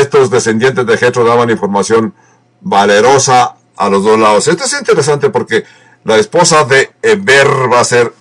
estos 0.01 0.31
descendientes 0.31 0.87
de 0.87 0.97
Jetro 0.97 1.25
daban 1.25 1.51
información 1.51 2.15
valerosa 2.61 3.57
a 3.77 3.89
los 3.89 4.05
dos 4.05 4.19
lados. 4.19 4.49
Esto 4.49 4.65
es 4.65 4.73
interesante 4.73 5.31
porque 5.31 5.65
la 6.05 6.17
esposa 6.17 6.65
de 6.65 6.93
Eber 7.03 7.73
va 7.73 7.81
a 7.81 7.85
ser 7.85 8.13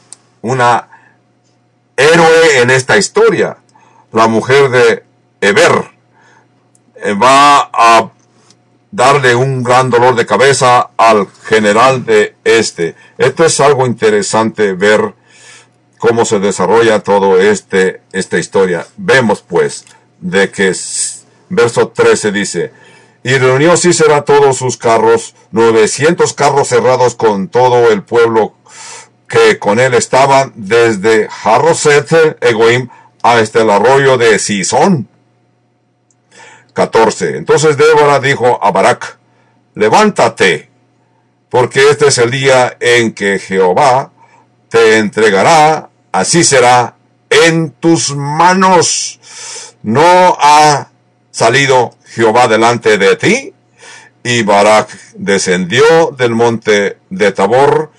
una 0.42 0.88
héroe 1.96 2.62
en 2.62 2.70
esta 2.70 2.98
historia. 2.98 3.58
La 4.12 4.28
mujer 4.28 4.70
de 4.70 5.04
Eber 5.40 5.92
eh, 6.96 7.14
va 7.14 7.70
a 7.74 8.12
darle 8.92 9.36
un 9.36 9.64
gran 9.64 9.90
dolor 9.90 10.16
de 10.16 10.26
cabeza 10.26 10.90
al 10.98 11.28
general 11.44 12.06
de 12.06 12.36
este. 12.44 12.96
Esto 13.18 13.46
es 13.46 13.60
algo 13.60 13.86
interesante 13.86 14.74
ver 14.74 15.14
cómo 15.98 16.26
se 16.26 16.40
desarrolla 16.40 17.00
todo 17.00 17.40
este 17.40 18.02
esta 18.12 18.38
historia. 18.38 18.86
Vemos 18.98 19.42
pues 19.42 19.86
de 20.20 20.52
que 20.52 20.74
verso 21.52 21.90
13 21.90 22.32
dice, 22.32 22.72
y 23.24 23.38
reunió 23.38 23.78
Cícera 23.78 24.26
todos 24.26 24.58
sus 24.58 24.78
carros, 24.78 25.36
900 25.52 26.34
carros 26.34 26.70
cerrados 26.70 27.16
con 27.16 27.50
todo 27.50 27.92
el 27.92 28.04
pueblo 28.04 28.56
que 29.28 29.60
con 29.60 29.80
él 29.80 29.94
estaban, 29.94 30.52
desde 30.56 31.30
Jarroset 31.30 32.38
Egoim 32.42 32.90
hasta 33.22 33.62
el 33.62 33.70
arroyo 33.70 34.18
de 34.18 34.40
Sison. 34.40 35.08
14. 36.74 37.38
Entonces 37.38 37.78
Débora 37.78 38.20
dijo 38.20 38.60
a 38.62 38.72
Barak, 38.72 39.18
levántate, 39.76 40.70
porque 41.50 41.90
este 41.90 42.08
es 42.08 42.18
el 42.18 42.32
día 42.32 42.76
en 42.80 43.14
que 43.14 43.40
Jehová 43.40 44.12
te 44.70 44.98
entregará, 44.98 45.90
así 46.12 46.44
será, 46.44 46.96
en 47.30 47.72
tus 47.72 48.16
manos. 48.16 49.20
No 49.84 50.38
ha 50.40 50.91
salido 51.32 51.96
Jehová 52.06 52.48
delante 52.48 52.98
de 52.98 53.16
ti. 53.16 53.54
Y 54.24 54.44
Barak 54.44 54.90
descendió 55.16 56.14
del 56.16 56.36
monte 56.36 56.98
de 57.10 57.32
Tabor 57.32 57.92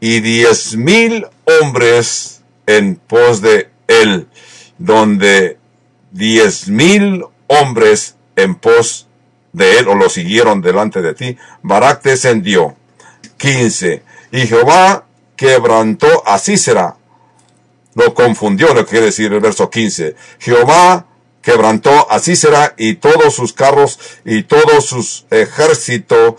y 0.00 0.20
diez 0.20 0.74
mil 0.74 1.26
hombres 1.44 2.40
en 2.66 2.96
pos 2.96 3.42
de 3.42 3.68
él, 3.86 4.26
donde 4.78 5.58
diez 6.12 6.68
mil 6.68 7.24
hombres 7.46 8.16
en 8.36 8.54
pos 8.54 9.06
de 9.52 9.78
él 9.78 9.88
o 9.88 9.94
lo 9.94 10.08
siguieron 10.08 10.62
delante 10.62 11.02
de 11.02 11.14
ti. 11.14 11.36
Barak 11.62 12.02
descendió. 12.02 12.76
15. 13.36 14.02
Y 14.32 14.46
Jehová 14.46 15.04
quebrantó 15.36 16.26
a 16.26 16.38
Cícera. 16.38 16.96
Lo 17.94 18.14
confundió, 18.14 18.74
lo 18.74 18.86
quiere 18.86 19.06
decir 19.06 19.32
el 19.32 19.40
verso 19.40 19.70
15. 19.70 20.14
Jehová 20.38 21.06
quebrantó 21.46 22.10
a 22.10 22.18
Cícera 22.18 22.74
y 22.76 22.94
todos 22.96 23.36
sus 23.36 23.52
carros 23.52 24.00
y 24.24 24.42
todos 24.42 24.84
sus 24.84 25.26
ejércitos 25.30 26.34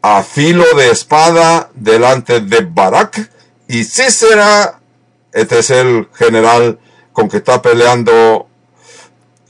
a 0.00 0.22
filo 0.22 0.64
de 0.76 0.92
espada 0.92 1.70
delante 1.74 2.38
de 2.38 2.60
Barak. 2.60 3.28
Y 3.66 3.82
Cícera, 3.82 4.78
este 5.32 5.58
es 5.58 5.70
el 5.70 6.08
general 6.14 6.78
con 7.12 7.28
que 7.28 7.38
está 7.38 7.60
peleando 7.60 8.46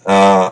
uh, 0.07 0.49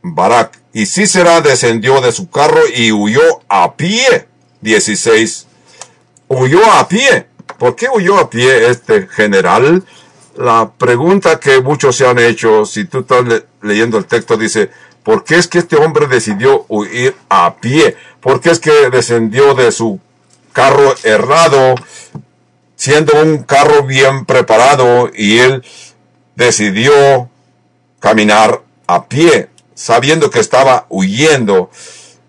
Barak. 0.00 0.58
Y 0.72 0.86
Cícera 0.86 1.42
descendió 1.42 2.00
de 2.00 2.10
su 2.12 2.30
carro 2.30 2.62
y 2.74 2.90
huyó 2.90 3.42
a 3.50 3.76
pie. 3.76 4.28
16. 4.62 5.46
Huyó 6.26 6.64
a 6.72 6.88
pie. 6.88 7.26
¿Por 7.58 7.76
qué 7.76 7.90
huyó 7.90 8.16
a 8.16 8.30
pie 8.30 8.70
este 8.70 9.06
general? 9.08 9.84
La 10.36 10.72
pregunta 10.76 11.38
que 11.38 11.60
muchos 11.60 11.96
se 11.96 12.06
han 12.06 12.18
hecho, 12.18 12.64
si 12.64 12.84
tú 12.84 13.00
estás 13.00 13.24
leyendo 13.60 13.98
el 13.98 14.06
texto, 14.06 14.36
dice, 14.36 14.70
¿por 15.02 15.24
qué 15.24 15.36
es 15.36 15.48
que 15.48 15.58
este 15.58 15.76
hombre 15.76 16.06
decidió 16.06 16.64
huir 16.68 17.16
a 17.28 17.56
pie? 17.56 17.96
¿Por 18.20 18.40
qué 18.40 18.50
es 18.50 18.58
que 18.58 18.90
descendió 18.90 19.54
de 19.54 19.72
su 19.72 20.00
carro 20.52 20.94
errado, 21.02 21.74
siendo 22.76 23.20
un 23.20 23.42
carro 23.42 23.84
bien 23.84 24.24
preparado, 24.24 25.10
y 25.14 25.38
él 25.38 25.64
decidió 26.34 27.28
caminar 28.00 28.62
a 28.86 29.06
pie, 29.06 29.48
sabiendo 29.74 30.30
que 30.30 30.40
estaba 30.40 30.86
huyendo? 30.88 31.70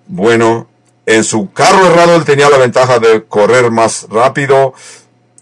Bueno, 0.08 0.68
en 1.06 1.24
su 1.24 1.51
carro 1.51 1.88
errado 1.88 2.16
él 2.16 2.26
tenía 2.26 2.49
la 2.49 2.58
ventaja 2.58 2.99
de 2.99 3.24
correr 3.26 3.72
más 3.72 4.08
rápido, 4.10 4.74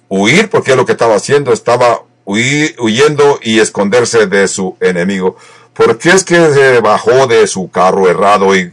huir, 0.10 0.50
porque 0.50 0.72
es 0.72 0.78
lo 0.78 0.86
que 0.86 0.92
estaba 0.92 1.16
haciendo, 1.16 1.54
estaba 1.54 2.04
huyendo 2.26 3.40
y 3.42 3.60
esconderse 3.60 4.28
de 4.28 4.48
su 4.48 4.78
enemigo. 4.80 5.38
¿Por 5.74 5.98
qué 5.98 6.10
es 6.10 6.24
que 6.24 6.36
se 6.54 6.80
bajó 6.80 7.28
de 7.28 7.48
su 7.48 7.70
carro 7.70 8.10
errado 8.10 8.56
y 8.56 8.72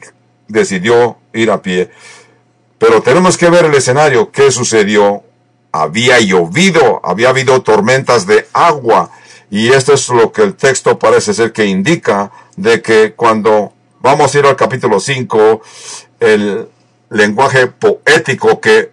decidió 0.49 1.16
ir 1.32 1.51
a 1.51 1.62
pie? 1.62 1.90
Pero 2.78 3.03
tenemos 3.03 3.36
que 3.36 3.51
ver 3.51 3.64
el 3.64 3.74
escenario. 3.74 4.30
¿Qué 4.30 4.51
sucedió? 4.51 5.22
Había 5.72 6.18
llovido, 6.20 7.01
había 7.05 7.30
habido 7.30 7.62
tormentas 7.62 8.26
de 8.26 8.46
agua. 8.53 9.11
Y 9.51 9.68
esto 9.68 9.94
es 9.94 10.09
lo 10.09 10.32
que 10.32 10.42
el 10.42 10.55
texto 10.55 10.99
parece 10.99 11.34
ser 11.34 11.53
que 11.53 11.66
indica 11.66 12.30
de 12.57 12.82
que 12.82 13.14
cuando 13.14 13.72
vamos 14.01 14.34
a 14.34 14.38
ir 14.38 14.46
al 14.46 14.57
capítulo 14.57 15.01
5, 15.01 15.62
el 16.20 16.68
lenguaje 17.11 17.66
poético 17.68 18.61
que 18.61 18.90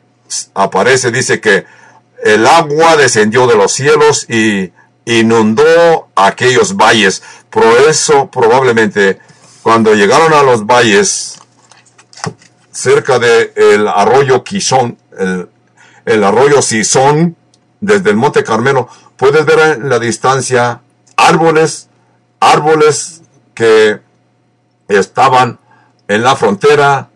aparece 0.54 1.12
dice 1.12 1.40
que 1.40 1.66
el 2.26 2.48
agua 2.48 2.96
descendió 2.98 3.46
de 3.46 3.56
los 3.56 3.72
cielos 3.72 4.28
y 4.28 4.74
inundó 5.06 6.10
aquellos 6.16 6.76
valles. 6.76 7.22
Por 7.52 7.64
eso 7.88 8.32
probablemente 8.32 9.20
cuando 9.62 9.94
llegaron 9.94 10.34
a 10.34 10.42
los 10.42 10.66
valles 10.66 11.38
cerca 12.72 13.20
del 13.20 13.52
el 13.56 13.88
arroyo 13.88 14.44
Quizón, 14.44 14.98
el, 15.20 15.50
el 16.06 16.24
arroyo 16.24 16.64
Sison, 16.64 17.36
desde 17.80 18.10
el 18.10 18.16
Monte 18.16 18.44
Carmelo, 18.44 18.90
puedes 19.18 19.46
ver 19.46 19.60
en 19.78 19.88
la 19.88 20.00
distancia 20.00 20.82
árboles, 21.18 21.90
árboles 22.40 23.22
que 23.54 24.00
estaban 24.88 25.60
en 26.08 26.24
la 26.24 26.36
frontera 26.36 27.10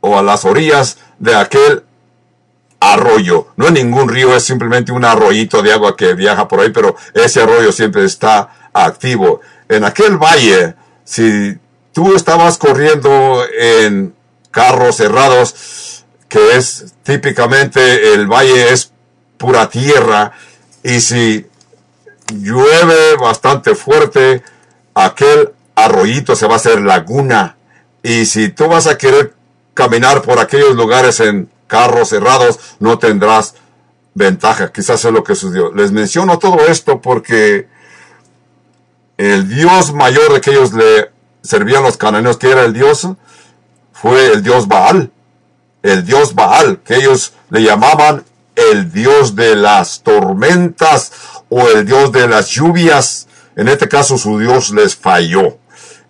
o 0.00 0.16
a 0.16 0.22
las 0.22 0.44
orillas 0.44 0.98
de 1.18 1.34
aquel 1.34 1.82
arroyo. 2.80 3.48
No 3.56 3.66
es 3.66 3.72
ningún 3.72 4.08
río, 4.08 4.34
es 4.34 4.44
simplemente 4.44 4.92
un 4.92 5.04
arroyito 5.04 5.62
de 5.62 5.72
agua 5.72 5.96
que 5.96 6.14
viaja 6.14 6.48
por 6.48 6.60
ahí, 6.60 6.70
pero 6.70 6.96
ese 7.14 7.42
arroyo 7.42 7.72
siempre 7.72 8.04
está 8.04 8.70
activo. 8.72 9.40
En 9.68 9.84
aquel 9.84 10.16
valle, 10.16 10.74
si 11.04 11.58
tú 11.92 12.14
estabas 12.14 12.58
corriendo 12.58 13.44
en 13.58 14.14
carros 14.50 14.96
cerrados, 14.96 16.04
que 16.28 16.56
es 16.56 16.94
típicamente 17.02 18.14
el 18.14 18.26
valle 18.26 18.72
es 18.72 18.92
pura 19.36 19.68
tierra, 19.68 20.32
y 20.82 21.00
si 21.00 21.46
llueve 22.28 23.16
bastante 23.16 23.74
fuerte, 23.74 24.42
aquel 24.94 25.50
arroyito 25.74 26.36
se 26.36 26.46
va 26.46 26.54
a 26.54 26.56
hacer 26.56 26.80
laguna. 26.80 27.56
Y 28.02 28.26
si 28.26 28.48
tú 28.48 28.68
vas 28.68 28.86
a 28.86 28.96
querer 28.96 29.34
caminar 29.74 30.22
por 30.22 30.38
aquellos 30.38 30.74
lugares 30.74 31.20
en 31.20 31.50
carros 31.68 32.08
cerrados, 32.08 32.58
no 32.80 32.98
tendrás 32.98 33.54
ventaja. 34.14 34.72
Quizás 34.72 35.04
es 35.04 35.12
lo 35.12 35.22
que 35.22 35.36
sucedió. 35.36 35.72
Les 35.72 35.92
menciono 35.92 36.40
todo 36.40 36.66
esto 36.66 37.00
porque 37.00 37.68
el 39.16 39.48
Dios 39.48 39.92
mayor 39.92 40.32
de 40.32 40.40
que 40.40 40.50
ellos 40.50 40.72
le 40.72 41.12
servían 41.42 41.84
los 41.84 41.96
cananeos, 41.96 42.36
que 42.36 42.50
era 42.50 42.64
el 42.64 42.72
Dios, 42.72 43.06
fue 43.92 44.32
el 44.32 44.42
Dios 44.42 44.66
Baal. 44.66 45.12
El 45.82 46.04
Dios 46.04 46.34
Baal, 46.34 46.80
que 46.84 46.96
ellos 46.96 47.34
le 47.50 47.62
llamaban 47.62 48.24
el 48.56 48.92
Dios 48.92 49.36
de 49.36 49.54
las 49.54 50.02
tormentas 50.02 51.12
o 51.48 51.68
el 51.68 51.86
Dios 51.86 52.10
de 52.10 52.26
las 52.26 52.48
lluvias. 52.48 53.28
En 53.56 53.68
este 53.68 53.88
caso 53.88 54.18
su 54.18 54.38
Dios 54.38 54.70
les 54.70 54.96
falló. 54.96 55.58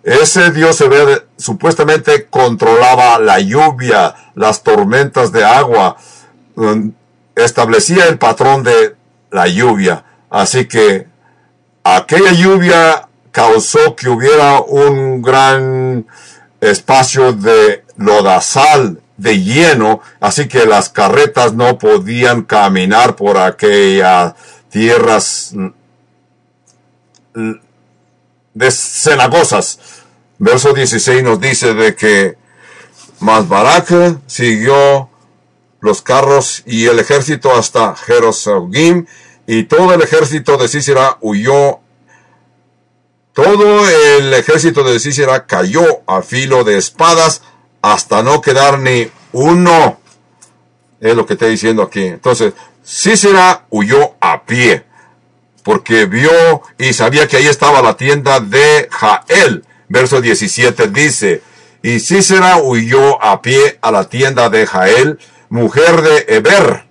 Ese 0.03 0.51
Dios 0.51 0.77
se 0.77 0.87
ve, 0.87 1.25
supuestamente 1.37 2.27
controlaba 2.27 3.19
la 3.19 3.39
lluvia, 3.39 4.15
las 4.39 4.63
tormentas 4.63 5.33
de 5.33 5.43
agua, 5.43 5.97
um, 6.55 6.93
establecía 7.35 8.05
el 8.05 8.17
patrón 8.17 8.63
de 8.63 8.95
la 9.31 9.47
lluvia. 9.47 10.05
Así 10.29 10.65
que 10.65 11.07
aquella 11.83 12.31
lluvia 12.31 13.09
causó 13.33 13.97
que 13.97 14.07
hubiera 14.07 14.61
un 14.61 15.21
gran 15.21 16.07
espacio 16.61 17.33
de 17.33 17.83
lodazal, 17.97 19.01
de 19.17 19.43
hielo, 19.43 19.99
así 20.21 20.47
que 20.47 20.65
las 20.65 20.87
carretas 20.87 21.53
no 21.53 21.77
podían 21.77 22.43
caminar 22.43 23.17
por 23.17 23.37
aquellas 23.37 24.35
tierras 24.69 25.53
de 28.53 28.71
cenagosas. 28.71 29.79
Verso 30.37 30.71
16 30.71 31.23
nos 31.23 31.41
dice 31.41 31.73
de 31.73 31.93
que 31.93 32.37
Mas 33.19 33.47
Barak 33.47 34.21
siguió 34.27 35.09
los 35.81 36.01
carros 36.01 36.63
y 36.65 36.85
el 36.85 36.99
ejército 36.99 37.53
hasta 37.53 37.95
Jerusalén 37.95 39.07
y 39.47 39.63
todo 39.63 39.93
el 39.93 40.01
ejército 40.01 40.57
de 40.57 40.67
Cícera 40.67 41.17
huyó. 41.21 41.79
Todo 43.33 43.89
el 43.89 44.33
ejército 44.33 44.83
de 44.83 44.99
Cícera 44.99 45.45
cayó 45.45 45.83
a 46.07 46.21
filo 46.21 46.63
de 46.63 46.77
espadas 46.77 47.41
hasta 47.81 48.21
no 48.21 48.41
quedar 48.41 48.79
ni 48.79 49.09
uno. 49.31 49.99
Es 50.99 51.15
lo 51.15 51.25
que 51.25 51.33
está 51.33 51.45
diciendo 51.47 51.81
aquí. 51.81 52.03
Entonces, 52.03 52.53
Cícera 52.85 53.65
huyó 53.69 54.15
a 54.19 54.45
pie 54.45 54.85
porque 55.63 56.05
vio 56.05 56.63
y 56.77 56.93
sabía 56.93 57.27
que 57.27 57.37
ahí 57.37 57.47
estaba 57.47 57.81
la 57.81 57.95
tienda 57.95 58.39
de 58.39 58.87
Jael. 58.91 59.63
Verso 59.87 60.21
17 60.21 60.87
dice, 60.89 61.41
y 61.81 61.99
Cícera 61.99 62.57
huyó 62.57 63.21
a 63.23 63.41
pie 63.41 63.79
a 63.81 63.91
la 63.91 64.09
tienda 64.09 64.49
de 64.49 64.65
Jael, 64.65 65.19
mujer 65.49 66.01
de 66.01 66.25
Eber, 66.27 66.85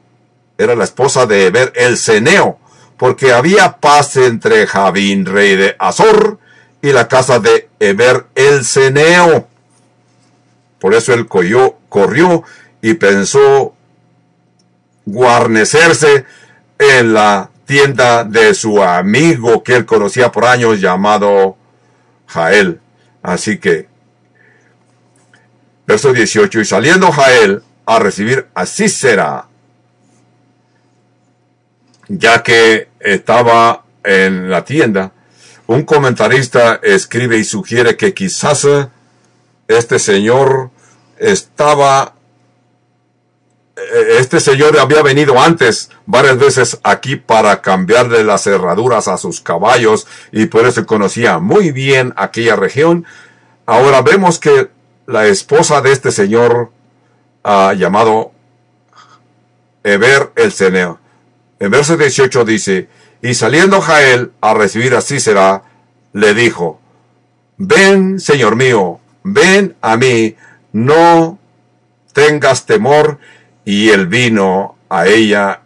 era 0.57 0.74
la 0.74 0.84
esposa 0.84 1.26
de 1.26 1.47
Eber 1.47 1.72
el 1.76 1.97
Ceneo, 1.97 2.59
porque 2.97 3.32
había 3.32 3.76
paz 3.76 4.16
entre 4.16 4.66
Javín, 4.66 5.24
rey 5.24 5.57
de 5.57 5.76
Azor, 5.78 6.39
y 6.82 6.93
la 6.93 7.07
casa 7.07 7.39
de 7.39 7.68
Eber 7.78 8.26
el 8.34 8.64
Ceneo. 8.64 9.47
Por 10.80 10.95
eso 10.95 11.12
él 11.12 11.26
corrió, 11.26 11.76
corrió 11.89 12.45
y 12.82 12.95
pensó 12.95 13.74
guarnecerse 15.05 16.24
en 16.78 17.14
la 17.14 17.51
tienda 17.66 18.24
de 18.24 18.55
su 18.55 18.82
amigo 18.82 19.62
que 19.62 19.74
él 19.74 19.86
conocía 19.86 20.32
por 20.32 20.45
años 20.45 20.80
llamado 20.80 21.57
Jael. 22.26 22.80
Así 23.22 23.59
que, 23.59 23.89
verso 25.89 26.12
18, 26.12 26.61
y 26.61 26.64
saliendo 26.66 27.11
Jael 27.11 27.62
a 27.86 27.99
recibir 27.99 28.47
a 28.53 28.66
Cícera, 28.66 29.47
ya 32.09 32.43
que 32.43 32.89
estaba 33.01 33.84
en 34.05 34.51
la 34.51 34.66
tienda, 34.66 35.12
un 35.66 35.84
comentarista 35.84 36.78
escribe 36.82 37.39
y 37.39 37.45
sugiere 37.45 37.97
que 37.97 38.12
quizás 38.12 38.66
este 39.66 39.99
señor 39.99 40.70
estaba 41.16 42.14
eh, 43.76 44.16
este 44.18 44.41
señor 44.41 44.78
había 44.78 45.03
venido 45.03 45.41
antes 45.41 45.91
varias 46.05 46.39
veces 46.39 46.78
aquí 46.82 47.16
para 47.16 47.62
cambiarle 47.62 48.24
las 48.24 48.43
cerraduras 48.43 49.09
a 49.09 49.16
sus 49.16 49.41
caballos 49.41 50.07
y 50.32 50.47
por 50.47 50.66
eso 50.66 50.84
conocía 50.84 51.39
muy 51.39 51.72
bien 51.72 52.12
aquella 52.16 52.57
región. 52.57 53.07
Ahora 53.64 54.03
vemos 54.03 54.39
que 54.39 54.68
la 55.09 55.27
esposa 55.27 55.81
de 55.81 55.91
este 55.91 56.13
señor 56.13 56.71
uh, 57.43 57.73
llamado 57.73 58.31
Eber 59.83 60.33
el 60.37 60.53
Ceneo. 60.53 61.01
En 61.59 61.71
verso 61.71 61.97
18 61.97 62.45
dice, 62.45 62.89
y 63.23 63.33
saliendo 63.33 63.81
Jael 63.81 64.33
a 64.43 64.53
recibir 64.53 64.95
a 64.95 65.01
Cícera, 65.01 65.63
le 66.13 66.35
dijo, 66.35 66.79
ven, 67.57 68.21
señor 68.21 68.55
mío, 68.55 69.01
ven 69.23 69.77
a 69.81 69.97
mí, 69.97 70.37
no 70.73 71.39
tengas 72.13 72.67
temor, 72.67 73.19
y 73.65 73.89
él 73.89 74.09
vino 74.09 74.77
a 74.91 75.07
ella 75.07 75.63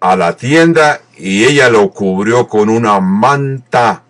a 0.00 0.16
la 0.16 0.36
tienda 0.36 1.00
y 1.16 1.44
ella 1.44 1.70
lo 1.70 1.90
cubrió 1.90 2.48
con 2.48 2.68
una 2.68 2.98
manta. 2.98 4.02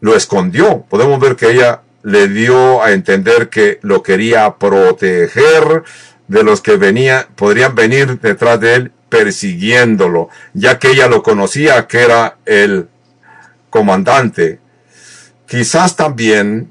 Lo 0.00 0.14
escondió. 0.14 0.82
Podemos 0.82 1.18
ver 1.18 1.36
que 1.36 1.50
ella 1.50 1.80
le 2.04 2.28
dio 2.28 2.82
a 2.82 2.92
entender 2.92 3.48
que 3.48 3.80
lo 3.82 4.02
quería 4.02 4.56
proteger 4.58 5.82
de 6.28 6.44
los 6.44 6.60
que 6.60 6.76
venía, 6.76 7.28
podrían 7.34 7.74
venir 7.74 8.20
detrás 8.20 8.60
de 8.60 8.74
él 8.74 8.92
persiguiéndolo, 9.08 10.28
ya 10.52 10.78
que 10.78 10.90
ella 10.90 11.08
lo 11.08 11.22
conocía 11.22 11.86
que 11.86 12.02
era 12.02 12.36
el 12.44 12.88
comandante. 13.70 14.60
Quizás 15.46 15.96
también 15.96 16.70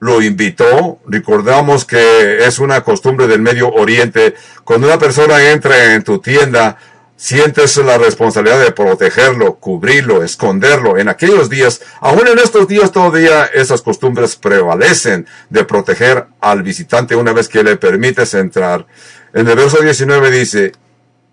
lo 0.00 0.22
invitó. 0.22 1.00
Recordamos 1.06 1.84
que 1.84 2.44
es 2.44 2.58
una 2.58 2.82
costumbre 2.82 3.26
del 3.26 3.40
Medio 3.40 3.72
Oriente. 3.72 4.34
Cuando 4.64 4.86
una 4.86 4.98
persona 4.98 5.50
entra 5.50 5.94
en 5.94 6.04
tu 6.04 6.18
tienda, 6.18 6.76
sientes 7.18 7.76
la 7.78 7.98
responsabilidad 7.98 8.60
de 8.60 8.70
protegerlo, 8.70 9.56
cubrirlo, 9.56 10.22
esconderlo. 10.22 10.98
En 10.98 11.08
aquellos 11.08 11.50
días, 11.50 11.82
aún 12.00 12.28
en 12.28 12.38
estos 12.38 12.68
días 12.68 12.92
todavía 12.92 13.44
esas 13.46 13.82
costumbres 13.82 14.36
prevalecen 14.36 15.26
de 15.50 15.64
proteger 15.64 16.26
al 16.40 16.62
visitante 16.62 17.16
una 17.16 17.32
vez 17.32 17.48
que 17.48 17.64
le 17.64 17.76
permites 17.76 18.34
entrar. 18.34 18.86
En 19.34 19.48
el 19.48 19.56
verso 19.56 19.82
19 19.82 20.30
dice, 20.30 20.72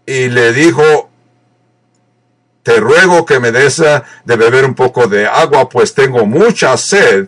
y 0.07 0.27
le 0.29 0.53
dijo 0.53 1.11
te 2.63 2.79
ruego 2.79 3.27
que 3.27 3.39
me 3.39 3.51
des 3.51 3.77
eh, 3.77 4.01
de 4.25 4.35
beber 4.37 4.65
un 4.65 4.73
poco 4.73 5.05
de 5.05 5.27
agua, 5.27 5.69
pues 5.69 5.93
tengo 5.93 6.25
mucha 6.25 6.75
sed. 6.77 7.27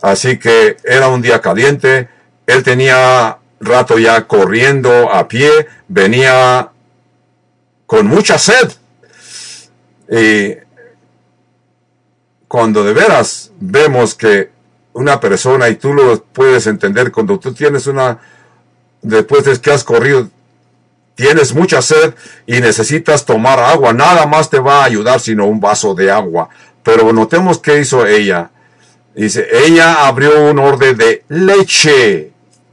Así 0.00 0.38
que 0.38 0.76
era 0.84 1.08
un 1.08 1.20
día 1.20 1.40
caliente, 1.40 2.08
él 2.46 2.62
tenía 2.62 3.38
rato 3.58 3.98
ya 3.98 4.28
corriendo 4.28 5.12
a 5.12 5.26
pie, 5.26 5.66
venía 5.88 6.70
con 7.90 8.06
mucha 8.06 8.38
sed. 8.38 8.70
Y 10.08 10.54
cuando 12.46 12.84
de 12.84 12.92
veras 12.92 13.50
vemos 13.58 14.14
que 14.14 14.50
una 14.92 15.18
persona, 15.18 15.68
y 15.68 15.74
tú 15.74 15.92
lo 15.92 16.22
puedes 16.22 16.68
entender, 16.68 17.10
cuando 17.10 17.40
tú 17.40 17.52
tienes 17.52 17.88
una, 17.88 18.20
después 19.02 19.44
de 19.44 19.60
que 19.60 19.72
has 19.72 19.82
corrido, 19.82 20.30
tienes 21.16 21.52
mucha 21.52 21.82
sed 21.82 22.14
y 22.46 22.60
necesitas 22.60 23.24
tomar 23.24 23.58
agua, 23.58 23.92
nada 23.92 24.24
más 24.24 24.48
te 24.48 24.60
va 24.60 24.82
a 24.82 24.84
ayudar 24.84 25.18
sino 25.18 25.46
un 25.46 25.58
vaso 25.58 25.92
de 25.92 26.12
agua. 26.12 26.48
Pero 26.84 27.12
notemos 27.12 27.58
qué 27.58 27.80
hizo 27.80 28.06
ella. 28.06 28.52
Dice, 29.16 29.48
ella 29.64 30.06
abrió 30.06 30.48
un 30.48 30.60
orden 30.60 30.96
de 30.96 31.24
leche, 31.28 32.30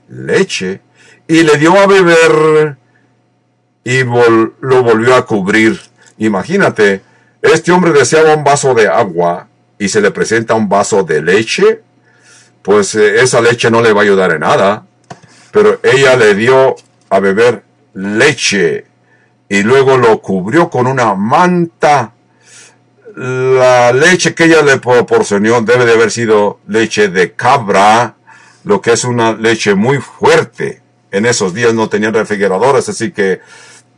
leche, 0.10 0.80
y 1.28 1.42
le 1.42 1.58
dio 1.58 1.76
a 1.76 1.88
beber 1.88 2.78
y 3.88 4.04
lo 4.04 4.84
volvió 4.84 5.16
a 5.16 5.26
cubrir. 5.26 5.80
Imagínate, 6.18 7.02
este 7.42 7.72
hombre 7.72 7.94
deseaba 7.94 8.36
un 8.36 8.44
vaso 8.44 8.74
de 8.74 8.90
agua 8.90 9.48
y 9.80 9.88
se 9.88 10.02
le 10.02 10.12
presenta 10.12 10.56
un 10.56 10.68
vaso 10.68 11.04
de 11.04 11.22
leche, 11.22 11.84
pues 12.64 12.96
eh, 12.96 13.22
esa 13.22 13.40
leche 13.40 13.72
no 13.72 13.82
le 13.82 13.94
va 13.94 14.02
a 14.02 14.04
ayudar 14.04 14.34
en 14.34 14.42
nada. 14.42 14.86
Pero 15.54 15.80
ella 15.84 16.18
le 16.18 16.36
dio 16.36 16.76
a 17.10 17.20
beber 17.22 17.64
leche 17.94 18.88
y 19.48 19.64
luego 19.64 19.98
lo 19.98 20.22
cubrió 20.22 20.70
con 20.70 20.86
una 20.86 21.16
manta. 21.16 22.12
La 23.16 23.94
leche 23.94 24.36
que 24.36 24.44
ella 24.44 24.64
le 24.64 24.80
proporcionó 24.80 25.62
debe 25.62 25.86
de 25.86 25.94
haber 25.94 26.12
sido 26.12 26.60
leche 26.68 27.08
de 27.08 27.32
cabra, 27.32 28.18
lo 28.66 28.82
que 28.82 28.92
es 28.92 29.06
una 29.06 29.32
leche 29.32 29.76
muy 29.76 30.00
fuerte. 30.00 30.82
En 31.10 31.26
esos 31.26 31.54
días 31.54 31.74
no 31.74 31.88
tenían 31.88 32.14
refrigeradores, 32.14 32.90
así 32.90 33.12
que 33.12 33.40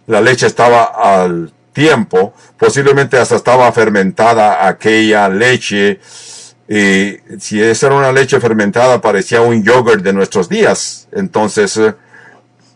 la 0.09 0.21
leche 0.21 0.47
estaba 0.47 0.85
al 0.85 1.53
tiempo, 1.71 2.33
posiblemente 2.57 3.17
hasta 3.19 3.35
estaba 3.35 3.71
fermentada 3.71 4.67
aquella 4.67 5.29
leche, 5.29 5.99
y 6.67 7.17
si 7.39 7.61
esa 7.61 7.87
era 7.87 7.95
una 7.95 8.11
leche 8.11 8.39
fermentada 8.39 8.99
parecía 9.01 9.41
un 9.41 9.63
yogurt 9.63 10.01
de 10.01 10.13
nuestros 10.13 10.49
días. 10.49 11.07
Entonces, 11.11 11.79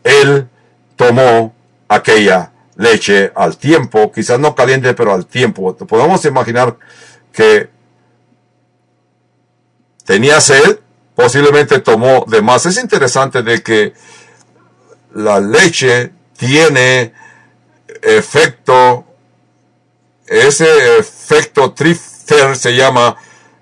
él 0.03 0.47
tomó 0.95 1.55
aquella 1.87 2.51
leche 2.75 3.31
al 3.35 3.57
tiempo, 3.57 4.11
quizás 4.11 4.39
no 4.39 4.53
caliente, 4.53 4.93
pero 4.93 5.11
al 5.11 5.25
tiempo. 5.25 5.75
Podemos 5.75 6.23
imaginar 6.25 6.77
que 7.31 7.69
tenía 10.05 10.39
sed, 10.39 10.79
posiblemente 11.15 11.79
tomó 11.79 12.25
de 12.27 12.43
más. 12.43 12.67
Es 12.67 12.77
interesante 12.77 13.41
de 13.41 13.63
que 13.63 13.93
la 15.15 15.39
leche 15.39 16.11
tiene 16.37 17.13
efecto, 18.03 19.05
ese 20.27 20.97
efecto 20.97 21.73
trifter 21.73 22.55
se 22.55 22.75
llama, 22.75 23.15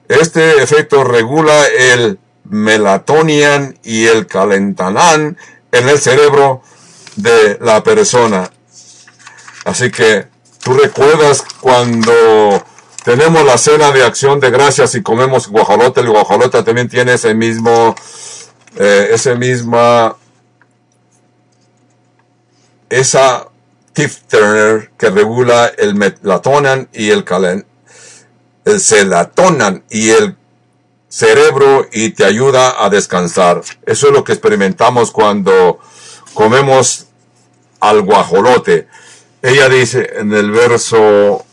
este 0.07 0.61
efecto 0.61 1.03
regula 1.03 1.65
el 1.67 2.19
melatonian 2.43 3.77
y 3.83 4.05
el 4.05 4.27
calentanán 4.27 5.37
en 5.71 5.89
el 5.89 5.99
cerebro 5.99 6.61
de 7.15 7.57
la 7.61 7.83
persona. 7.83 8.49
Así 9.65 9.91
que 9.91 10.27
tú 10.63 10.73
recuerdas 10.73 11.43
cuando 11.61 12.63
tenemos 13.03 13.45
la 13.45 13.57
cena 13.57 13.91
de 13.91 14.03
acción 14.03 14.39
de 14.39 14.51
gracias 14.51 14.95
y 14.95 15.01
comemos 15.01 15.47
guajolote, 15.47 16.01
el 16.01 16.09
guajolote 16.09 16.61
también 16.63 16.89
tiene 16.89 17.13
ese 17.13 17.33
mismo, 17.33 17.95
eh, 18.77 19.09
ese 19.11 19.35
misma, 19.35 20.15
esa 22.89 23.50
tifter 23.93 24.91
que 24.97 25.09
regula 25.09 25.71
el 25.77 25.95
melatonan 25.95 26.89
y 26.93 27.09
el 27.09 27.25
el 28.63 28.79
selatonan 28.79 29.83
y 29.89 30.09
el 30.09 30.35
cerebro 31.11 31.87
y 31.91 32.11
te 32.11 32.23
ayuda 32.23 32.83
a 32.83 32.89
descansar. 32.89 33.61
Eso 33.85 34.07
es 34.07 34.13
lo 34.13 34.23
que 34.23 34.31
experimentamos 34.31 35.11
cuando 35.11 35.79
comemos 36.33 37.07
al 37.81 38.01
guajolote. 38.01 38.87
Ella 39.41 39.67
dice 39.67 40.09
en 40.15 40.31
el 40.33 40.51
verso, 40.51 41.43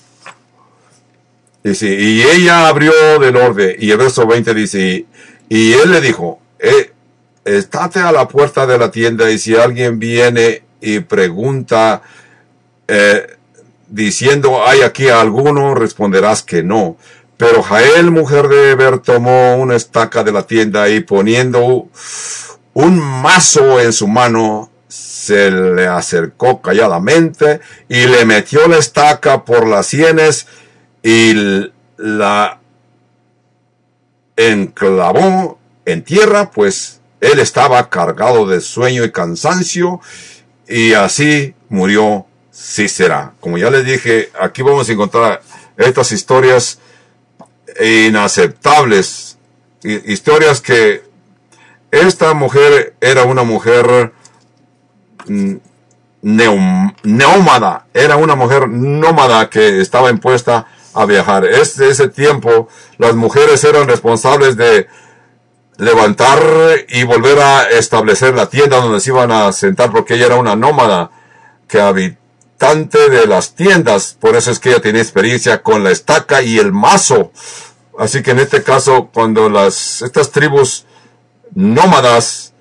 dice, 1.64 1.86
y 1.88 2.22
ella 2.22 2.68
abrió 2.68 2.92
del 3.18 3.36
orden, 3.36 3.76
y 3.78 3.90
el 3.90 3.96
verso 3.96 4.26
20 4.26 4.54
dice, 4.54 5.06
y, 5.48 5.72
él 5.72 5.90
le 5.90 6.00
dijo, 6.00 6.40
eh, 6.58 6.92
estate 7.44 8.00
a 8.00 8.12
la 8.12 8.28
puerta 8.28 8.66
de 8.66 8.78
la 8.78 8.90
tienda 8.90 9.30
y 9.30 9.38
si 9.38 9.56
alguien 9.56 9.98
viene 9.98 10.62
y 10.80 11.00
pregunta, 11.00 12.02
eh, 12.88 13.36
diciendo, 13.88 14.66
¿hay 14.66 14.82
aquí 14.82 15.08
alguno? 15.08 15.74
Responderás 15.74 16.42
que 16.42 16.62
no. 16.62 16.96
Pero 17.36 17.62
Jael, 17.62 18.10
mujer 18.10 18.48
de 18.48 18.72
Eber, 18.72 18.98
tomó 18.98 19.56
una 19.56 19.76
estaca 19.76 20.24
de 20.24 20.32
la 20.32 20.46
tienda 20.46 20.88
y 20.88 21.00
poniendo 21.00 21.88
un 22.74 22.98
mazo 22.98 23.80
en 23.80 23.92
su 23.92 24.08
mano, 24.08 24.70
se 24.88 25.50
le 25.50 25.86
acercó 25.86 26.60
calladamente 26.62 27.60
y 27.88 28.06
le 28.06 28.24
metió 28.24 28.66
la 28.66 28.78
estaca 28.78 29.44
por 29.44 29.66
las 29.66 29.86
sienes 29.86 30.46
y 31.02 31.70
la 31.96 32.60
enclavó 34.36 35.58
en 35.84 36.02
tierra, 36.02 36.50
pues 36.50 37.00
él 37.20 37.38
estaba 37.40 37.90
cargado 37.90 38.46
de 38.46 38.60
sueño 38.60 39.04
y 39.04 39.10
cansancio 39.10 40.00
y 40.68 40.92
así 40.92 41.54
murió 41.68 42.27
Cícera. 42.58 43.34
Como 43.40 43.56
ya 43.56 43.70
les 43.70 43.84
dije, 43.84 44.30
aquí 44.38 44.62
vamos 44.62 44.88
a 44.88 44.92
encontrar 44.92 45.42
estas 45.76 46.10
historias 46.10 46.80
inaceptables, 47.80 49.38
historias 49.82 50.60
que 50.60 51.04
esta 51.90 52.34
mujer 52.34 52.94
era 53.00 53.24
una 53.24 53.44
mujer 53.44 54.12
mm, 55.26 55.54
neómada, 56.22 57.86
era 57.94 58.16
una 58.16 58.34
mujer 58.34 58.68
nómada 58.68 59.48
que 59.48 59.80
estaba 59.80 60.10
impuesta 60.10 60.66
a 60.94 61.06
viajar. 61.06 61.44
Desde 61.44 61.88
ese 61.88 62.08
tiempo 62.08 62.68
las 62.98 63.14
mujeres 63.14 63.62
eran 63.62 63.86
responsables 63.86 64.56
de 64.56 64.88
levantar 65.76 66.40
y 66.88 67.04
volver 67.04 67.38
a 67.38 67.68
establecer 67.70 68.34
la 68.34 68.48
tienda 68.48 68.80
donde 68.80 68.98
se 68.98 69.10
iban 69.10 69.30
a 69.30 69.52
sentar 69.52 69.92
porque 69.92 70.14
ella 70.14 70.26
era 70.26 70.36
una 70.36 70.56
nómada 70.56 71.12
que 71.68 72.17
de 72.58 73.26
las 73.26 73.54
tiendas. 73.54 74.16
Por 74.20 74.36
eso 74.36 74.50
es 74.50 74.58
que 74.58 74.70
ella 74.70 74.80
tenía 74.80 75.02
experiencia 75.02 75.62
con 75.62 75.84
la 75.84 75.90
estaca 75.90 76.42
y 76.42 76.58
el 76.58 76.72
mazo. 76.72 77.32
Así 77.98 78.22
que 78.22 78.32
en 78.32 78.40
este 78.40 78.62
caso, 78.62 79.10
cuando 79.12 79.48
las, 79.48 80.02
estas 80.02 80.30
tribus 80.30 80.84
nómadas, 81.54 82.52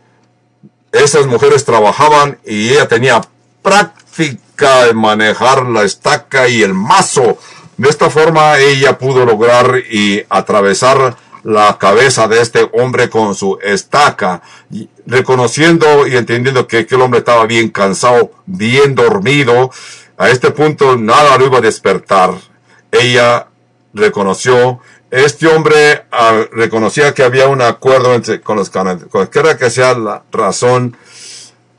esas 0.91 1.25
mujeres 1.25 1.65
trabajaban 1.65 2.39
y 2.45 2.69
ella 2.69 2.87
tenía 2.87 3.21
práctica 3.61 4.87
en 4.89 4.97
manejar 4.97 5.65
la 5.65 5.83
estaca 5.83 6.47
y 6.47 6.61
el 6.61 6.73
mazo. 6.73 7.37
De 7.77 7.89
esta 7.89 8.09
forma 8.09 8.57
ella 8.59 8.97
pudo 8.97 9.25
lograr 9.25 9.79
y 9.91 10.23
atravesar 10.29 11.17
la 11.43 11.77
cabeza 11.77 12.27
de 12.27 12.41
este 12.41 12.69
hombre 12.73 13.09
con 13.09 13.35
su 13.35 13.57
estaca, 13.63 14.41
reconociendo 15.07 16.05
y 16.05 16.15
entendiendo 16.15 16.67
que 16.67 16.79
aquel 16.79 17.01
hombre 17.01 17.19
estaba 17.19 17.45
bien 17.47 17.69
cansado, 17.69 18.31
bien 18.45 18.93
dormido. 18.93 19.71
A 20.17 20.29
este 20.29 20.51
punto 20.51 20.97
nada 20.97 21.37
lo 21.37 21.47
iba 21.47 21.57
a 21.57 21.61
despertar. 21.61 22.31
Ella 22.91 23.47
reconoció 23.93 24.79
este 25.09 25.47
hombre 25.47 26.03
ah, 26.11 26.43
reconocía 26.51 27.13
que 27.13 27.23
había 27.23 27.47
un 27.47 27.61
acuerdo 27.61 28.13
entre, 28.13 28.41
con 28.41 28.57
los 28.57 28.69
canadienses. 28.69 29.09
Cualquiera 29.09 29.57
que 29.57 29.69
sea 29.69 29.93
la 29.93 30.23
razón, 30.31 30.97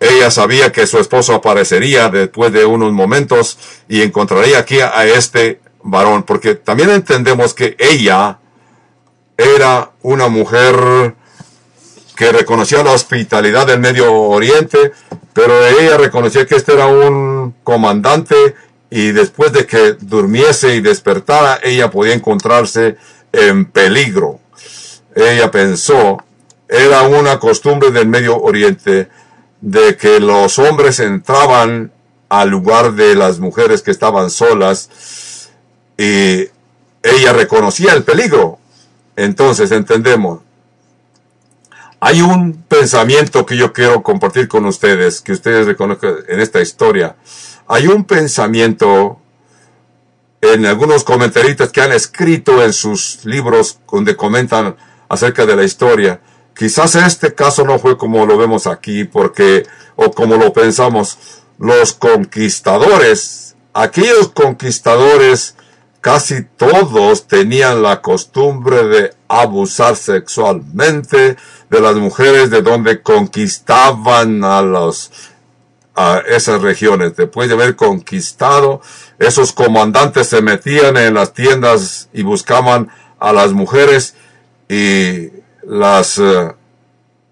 ella 0.00 0.30
sabía 0.30 0.72
que 0.72 0.86
su 0.86 0.98
esposo 0.98 1.34
aparecería 1.34 2.08
después 2.08 2.52
de 2.52 2.64
unos 2.64 2.92
momentos 2.92 3.58
y 3.88 4.00
encontraría 4.00 4.58
aquí 4.58 4.80
a 4.80 5.04
este 5.04 5.60
varón, 5.82 6.22
porque 6.22 6.54
también 6.54 6.90
entendemos 6.90 7.52
que 7.52 7.76
ella 7.78 8.38
era 9.36 9.90
una 10.02 10.28
mujer 10.28 11.14
que 12.18 12.32
reconocía 12.32 12.82
la 12.82 12.90
hospitalidad 12.90 13.68
del 13.68 13.78
Medio 13.78 14.12
Oriente, 14.12 14.90
pero 15.32 15.64
ella 15.64 15.96
reconocía 15.98 16.46
que 16.46 16.56
este 16.56 16.72
era 16.72 16.88
un 16.88 17.54
comandante 17.62 18.56
y 18.90 19.12
después 19.12 19.52
de 19.52 19.66
que 19.66 19.92
durmiese 20.00 20.74
y 20.74 20.80
despertara, 20.80 21.60
ella 21.62 21.92
podía 21.92 22.14
encontrarse 22.14 22.96
en 23.30 23.66
peligro. 23.66 24.40
Ella 25.14 25.48
pensó, 25.52 26.18
era 26.68 27.02
una 27.02 27.38
costumbre 27.38 27.92
del 27.92 28.08
Medio 28.08 28.36
Oriente 28.36 29.08
de 29.60 29.96
que 29.96 30.18
los 30.18 30.58
hombres 30.58 30.98
entraban 30.98 31.92
al 32.28 32.48
lugar 32.48 32.94
de 32.94 33.14
las 33.14 33.38
mujeres 33.38 33.82
que 33.82 33.92
estaban 33.92 34.30
solas 34.30 35.50
y 35.96 36.48
ella 37.00 37.32
reconocía 37.32 37.92
el 37.92 38.02
peligro. 38.02 38.58
Entonces 39.14 39.70
entendemos. 39.70 40.47
Hay 42.00 42.22
un 42.22 42.62
pensamiento 42.68 43.44
que 43.44 43.56
yo 43.56 43.72
quiero 43.72 44.02
compartir 44.04 44.46
con 44.46 44.64
ustedes, 44.66 45.20
que 45.20 45.32
ustedes 45.32 45.66
reconozcan 45.66 46.18
en 46.28 46.40
esta 46.40 46.60
historia. 46.60 47.16
Hay 47.66 47.88
un 47.88 48.04
pensamiento 48.04 49.20
en 50.40 50.64
algunos 50.66 51.02
comentaristas 51.02 51.72
que 51.72 51.80
han 51.80 51.92
escrito 51.92 52.62
en 52.62 52.72
sus 52.72 53.24
libros 53.24 53.80
donde 53.90 54.14
comentan 54.14 54.76
acerca 55.08 55.44
de 55.44 55.56
la 55.56 55.64
historia. 55.64 56.20
Quizás 56.56 56.94
este 56.94 57.34
caso 57.34 57.64
no 57.64 57.80
fue 57.80 57.98
como 57.98 58.26
lo 58.26 58.38
vemos 58.38 58.68
aquí, 58.68 59.02
porque, 59.02 59.66
o 59.96 60.12
como 60.12 60.36
lo 60.36 60.52
pensamos, 60.52 61.18
los 61.58 61.94
conquistadores, 61.94 63.56
aquellos 63.74 64.28
conquistadores 64.28 65.56
casi 66.00 66.44
todos 66.44 67.26
tenían 67.26 67.82
la 67.82 68.00
costumbre 68.00 68.84
de 68.84 69.14
abusar 69.28 69.96
sexualmente 69.96 71.36
de 71.70 71.80
las 71.80 71.96
mujeres 71.96 72.50
de 72.50 72.62
donde 72.62 73.02
conquistaban 73.02 74.44
a 74.44 74.62
los 74.62 75.10
a 75.98 76.22
esas 76.28 76.62
regiones. 76.62 77.16
Después 77.16 77.48
de 77.48 77.54
haber 77.54 77.74
conquistado, 77.74 78.80
esos 79.18 79.52
comandantes 79.52 80.28
se 80.28 80.40
metían 80.40 80.96
en 80.96 81.14
las 81.14 81.34
tiendas 81.34 82.08
y 82.12 82.22
buscaban 82.22 82.88
a 83.18 83.32
las 83.32 83.52
mujeres 83.52 84.14
y 84.68 85.30
las 85.64 86.18
uh, 86.18 86.54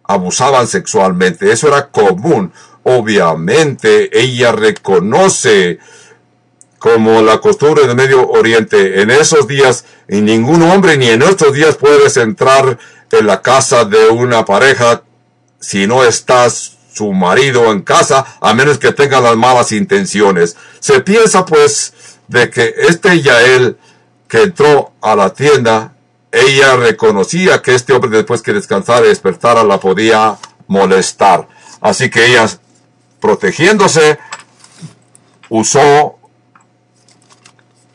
abusaban 0.03 0.67
sexualmente. 0.67 1.53
Eso 1.53 1.69
era 1.69 1.89
común. 1.91 2.53
Obviamente 2.83 4.11
ella 4.19 4.51
reconoce 4.53 5.79
como 6.79 7.23
la 7.23 7.39
costumbre 7.39 7.87
del 7.87 7.97
Medio 7.97 8.29
Oriente. 8.29 9.01
En 9.01 9.11
esos 9.11 9.47
días, 9.47 9.85
y 10.09 10.21
ningún 10.21 10.63
hombre 10.63 10.97
ni 10.97 11.09
en 11.09 11.23
estos 11.23 11.53
días 11.53 11.77
puedes 11.77 12.17
entrar 12.17 12.79
en 13.11 13.27
la 13.27 13.43
casa 13.43 13.85
de 13.85 14.09
una 14.09 14.45
pareja 14.45 15.03
si 15.61 15.87
no 15.87 16.05
estás 16.05 16.77
su 16.93 17.13
marido 17.13 17.71
en 17.73 17.83
casa, 17.83 18.25
a 18.41 18.55
menos 18.55 18.79
que 18.79 18.93
tenga 18.93 19.21
las 19.21 19.37
malas 19.37 19.73
intenciones. 19.73 20.57
Se 20.81 21.01
piensa 21.01 21.45
pues 21.45 21.93
de 22.29 22.49
que 22.51 22.75
este 22.89 23.21
Yael 23.21 23.77
que 24.29 24.43
entró 24.43 24.93
a 25.01 25.15
la 25.15 25.33
tienda, 25.33 25.95
ella 26.33 26.77
reconocía 26.77 27.63
que 27.63 27.75
este 27.75 27.93
hombre 27.93 28.11
después 28.11 28.43
que 28.43 28.53
descansara 28.53 29.07
y 29.07 29.11
despertara 29.11 29.63
la 29.63 29.79
podía 29.79 30.37
molestar. 30.67 31.49
Así 31.81 32.11
que 32.11 32.27
ella, 32.27 32.49
protegiéndose, 33.21 34.19
usó 35.49 36.16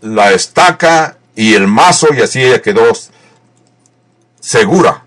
la 0.02 0.32
estaca 0.32 1.18
y 1.36 1.54
el 1.54 1.68
mazo 1.68 2.08
y 2.14 2.22
así 2.22 2.42
ella 2.42 2.62
quedó 2.62 2.84
segura. 4.40 5.06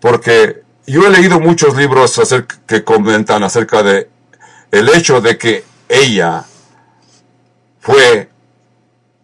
Porque 0.00 0.62
yo 0.86 1.06
he 1.06 1.10
leído 1.10 1.40
muchos 1.40 1.76
libros 1.76 2.18
acerca, 2.18 2.58
que 2.66 2.84
comentan 2.84 3.42
acerca 3.42 3.82
de 3.82 4.08
el 4.70 4.88
hecho 4.88 5.20
de 5.20 5.38
que 5.38 5.64
ella 5.88 6.44
fue 7.80 8.30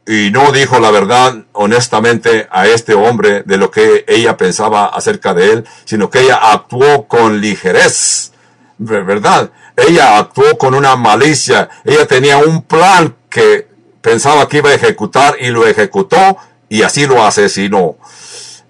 y 0.07 0.31
no 0.31 0.53
dijo 0.53 0.79
la 0.79 0.93
verdad 0.93 1.35
honestamente 1.53 2.47
a 2.51 2.67
este 2.69 2.95
hombre 2.95 3.43
de 3.45 3.57
lo 3.57 3.71
que 3.71 4.05
ella 4.07 4.37
pensaba 4.37 4.87
acerca 4.87 5.35
de 5.35 5.53
él, 5.53 5.69
sino 5.85 6.09
que 6.11 6.21
ella 6.21 6.53
actuó 6.53 7.09
con 7.09 7.41
ligerez, 7.41 8.33
¿verdad? 8.79 9.51
Ella 9.77 10.19
actuó 10.19 10.57
con 10.57 10.75
una 10.75 10.95
malicia, 10.97 11.69
ella 11.85 12.07
tenía 12.07 12.39
un 12.39 12.63
plan 12.63 13.17
que 13.29 13.69
pensaba 14.07 14.49
que 14.49 14.59
iba 14.59 14.71
a 14.71 14.75
ejecutar 14.75 15.35
y 15.41 15.49
lo 15.49 15.67
ejecutó 15.67 16.37
y 16.69 16.83
así 16.83 17.09
lo 17.09 17.25
asesinó. 17.25 17.97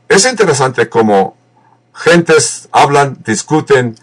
Es 0.08 0.24
interesante 0.24 0.88
cómo 0.88 1.36
gentes 1.92 2.70
hablan, 2.72 3.18
discuten 3.22 3.96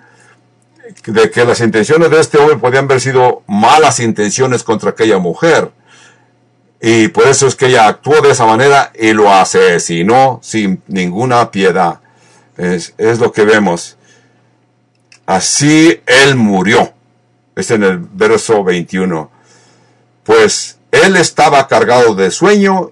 de 1.08 1.32
que 1.32 1.44
las 1.44 1.60
intenciones 1.62 2.12
de 2.12 2.20
este 2.20 2.38
hombre 2.38 2.58
podían 2.58 2.86
haber 2.86 3.02
sido 3.02 3.42
malas 3.48 4.00
intenciones 4.00 4.62
contra 4.62 4.92
aquella 4.92 5.18
mujer. 5.18 5.72
Y 6.80 7.08
por 7.08 7.28
eso 7.28 7.48
es 7.48 7.56
que 7.56 7.66
ella 7.66 7.88
actuó 7.88 8.22
de 8.22 8.30
esa 8.30 8.46
manera 8.46 8.92
y 8.94 9.14
lo 9.14 9.34
asesinó 9.34 10.40
sin 10.44 10.84
ninguna 10.86 11.50
piedad. 11.50 12.00
Es, 12.58 12.94
es 13.00 13.18
lo 13.18 13.32
que 13.32 13.44
vemos. 13.44 13.98
Así 15.26 16.00
él 16.06 16.36
murió. 16.36 16.94
Es 17.56 17.72
en 17.72 17.82
el 17.82 17.98
verso 17.98 18.64
21. 18.64 19.32
Pues 20.24 20.78
él 20.94 21.16
estaba 21.16 21.68
cargado 21.68 22.14
de 22.14 22.30
sueño 22.30 22.92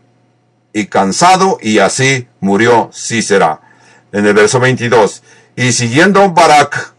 y 0.74 0.88
cansado 0.88 1.60
y 1.62 1.78
así 1.78 2.28
murió 2.39 2.89
Cícera. 2.91 3.62
En 4.12 4.26
el 4.26 4.34
verso 4.34 4.60
22. 4.60 5.22
Y 5.56 5.72
siguiendo 5.72 6.32
Barak 6.32 6.93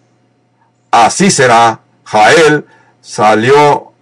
a 0.93 1.11
Cícera, 1.11 1.81
Jael 2.05 2.67
salió 3.01 3.93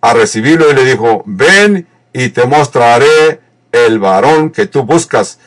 a 0.00 0.14
recibirlo 0.14 0.70
y 0.70 0.74
le 0.74 0.84
dijo, 0.84 1.24
ven 1.26 1.88
y 2.12 2.28
te 2.28 2.46
mostraré 2.46 3.40
el 3.72 3.98
varón 3.98 4.50
que 4.50 4.66
tú 4.66 4.84
buscas. 4.84 5.40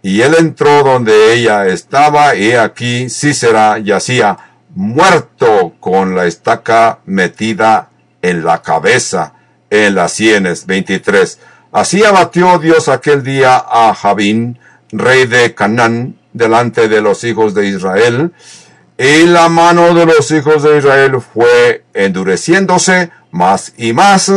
Y 0.00 0.20
él 0.20 0.36
entró 0.38 0.84
donde 0.84 1.34
ella 1.34 1.66
estaba 1.66 2.36
y 2.36 2.52
aquí 2.52 3.10
Cícera 3.10 3.80
yacía 3.80 4.38
muerto 4.76 5.74
con 5.80 6.14
la 6.14 6.26
estaca 6.26 7.00
metida 7.04 7.90
en 8.22 8.44
la 8.44 8.62
cabeza 8.62 9.34
en 9.72 9.94
las 9.94 10.12
sienes. 10.12 10.66
23. 10.66 11.38
Así 11.72 12.04
abatió 12.04 12.58
Dios 12.58 12.88
aquel 12.88 13.24
día 13.24 13.56
a 13.56 13.94
Javín, 13.94 14.58
rey 14.92 15.26
de 15.26 15.54
Canaán, 15.54 16.18
delante 16.34 16.88
de 16.88 17.00
los 17.00 17.24
hijos 17.24 17.54
de 17.54 17.66
Israel, 17.68 18.32
y 18.98 19.24
la 19.24 19.48
mano 19.48 19.94
de 19.94 20.04
los 20.04 20.30
hijos 20.30 20.62
de 20.62 20.76
Israel 20.76 21.16
fue 21.20 21.84
endureciéndose 21.94 23.10
más 23.30 23.72
y 23.78 23.94
más 23.94 24.30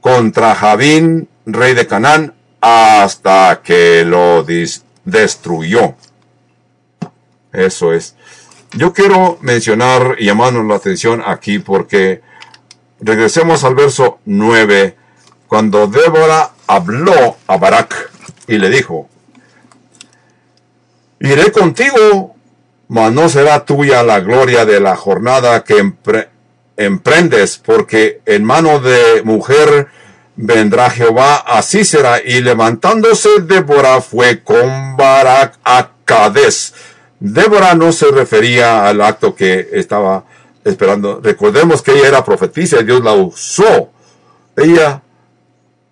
contra 0.00 0.54
Javín, 0.54 1.28
rey 1.44 1.74
de 1.74 1.88
Canaán, 1.88 2.32
hasta 2.60 3.60
que 3.64 4.04
lo 4.04 4.46
destruyó. 5.04 5.96
Eso 7.52 7.92
es. 7.92 8.14
Yo 8.74 8.92
quiero 8.92 9.38
mencionar 9.40 10.14
y 10.20 10.26
llamarnos 10.26 10.64
la 10.66 10.76
atención 10.76 11.20
aquí 11.26 11.58
porque 11.58 12.22
Regresemos 13.04 13.64
al 13.64 13.74
verso 13.74 14.20
9, 14.26 14.96
cuando 15.48 15.88
Débora 15.88 16.52
habló 16.68 17.36
a 17.48 17.56
Barak 17.56 18.12
y 18.46 18.58
le 18.58 18.70
dijo, 18.70 19.08
Iré 21.18 21.50
contigo, 21.50 22.36
mas 22.86 23.12
no 23.12 23.28
será 23.28 23.64
tuya 23.64 24.04
la 24.04 24.20
gloria 24.20 24.64
de 24.64 24.78
la 24.78 24.94
jornada 24.94 25.64
que 25.64 25.92
emprendes, 26.76 27.58
porque 27.58 28.20
en 28.24 28.44
mano 28.44 28.78
de 28.78 29.22
mujer 29.24 29.88
vendrá 30.36 30.88
Jehová 30.88 31.36
a 31.36 31.62
Cícera. 31.62 32.20
Y 32.24 32.40
levantándose 32.40 33.28
Débora 33.42 34.00
fue 34.00 34.42
con 34.44 34.96
Barak 34.96 35.58
a 35.64 35.90
Cades. 36.04 36.72
Débora 37.18 37.74
no 37.74 37.92
se 37.92 38.10
refería 38.12 38.86
al 38.86 39.00
acto 39.00 39.34
que 39.34 39.70
estaba 39.72 40.24
esperando. 40.64 41.20
Recordemos 41.22 41.82
que 41.82 41.92
ella 41.92 42.08
era 42.08 42.24
profetisa 42.24 42.80
y 42.80 42.84
Dios 42.84 43.02
la 43.02 43.12
usó. 43.12 43.90
Ella 44.56 45.02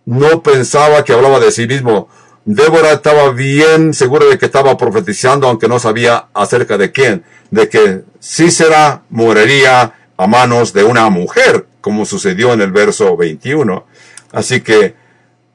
no 0.05 0.43
pensaba 0.43 1.05
que 1.05 1.13
hablaba 1.13 1.41
de 1.41 1.53
sí 1.53 1.67
mismo. 1.67 2.09
Débora 2.45 2.93
estaba 2.93 3.31
bien 3.33 3.95
segura 3.95 4.27
de 4.27 4.39
que 4.39 4.47
estaba 4.47 4.77
profetizando, 4.77 5.47
aunque 5.47 5.69
no 5.69 5.79
sabía 5.79 6.29
acerca 6.35 6.79
de 6.79 6.91
quién, 6.91 7.25
de 7.51 7.69
que 7.69 8.03
Cícera 8.21 9.03
moriría 9.11 9.95
a 10.17 10.27
manos 10.27 10.73
de 10.73 10.85
una 10.85 11.09
mujer, 11.11 11.67
como 11.81 12.05
sucedió 12.05 12.53
en 12.53 12.61
el 12.61 12.73
verso 12.73 13.17
21. 13.17 13.87
Así 14.33 14.63
que 14.63 14.95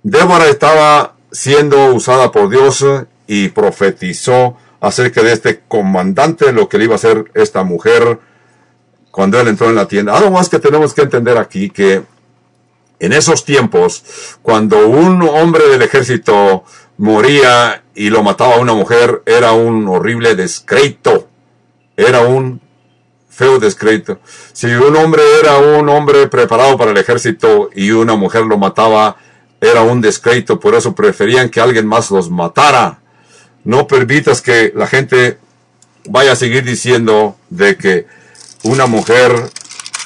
Débora 0.04 0.48
estaba 0.48 1.16
siendo 1.32 1.94
usada 1.94 2.32
por 2.32 2.50
Dios 2.50 2.86
y 3.28 3.50
profetizó 3.50 4.56
acerca 4.80 5.24
de 5.24 5.34
este 5.34 5.62
comandante, 5.68 6.52
lo 6.52 6.70
que 6.70 6.78
le 6.78 6.86
iba 6.86 6.94
a 6.94 6.98
hacer 6.98 7.26
esta 7.34 7.64
mujer 7.64 8.20
cuando 9.16 9.40
él 9.40 9.48
entró 9.48 9.70
en 9.70 9.76
la 9.76 9.88
tienda. 9.88 10.14
Algo 10.14 10.30
más 10.30 10.50
que 10.50 10.60
tenemos 10.60 10.94
que 10.94 11.04
entender 11.04 11.38
aquí, 11.38 11.70
que 11.70 12.04
en 13.00 13.14
esos 13.14 13.46
tiempos, 13.46 14.04
cuando 14.42 14.90
un 14.90 15.22
hombre 15.22 15.70
del 15.70 15.82
ejército 15.84 16.66
moría 16.98 17.82
y 17.96 18.10
lo 18.10 18.24
mataba 18.24 18.56
a 18.56 18.60
una 18.60 18.74
mujer, 18.74 19.24
era 19.26 19.54
un 19.54 19.88
horrible 19.88 20.36
descrédito. 20.36 21.30
Era 21.96 22.24
un 22.24 22.60
feo 23.30 23.58
descrédito. 23.58 24.20
Si 24.52 24.68
un 24.68 24.94
hombre 24.98 25.24
era 25.40 25.60
un 25.60 25.88
hombre 25.88 26.28
preparado 26.28 26.78
para 26.78 26.92
el 26.92 26.98
ejército 26.98 27.70
y 27.74 27.92
una 27.92 28.18
mujer 28.18 28.44
lo 28.44 28.58
mataba, 28.58 29.16
era 29.62 29.82
un 29.84 30.02
descrédito. 30.02 30.60
Por 30.60 30.76
eso 30.76 30.94
preferían 30.94 31.48
que 31.48 31.62
alguien 31.62 31.88
más 31.88 32.12
los 32.12 32.30
matara. 32.30 33.00
No 33.64 33.88
permitas 33.88 34.42
que 34.42 34.74
la 34.76 34.88
gente 34.88 35.38
vaya 36.04 36.34
a 36.34 36.36
seguir 36.36 36.66
diciendo 36.66 37.38
de 37.50 37.78
que 37.78 38.25
una 38.66 38.88
mujer 38.88 39.32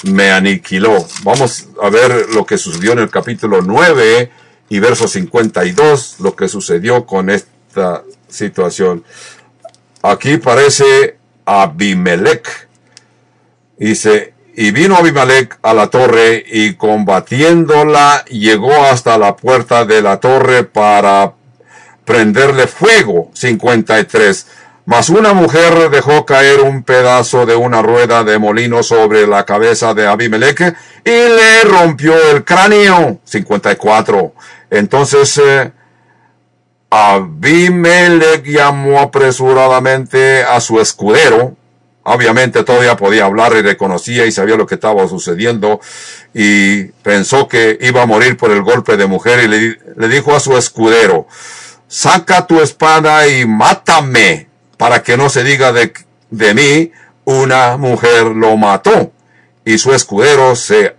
me 0.03 0.32
aniquiló. 0.32 1.05
Vamos 1.24 1.68
a 1.82 1.89
ver 1.89 2.28
lo 2.34 2.45
que 2.45 2.57
sucedió 2.57 2.93
en 2.93 2.99
el 2.99 3.10
capítulo 3.10 3.62
9 3.62 4.32
y 4.70 4.80
verso 4.80 5.07
52, 5.07 6.18
lo 6.20 6.36
que 6.36 6.47
sucedió 6.47 7.05
con 7.05 7.30
esta 7.30 8.03
situación. 8.28 9.03
Aquí 10.01 10.38
parece 10.38 11.18
Abimelech. 11.45 12.68
Dice, 13.78 14.34
y 14.55 14.72
vino 14.72 14.95
Abimelech 14.95 15.57
a 15.62 15.74
la 15.74 15.88
torre 15.88 16.43
y 16.45 16.74
combatiéndola 16.74 18.26
llegó 18.26 18.74
hasta 18.84 19.18
la 19.18 19.36
puerta 19.38 19.86
de 19.86 20.01
la 20.01 20.20
torre 20.20 20.66
para 20.66 21.34
prenderle 22.03 22.68
fuego. 22.68 23.32
53. 23.34 24.47
Mas 24.90 25.10
una 25.10 25.34
mujer 25.34 25.92
dejó 25.92 26.26
caer 26.26 26.62
un 26.62 26.82
pedazo 26.82 27.46
de 27.46 27.56
una 27.56 27.84
rueda 27.84 28.24
de 28.24 28.40
molino 28.40 28.82
sobre 28.82 29.28
la 29.28 29.46
cabeza 29.46 29.94
de 29.94 30.08
Abimelech 30.08 30.76
y 31.06 31.12
le 31.12 31.62
rompió 31.62 32.16
el 32.32 32.44
cráneo. 32.44 33.20
54. 33.24 34.34
Entonces 34.72 35.40
eh, 35.46 35.72
Abimelech 36.90 38.44
llamó 38.44 39.00
apresuradamente 39.00 40.42
a 40.42 40.60
su 40.60 40.82
escudero. 40.82 41.56
Obviamente 42.02 42.64
todavía 42.64 42.98
podía 42.98 43.26
hablar 43.26 43.54
y 43.58 43.62
reconocía 43.62 44.26
y 44.26 44.32
sabía 44.32 44.56
lo 44.56 44.66
que 44.66 44.74
estaba 44.74 45.08
sucediendo 45.08 45.80
y 46.34 46.86
pensó 47.04 47.48
que 47.48 47.78
iba 47.80 48.02
a 48.02 48.08
morir 48.08 48.38
por 48.38 48.50
el 48.50 48.64
golpe 48.64 48.98
de 48.98 49.06
mujer 49.06 49.44
y 49.44 49.48
le, 49.48 49.80
le 49.98 50.08
dijo 50.08 50.36
a 50.36 50.40
su 50.40 50.58
escudero, 50.58 51.28
saca 51.88 52.48
tu 52.48 52.60
espada 52.60 53.28
y 53.28 53.46
mátame 53.46 54.49
para 54.80 55.04
que 55.04 55.18
no 55.18 55.30
se 55.30 55.44
diga 55.44 55.74
de, 55.74 55.92
de 56.30 56.54
mí, 56.54 56.94
una 57.26 57.76
mujer 57.76 58.28
lo 58.28 58.56
mató. 58.56 59.12
Y 59.66 59.78
su 59.78 59.94
escudero 59.94 60.56
se 60.56 60.96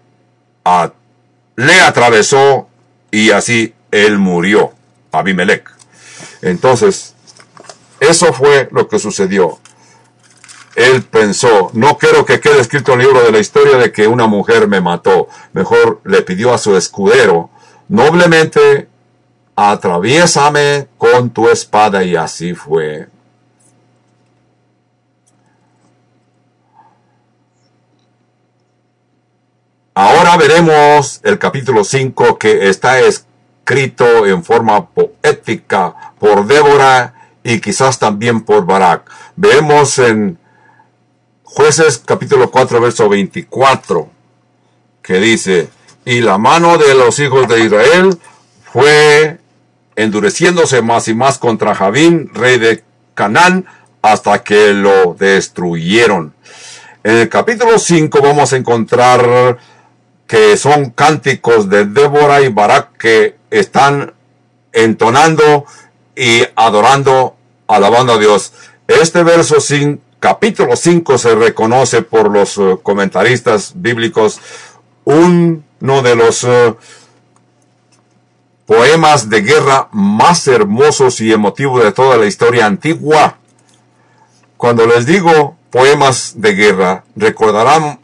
le 1.56 1.80
atravesó 1.80 2.68
y 3.10 3.30
así 3.30 3.72
él 3.90 4.18
murió, 4.18 4.74
Abimelech. 5.12 5.64
Entonces, 6.42 7.14
eso 8.00 8.34
fue 8.34 8.68
lo 8.70 8.86
que 8.86 8.98
sucedió. 8.98 9.58
Él 10.76 11.02
pensó, 11.02 11.70
no 11.72 11.96
quiero 11.96 12.26
que 12.26 12.38
quede 12.38 12.60
escrito 12.60 12.92
en 12.92 13.00
el 13.00 13.06
libro 13.06 13.22
de 13.22 13.32
la 13.32 13.38
historia 13.38 13.78
de 13.78 13.92
que 13.92 14.06
una 14.06 14.26
mujer 14.26 14.68
me 14.68 14.82
mató. 14.82 15.26
Mejor 15.54 16.02
le 16.04 16.20
pidió 16.20 16.52
a 16.52 16.58
su 16.58 16.76
escudero, 16.76 17.48
noblemente, 17.88 18.88
atraviésame 19.56 20.88
con 20.98 21.30
tu 21.30 21.48
espada 21.48 22.04
y 22.04 22.14
así 22.14 22.52
fue. 22.52 23.08
Ahora 29.94 30.36
veremos 30.36 31.20
el 31.24 31.40
capítulo 31.40 31.82
5 31.82 32.38
que 32.38 32.68
está 32.68 33.00
escrito 33.00 34.24
en 34.24 34.44
forma 34.44 34.88
poética 34.88 36.14
por 36.16 36.46
Débora 36.46 37.14
y 37.42 37.60
quizás 37.60 37.98
también 37.98 38.42
por 38.42 38.64
Barak. 38.64 39.10
Vemos 39.34 39.98
en 39.98 40.38
Jueces 41.42 42.00
capítulo 42.06 42.52
4 42.52 42.80
verso 42.80 43.08
24 43.08 44.08
que 45.02 45.14
dice, 45.14 45.68
y 46.04 46.20
la 46.20 46.38
mano 46.38 46.78
de 46.78 46.94
los 46.94 47.18
hijos 47.18 47.48
de 47.48 47.64
Israel 47.64 48.16
fue 48.72 49.40
endureciéndose 49.96 50.82
más 50.82 51.08
y 51.08 51.14
más 51.14 51.38
contra 51.38 51.74
Javín, 51.74 52.30
rey 52.32 52.60
de 52.60 52.84
Canaán, 53.14 53.66
hasta 54.02 54.44
que 54.44 54.72
lo 54.72 55.14
destruyeron. 55.14 56.32
En 57.02 57.16
el 57.16 57.28
capítulo 57.28 57.76
5 57.76 58.20
vamos 58.22 58.52
a 58.52 58.56
encontrar 58.56 59.58
que 60.30 60.56
son 60.56 60.90
cánticos 60.90 61.68
de 61.68 61.86
Débora 61.86 62.40
y 62.40 62.48
Barak 62.50 62.96
que 62.96 63.34
están 63.50 64.14
entonando 64.72 65.64
y 66.14 66.44
adorando, 66.54 67.34
alabando 67.66 68.12
a 68.12 68.18
Dios. 68.18 68.52
Este 68.86 69.24
verso 69.24 69.58
sin, 69.58 70.00
capítulo 70.20 70.76
5 70.76 71.18
se 71.18 71.34
reconoce 71.34 72.02
por 72.02 72.30
los 72.30 72.58
eh, 72.58 72.78
comentaristas 72.80 73.72
bíblicos 73.74 74.40
uno 75.02 75.62
de 75.80 76.14
los 76.14 76.44
uh, 76.44 76.76
poemas 78.66 79.28
de 79.30 79.42
guerra 79.42 79.88
más 79.90 80.46
hermosos 80.46 81.20
y 81.20 81.32
emotivos 81.32 81.82
de 81.82 81.90
toda 81.90 82.16
la 82.16 82.26
historia 82.26 82.66
antigua. 82.66 83.38
Cuando 84.56 84.86
les 84.86 85.06
digo 85.06 85.56
poemas 85.70 86.34
de 86.36 86.54
guerra, 86.54 87.02
recordarán 87.16 87.98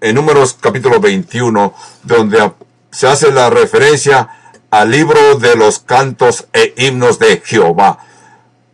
en 0.00 0.14
Números 0.14 0.56
capítulo 0.60 1.00
21, 1.00 1.74
donde 2.04 2.52
se 2.90 3.06
hace 3.06 3.30
la 3.30 3.50
referencia 3.50 4.28
al 4.70 4.90
libro 4.90 5.36
de 5.36 5.56
los 5.56 5.80
cantos 5.80 6.46
e 6.52 6.74
himnos 6.76 7.18
de 7.18 7.42
Jehová. 7.44 7.98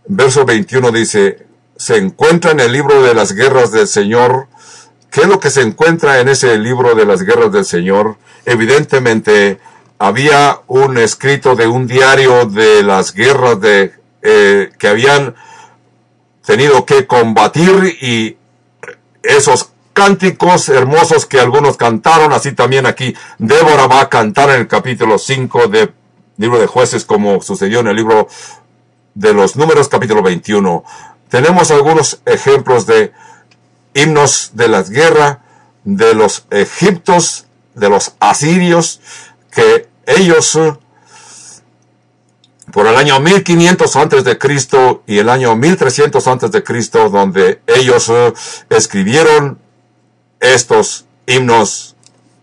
Verso 0.07 0.45
21 0.45 0.93
dice, 0.93 1.47
se 1.77 1.97
encuentra 1.97 2.53
en 2.53 2.61
el 2.61 2.73
libro 2.73 3.03
de 3.03 3.15
las 3.15 3.33
guerras 3.33 3.73
del 3.73 3.89
Señor. 3.89 4.47
¿Qué 5.11 5.23
es 5.23 5.27
lo 5.27 5.41
que 5.41 5.51
se 5.51 5.63
encuentra 5.63 6.21
en 6.21 6.29
ese 6.29 6.59
libro 6.59 6.95
de 6.95 7.07
las 7.07 7.23
guerras 7.23 7.51
del 7.53 7.65
Señor? 7.65 8.17
Evidentemente, 8.45 9.59
había 9.99 10.61
un 10.69 10.99
escrito 10.99 11.57
de 11.57 11.67
un 11.67 11.87
diario 11.87 12.47
de 12.47 12.83
las 12.83 13.13
guerras 13.15 13.61
de, 13.61 13.95
eh, 14.23 14.71
que 14.79 14.89
habían 14.89 15.35
tenido 16.45 16.87
que 16.87 17.07
combatir 17.07 17.97
y 18.01 18.37
esos 19.23 19.71
cánticos 19.97 20.69
hermosos 20.69 21.25
que 21.25 21.41
algunos 21.41 21.79
cantaron, 21.79 22.35
así 22.35 22.53
también 22.53 22.85
aquí 22.85 23.15
Débora 23.39 23.87
va 23.87 24.03
a 24.03 24.09
cantar 24.11 24.51
en 24.51 24.57
el 24.57 24.69
capítulo 24.69 25.17
5 25.17 25.69
del 25.69 25.95
libro 26.37 26.59
de 26.59 26.67
jueces 26.67 27.07
como 27.07 27.41
sucedió 27.41 27.81
en 27.81 27.87
el 27.87 27.97
libro 27.97 28.29
de 29.15 29.33
los 29.33 29.57
números 29.57 29.89
capítulo 29.89 30.23
21. 30.23 30.85
Tenemos 31.31 31.71
algunos 31.71 32.21
ejemplos 32.27 32.85
de 32.85 33.15
himnos 33.95 34.51
de 34.53 34.69
la 34.69 34.83
guerra 34.83 35.41
de 35.85 36.15
los 36.15 36.45
egiptos, 36.51 37.47
de 37.75 37.89
los 37.89 38.17
asirios, 38.21 39.01
que 39.51 39.89
ellos 40.05 40.59
por 42.71 42.87
el 42.87 42.97
año 42.97 43.19
1500 43.19 43.97
antes 43.97 44.25
de 44.25 44.37
Cristo 44.37 45.05
y 45.07 45.17
el 45.17 45.31
año 45.31 45.57
1300 45.57 46.27
antes 46.27 46.53
de 46.53 46.63
Cristo, 46.63 47.09
donde 47.09 47.63
ellos 47.67 48.11
eh, 48.11 48.35
escribieron 48.69 49.65
estos 50.41 51.07
himnos 51.27 51.97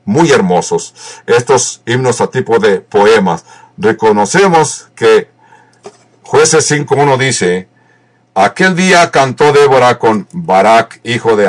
muy 0.06 0.32
hermosos, 0.32 0.94
estos 1.26 1.82
himnos 1.86 2.22
a 2.22 2.28
tipo 2.28 2.60
de 2.60 2.82
poemas. 2.82 3.46
Reconocemos 3.78 4.90
que 4.96 5.30
Jueces 6.24 6.70
5.1 6.72 7.18
dice, 7.18 7.68
aquel 8.34 8.76
día 8.76 9.12
cantó 9.12 9.54
Débora 9.54 10.00
con 10.00 10.28
Barak, 10.32 11.00
hijo 11.04 11.36
de 11.36 11.48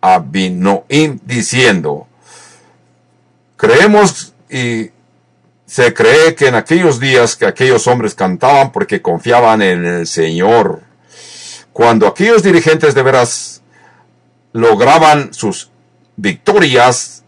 Abinoim, 0.00 1.20
diciendo, 1.24 2.06
creemos 3.56 4.32
y 4.50 4.90
se 5.66 5.92
cree 5.92 6.34
que 6.34 6.48
en 6.48 6.54
aquellos 6.54 6.98
días 6.98 7.36
que 7.36 7.44
aquellos 7.44 7.86
hombres 7.86 8.14
cantaban 8.14 8.72
porque 8.72 9.02
confiaban 9.02 9.60
en 9.60 9.84
el 9.84 10.06
Señor. 10.06 10.80
Cuando 11.74 12.06
aquellos 12.06 12.42
dirigentes 12.42 12.94
de 12.94 13.02
veras 13.02 13.57
lograban 14.52 15.32
sus 15.34 15.70
victorias, 16.16 17.24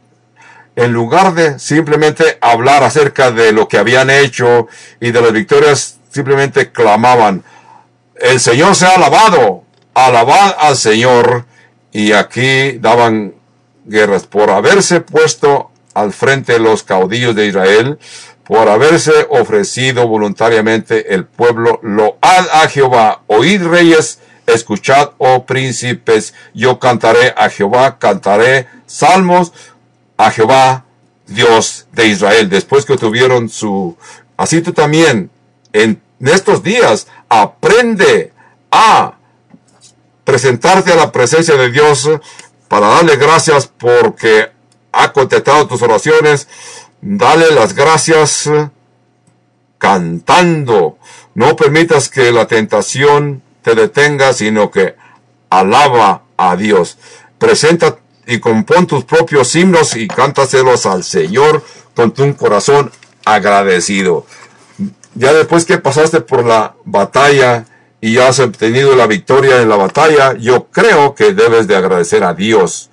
en 0.77 0.93
lugar 0.93 1.35
de 1.35 1.59
simplemente 1.59 2.39
hablar 2.41 2.83
acerca 2.83 3.31
de 3.31 3.53
lo 3.53 3.68
que 3.68 3.79
habían 3.79 4.09
hecho 4.09 4.68
y 5.01 5.11
de 5.11 5.21
las 5.21 5.33
victorias, 5.33 5.99
simplemente 6.11 6.73
clamaban, 6.73 7.45
el 8.16 8.41
Señor 8.41 8.75
se 8.75 8.87
ha 8.87 8.95
alabado, 8.95 9.64
alabad 9.95 10.55
al 10.59 10.77
Señor. 10.77 11.47
Y 11.93 12.12
aquí 12.12 12.73
daban 12.79 13.35
guerras 13.85 14.27
por 14.27 14.51
haberse 14.51 15.01
puesto 15.01 15.71
al 15.95 16.12
frente 16.12 16.59
los 16.59 16.83
caudillos 16.83 17.35
de 17.35 17.47
Israel, 17.47 17.99
por 18.45 18.68
haberse 18.68 19.12
ofrecido 19.31 20.07
voluntariamente 20.07 21.14
el 21.14 21.25
pueblo, 21.25 21.81
load 21.83 22.14
a 22.53 22.68
Jehová, 22.68 23.23
oíd 23.27 23.62
reyes, 23.64 24.21
escuchad, 24.47 25.11
oh 25.18 25.45
príncipes, 25.47 26.34
yo 26.55 26.78
cantaré 26.78 27.34
a 27.36 27.51
Jehová, 27.51 27.99
cantaré 27.99 28.66
salmos 28.86 29.53
a 30.16 30.30
Jehová, 30.30 30.84
Dios 31.26 31.86
de 31.93 32.09
Israel. 32.09 32.49
Después 32.49 32.84
que 32.84 32.97
tuvieron 32.97 33.49
su, 33.49 33.97
así 34.36 34.61
tú 34.61 34.72
también, 34.72 35.30
en 35.72 36.01
estos 36.20 36.62
días, 36.62 37.07
aprende 37.28 38.32
a 38.70 39.14
presentarte 40.24 40.93
a 40.93 40.97
la 40.97 41.12
presencia 41.12 41.57
de 41.57 41.70
Dios 41.70 42.09
para 42.68 42.88
darle 42.88 43.16
gracias 43.16 43.66
porque 43.66 44.51
ha 44.93 45.12
contestado 45.12 45.66
tus 45.66 45.82
oraciones, 45.82 46.49
dale 47.01 47.53
las 47.53 47.74
gracias 47.74 48.51
cantando. 49.78 50.99
No 51.34 51.57
permitas 51.57 52.09
que 52.09 52.30
la 52.32 52.47
tentación 52.47 53.43
te 53.63 53.75
detenga, 53.75 54.33
sino 54.33 54.71
que 54.71 54.97
alaba 55.51 56.23
a 56.37 56.57
Dios. 56.57 56.99
Presenta 57.39 57.99
y 58.27 58.39
compón 58.39 58.87
tus 58.87 59.05
propios 59.05 59.55
himnos 59.57 59.97
y 59.97 60.07
cántaselos 60.07 60.87
al 60.87 61.05
Señor 61.05 61.65
con 61.95 62.13
tu 62.13 62.35
corazón 62.37 62.91
agradecido. 63.25 64.27
Ya 65.15 65.33
después 65.33 65.65
que 65.65 65.79
pasaste 65.79 66.21
por 66.21 66.45
la 66.45 66.75
batalla 66.85 67.67
y 68.01 68.19
has 68.19 68.39
obtenido 68.39 68.95
la 68.95 69.07
victoria 69.07 69.61
en 69.61 69.69
la 69.69 69.77
batalla, 69.77 70.35
yo 70.35 70.69
creo 70.71 71.15
que 71.15 71.35
debes 71.35 71.67
de 71.67 71.77
agradecer 71.77 72.25
a 72.25 72.35
Dios. 72.35 72.91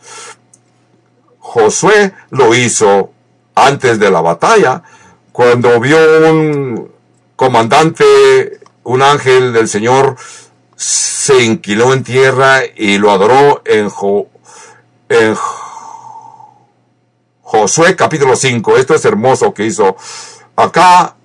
Josué 1.39 2.13
lo 2.31 2.53
hizo 2.55 3.11
antes 3.55 3.99
de 3.99 4.11
la 4.11 4.21
batalla, 4.21 4.83
cuando 5.31 5.79
vio 5.79 5.97
un 6.29 6.91
comandante, 7.35 8.59
un 8.83 9.01
ángel 9.01 9.53
del 9.53 9.67
Señor, 9.67 10.17
se 10.77 11.43
inquiló 11.43 11.91
en 11.93 12.03
tierra 12.03 12.61
y 12.75 12.99
lo 12.99 13.11
adoró 13.11 13.61
en, 13.65 13.89
Josué 17.41 17.95
capítulo 17.95 18.35
5. 18.35 18.77
Esto 18.77 18.93
es 18.93 19.03
hermoso 19.05 19.53
que 19.53 19.65
hizo 19.65 19.95
acá 20.55 21.15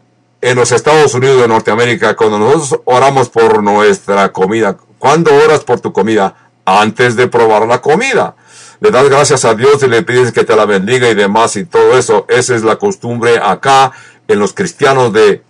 en 0.40 0.57
los 0.57 0.72
Estados 0.72 1.14
Unidos 1.14 1.40
de 1.40 1.48
Norteamérica, 1.48 2.16
cuando 2.16 2.38
nosotros 2.38 2.80
oramos 2.84 3.28
por 3.28 3.62
nuestra 3.62 4.32
comida. 4.32 4.76
¿Cuándo 4.98 5.34
oras 5.34 5.61
por 5.61 5.80
tu 5.80 5.92
comida? 5.92 6.50
Antes 6.64 7.16
de 7.16 7.28
probar 7.28 7.66
la 7.66 7.80
comida. 7.82 8.36
Le 8.80 8.90
das 8.90 9.09
gracias 9.09 9.44
a 9.44 9.55
Dios 9.55 9.82
y 9.82 9.88
le 9.88 10.03
pides 10.03 10.32
que 10.32 10.44
te 10.44 10.57
la 10.57 10.64
bendiga 10.64 11.09
y 11.09 11.14
demás 11.14 11.57
y 11.57 11.64
todo 11.64 11.98
eso. 11.98 12.24
Esa 12.28 12.55
es 12.55 12.62
la 12.62 12.76
costumbre 12.76 13.38
acá 13.38 13.92
en 14.26 14.38
los 14.38 14.55
cristianos 14.55 15.12
de 15.12 15.42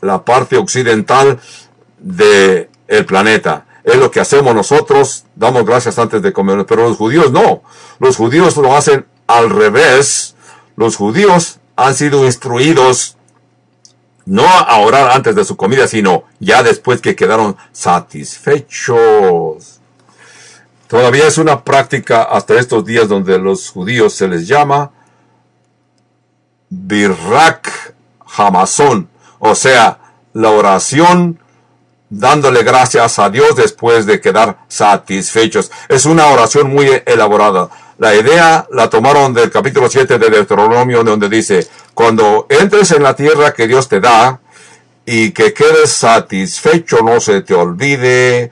la 0.00 0.24
parte 0.24 0.56
occidental 0.56 1.40
de 1.98 2.68
el 2.90 3.06
planeta. 3.06 3.64
Es 3.84 3.96
lo 3.96 4.10
que 4.10 4.20
hacemos 4.20 4.54
nosotros, 4.54 5.24
damos 5.34 5.64
gracias 5.64 5.98
antes 5.98 6.20
de 6.20 6.34
comer, 6.34 6.66
pero 6.66 6.86
los 6.86 6.98
judíos 6.98 7.32
no. 7.32 7.62
Los 7.98 8.16
judíos 8.16 8.58
lo 8.58 8.76
hacen 8.76 9.06
al 9.26 9.48
revés. 9.48 10.36
Los 10.76 10.96
judíos 10.96 11.60
han 11.76 11.94
sido 11.94 12.26
instruidos 12.26 13.16
no 14.26 14.46
a 14.46 14.76
orar 14.78 15.12
antes 15.12 15.34
de 15.34 15.46
su 15.46 15.56
comida, 15.56 15.88
sino 15.88 16.24
ya 16.40 16.62
después 16.62 17.00
que 17.00 17.16
quedaron 17.16 17.56
satisfechos. 17.72 19.80
Todavía 20.86 21.26
es 21.26 21.38
una 21.38 21.64
práctica 21.64 22.24
hasta 22.24 22.58
estos 22.58 22.84
días 22.84 23.08
donde 23.08 23.38
los 23.38 23.70
judíos 23.70 24.12
se 24.12 24.28
les 24.28 24.46
llama 24.46 24.90
Birrak 26.68 27.94
Hamazón, 28.36 29.08
o 29.38 29.54
sea, 29.54 30.00
la 30.32 30.50
oración 30.50 31.40
dándole 32.10 32.64
gracias 32.64 33.18
a 33.20 33.30
Dios 33.30 33.56
después 33.56 34.04
de 34.04 34.20
quedar 34.20 34.58
satisfechos. 34.68 35.70
Es 35.88 36.04
una 36.04 36.26
oración 36.26 36.68
muy 36.68 36.88
elaborada. 37.06 37.70
La 37.98 38.14
idea 38.14 38.66
la 38.72 38.90
tomaron 38.90 39.32
del 39.32 39.50
capítulo 39.50 39.88
7 39.88 40.18
de 40.18 40.30
Deuteronomio 40.30 41.04
donde 41.04 41.28
dice, 41.28 41.66
cuando 41.94 42.46
entres 42.48 42.90
en 42.90 43.02
la 43.02 43.14
tierra 43.14 43.54
que 43.54 43.68
Dios 43.68 43.88
te 43.88 44.00
da 44.00 44.40
y 45.06 45.30
que 45.30 45.54
quedes 45.54 45.90
satisfecho, 45.90 46.98
no 47.02 47.20
se 47.20 47.42
te 47.42 47.54
olvide 47.54 48.50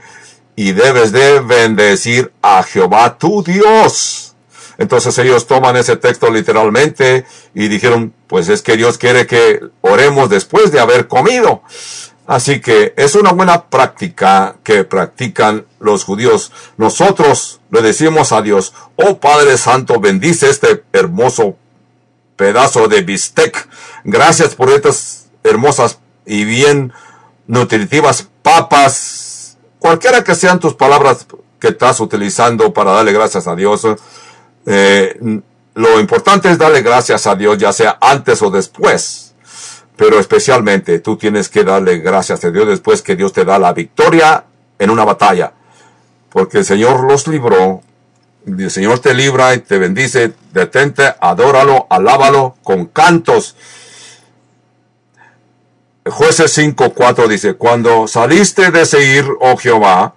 y 0.55 0.73
debes 0.73 1.13
de 1.13 1.41
bendecir 1.41 2.33
a 2.43 2.63
Jehová 2.63 3.17
tu 3.19 3.43
Dios. 3.43 4.35
Entonces 4.77 5.19
ellos 5.19 5.47
toman 5.47 5.77
ese 5.77 5.97
texto 5.97 6.31
literalmente 6.31 7.25
y 7.55 7.69
dijeron, 7.69 8.15
pues 8.29 8.49
es 8.49 8.63
que 8.63 8.77
Dios 8.77 8.97
quiere 8.97 9.27
que 9.27 9.61
oremos 9.81 10.31
después 10.31 10.71
de 10.71 10.79
haber 10.79 11.09
comido. 11.09 11.63
Así 12.29 12.61
que 12.61 12.93
es 12.99 13.15
una 13.15 13.33
buena 13.33 13.71
práctica 13.71 14.57
que 14.63 14.85
practican 14.85 15.65
los 15.81 16.05
judíos. 16.05 16.53
Nosotros 16.77 17.63
le 17.71 17.81
decimos 17.81 18.33
a 18.33 18.43
Dios, 18.43 18.75
oh 18.97 19.19
Padre 19.19 19.57
Santo, 19.57 19.99
bendice 19.99 20.51
este 20.51 20.85
hermoso 20.93 21.57
pedazo 22.37 22.87
de 22.87 23.01
bistec. 23.01 23.67
Gracias 24.05 24.55
por 24.55 24.69
estas 24.69 25.29
hermosas 25.43 26.01
y 26.27 26.45
bien 26.45 26.93
nutritivas 27.47 28.29
papas. 28.43 29.57
Cualquiera 29.79 30.23
que 30.23 30.35
sean 30.35 30.61
tus 30.61 30.75
palabras 30.75 31.27
que 31.59 31.69
estás 31.69 31.99
utilizando 31.99 32.75
para 32.75 32.93
darle 32.93 33.15
gracias 33.15 33.49
a 33.49 33.57
Dios. 33.57 33.87
Eh, 34.67 35.41
lo 35.73 35.99
importante 35.99 36.51
es 36.51 36.59
darle 36.59 36.83
gracias 36.83 37.27
a 37.27 37.35
Dios, 37.35 37.57
ya 37.57 37.73
sea 37.73 37.97
antes 38.03 38.43
o 38.43 38.51
después 38.51 39.28
pero 39.99 40.21
especialmente 40.21 41.01
tú 41.01 41.17
tienes 41.17 41.49
que 41.49 41.65
darle 41.65 41.99
gracias 41.99 42.45
a 42.45 42.53
Dios 42.53 42.69
después 42.69 43.03
que 43.03 43.17
Dios 43.17 43.33
te 43.33 43.45
da 43.45 43.59
la 43.59 43.73
victoria 43.73 44.45
en 44.79 44.91
una 44.91 45.05
batalla. 45.05 45.53
Porque 46.31 46.59
el 46.59 46.65
Señor 46.65 47.03
los 47.03 47.27
libró, 47.27 47.81
el 48.47 48.71
Señor 48.71 49.01
te 49.01 49.13
libra 49.13 49.55
y 49.55 49.59
te 49.59 49.77
bendice, 49.77 50.35
detente, 50.53 51.15
adóralo, 51.21 51.89
alábalo 51.91 52.55
con 52.63 52.87
cantos. 52.87 53.57
Jueces 56.07 56.57
5.4 56.57 57.27
dice, 57.27 57.55
cuando 57.55 58.07
saliste 58.07 58.71
de 58.71 58.87
Seir, 58.87 59.27
oh 59.41 59.57
Jehová, 59.57 60.15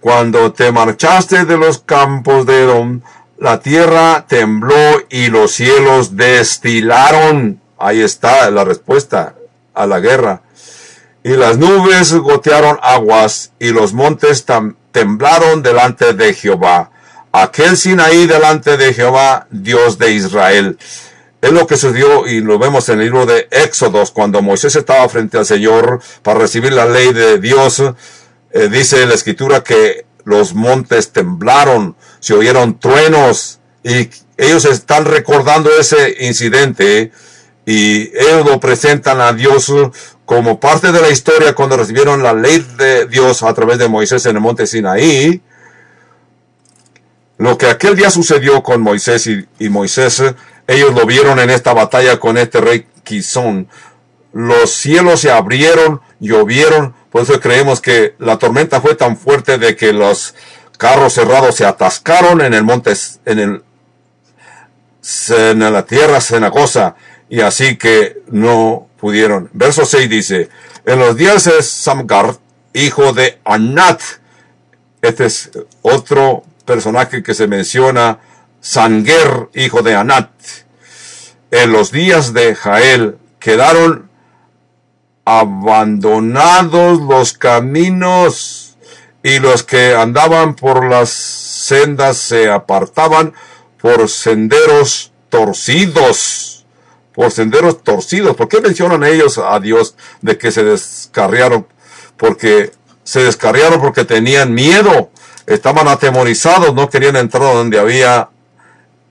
cuando 0.00 0.52
te 0.52 0.70
marchaste 0.72 1.46
de 1.46 1.56
los 1.56 1.78
campos 1.78 2.44
de 2.44 2.64
Edom, 2.64 3.00
la 3.38 3.60
tierra 3.60 4.26
tembló 4.28 5.00
y 5.08 5.28
los 5.28 5.52
cielos 5.52 6.16
destilaron 6.16 7.61
Ahí 7.82 8.00
está 8.00 8.48
la 8.52 8.62
respuesta 8.62 9.34
a 9.74 9.86
la 9.88 9.98
guerra. 9.98 10.42
Y 11.24 11.30
las 11.30 11.58
nubes 11.58 12.14
gotearon 12.14 12.78
aguas 12.80 13.50
y 13.58 13.70
los 13.70 13.92
montes 13.92 14.46
temblaron 14.92 15.64
delante 15.64 16.12
de 16.12 16.32
Jehová. 16.32 16.92
Aquel 17.32 17.76
Sinaí 17.76 18.26
delante 18.28 18.76
de 18.76 18.94
Jehová, 18.94 19.48
Dios 19.50 19.98
de 19.98 20.12
Israel. 20.12 20.78
Es 21.40 21.50
lo 21.50 21.66
que 21.66 21.76
sucedió 21.76 22.28
y 22.28 22.40
lo 22.40 22.56
vemos 22.56 22.88
en 22.88 23.00
el 23.00 23.06
libro 23.06 23.26
de 23.26 23.48
Éxodos, 23.50 24.12
cuando 24.12 24.42
Moisés 24.42 24.76
estaba 24.76 25.08
frente 25.08 25.38
al 25.38 25.46
Señor 25.46 26.00
para 26.22 26.38
recibir 26.38 26.72
la 26.72 26.86
ley 26.86 27.12
de 27.12 27.40
Dios. 27.40 27.82
Eh, 28.52 28.68
dice 28.68 29.04
la 29.06 29.14
escritura 29.14 29.64
que 29.64 30.06
los 30.24 30.54
montes 30.54 31.10
temblaron, 31.10 31.96
se 32.20 32.34
oyeron 32.34 32.78
truenos 32.78 33.58
y 33.82 34.08
ellos 34.36 34.66
están 34.66 35.04
recordando 35.04 35.68
ese 35.76 36.14
incidente 36.20 37.10
y 37.64 38.10
ellos 38.16 38.44
lo 38.44 38.58
presentan 38.58 39.20
a 39.20 39.32
Dios 39.32 39.72
como 40.24 40.58
parte 40.58 40.92
de 40.92 41.00
la 41.00 41.10
historia 41.10 41.54
cuando 41.54 41.76
recibieron 41.76 42.22
la 42.22 42.32
ley 42.32 42.64
de 42.76 43.06
Dios 43.06 43.42
a 43.42 43.54
través 43.54 43.78
de 43.78 43.88
Moisés 43.88 44.26
en 44.26 44.36
el 44.36 44.42
monte 44.42 44.66
Sinaí. 44.66 45.40
Lo 47.38 47.58
que 47.58 47.66
aquel 47.66 47.96
día 47.96 48.10
sucedió 48.10 48.62
con 48.62 48.80
Moisés 48.80 49.28
y, 49.58 49.68
Moisés, 49.68 50.22
ellos 50.66 50.94
lo 50.94 51.06
vieron 51.06 51.38
en 51.38 51.50
esta 51.50 51.72
batalla 51.72 52.18
con 52.18 52.36
este 52.36 52.60
rey 52.60 52.86
Quizón. 53.04 53.68
Los 54.32 54.72
cielos 54.72 55.20
se 55.20 55.30
abrieron, 55.30 56.00
llovieron, 56.18 56.94
por 57.10 57.22
eso 57.22 57.40
creemos 57.40 57.80
que 57.80 58.14
la 58.18 58.38
tormenta 58.38 58.80
fue 58.80 58.94
tan 58.94 59.16
fuerte 59.16 59.58
de 59.58 59.76
que 59.76 59.92
los 59.92 60.34
carros 60.78 61.12
cerrados 61.12 61.56
se 61.56 61.66
atascaron 61.66 62.40
en 62.40 62.54
el 62.54 62.62
monte, 62.62 62.94
en 63.24 63.38
el, 63.38 63.62
en 65.30 65.72
la 65.72 65.84
tierra 65.84 66.20
cenagosa 66.20 66.96
y 67.28 67.40
así 67.40 67.76
que 67.76 68.22
no 68.28 68.88
pudieron. 68.98 69.50
Verso 69.52 69.84
6 69.84 70.08
dice, 70.08 70.48
en 70.86 70.98
los 70.98 71.16
días 71.16 71.44
de 71.44 71.62
Samgar, 71.62 72.36
hijo 72.72 73.12
de 73.12 73.38
Anat, 73.44 74.00
este 75.00 75.26
es 75.26 75.50
otro 75.82 76.44
personaje 76.64 77.22
que 77.22 77.34
se 77.34 77.46
menciona, 77.46 78.20
Sanger, 78.60 79.48
hijo 79.54 79.82
de 79.82 79.96
Anat, 79.96 80.30
en 81.50 81.72
los 81.72 81.90
días 81.90 82.32
de 82.32 82.54
Jael 82.54 83.18
quedaron 83.38 84.08
abandonados 85.24 87.00
los 87.00 87.32
caminos 87.32 88.76
y 89.22 89.38
los 89.38 89.62
que 89.62 89.94
andaban 89.94 90.54
por 90.54 90.88
las 90.88 91.10
sendas 91.10 92.16
se 92.18 92.50
apartaban 92.50 93.34
por 93.80 94.08
senderos 94.08 95.12
torcidos 95.28 96.51
por 97.14 97.30
senderos 97.30 97.82
torcidos. 97.82 98.36
¿Por 98.36 98.48
qué 98.48 98.60
mencionan 98.60 99.04
ellos 99.04 99.38
a 99.38 99.58
Dios 99.60 99.96
de 100.20 100.38
que 100.38 100.50
se 100.50 100.64
descarriaron? 100.64 101.66
Porque 102.16 102.72
se 103.04 103.22
descarriaron 103.22 103.80
porque 103.80 104.04
tenían 104.04 104.54
miedo, 104.54 105.10
estaban 105.46 105.88
atemorizados, 105.88 106.74
no 106.74 106.88
querían 106.88 107.16
entrar 107.16 107.42
donde 107.42 107.78
había, 107.78 108.30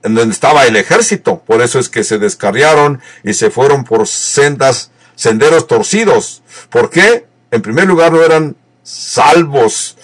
donde 0.02 0.32
estaba 0.32 0.66
el 0.66 0.76
ejército. 0.76 1.42
Por 1.46 1.62
eso 1.62 1.78
es 1.78 1.88
que 1.88 2.04
se 2.04 2.18
descarriaron 2.18 3.00
y 3.22 3.34
se 3.34 3.50
fueron 3.50 3.84
por 3.84 4.06
sendas, 4.06 4.90
senderos 5.14 5.66
torcidos. 5.66 6.42
¿Por 6.70 6.90
qué? 6.90 7.26
En 7.50 7.62
primer 7.62 7.86
lugar 7.86 8.12
no 8.12 8.22
eran 8.22 8.56
salvos. 8.82 9.96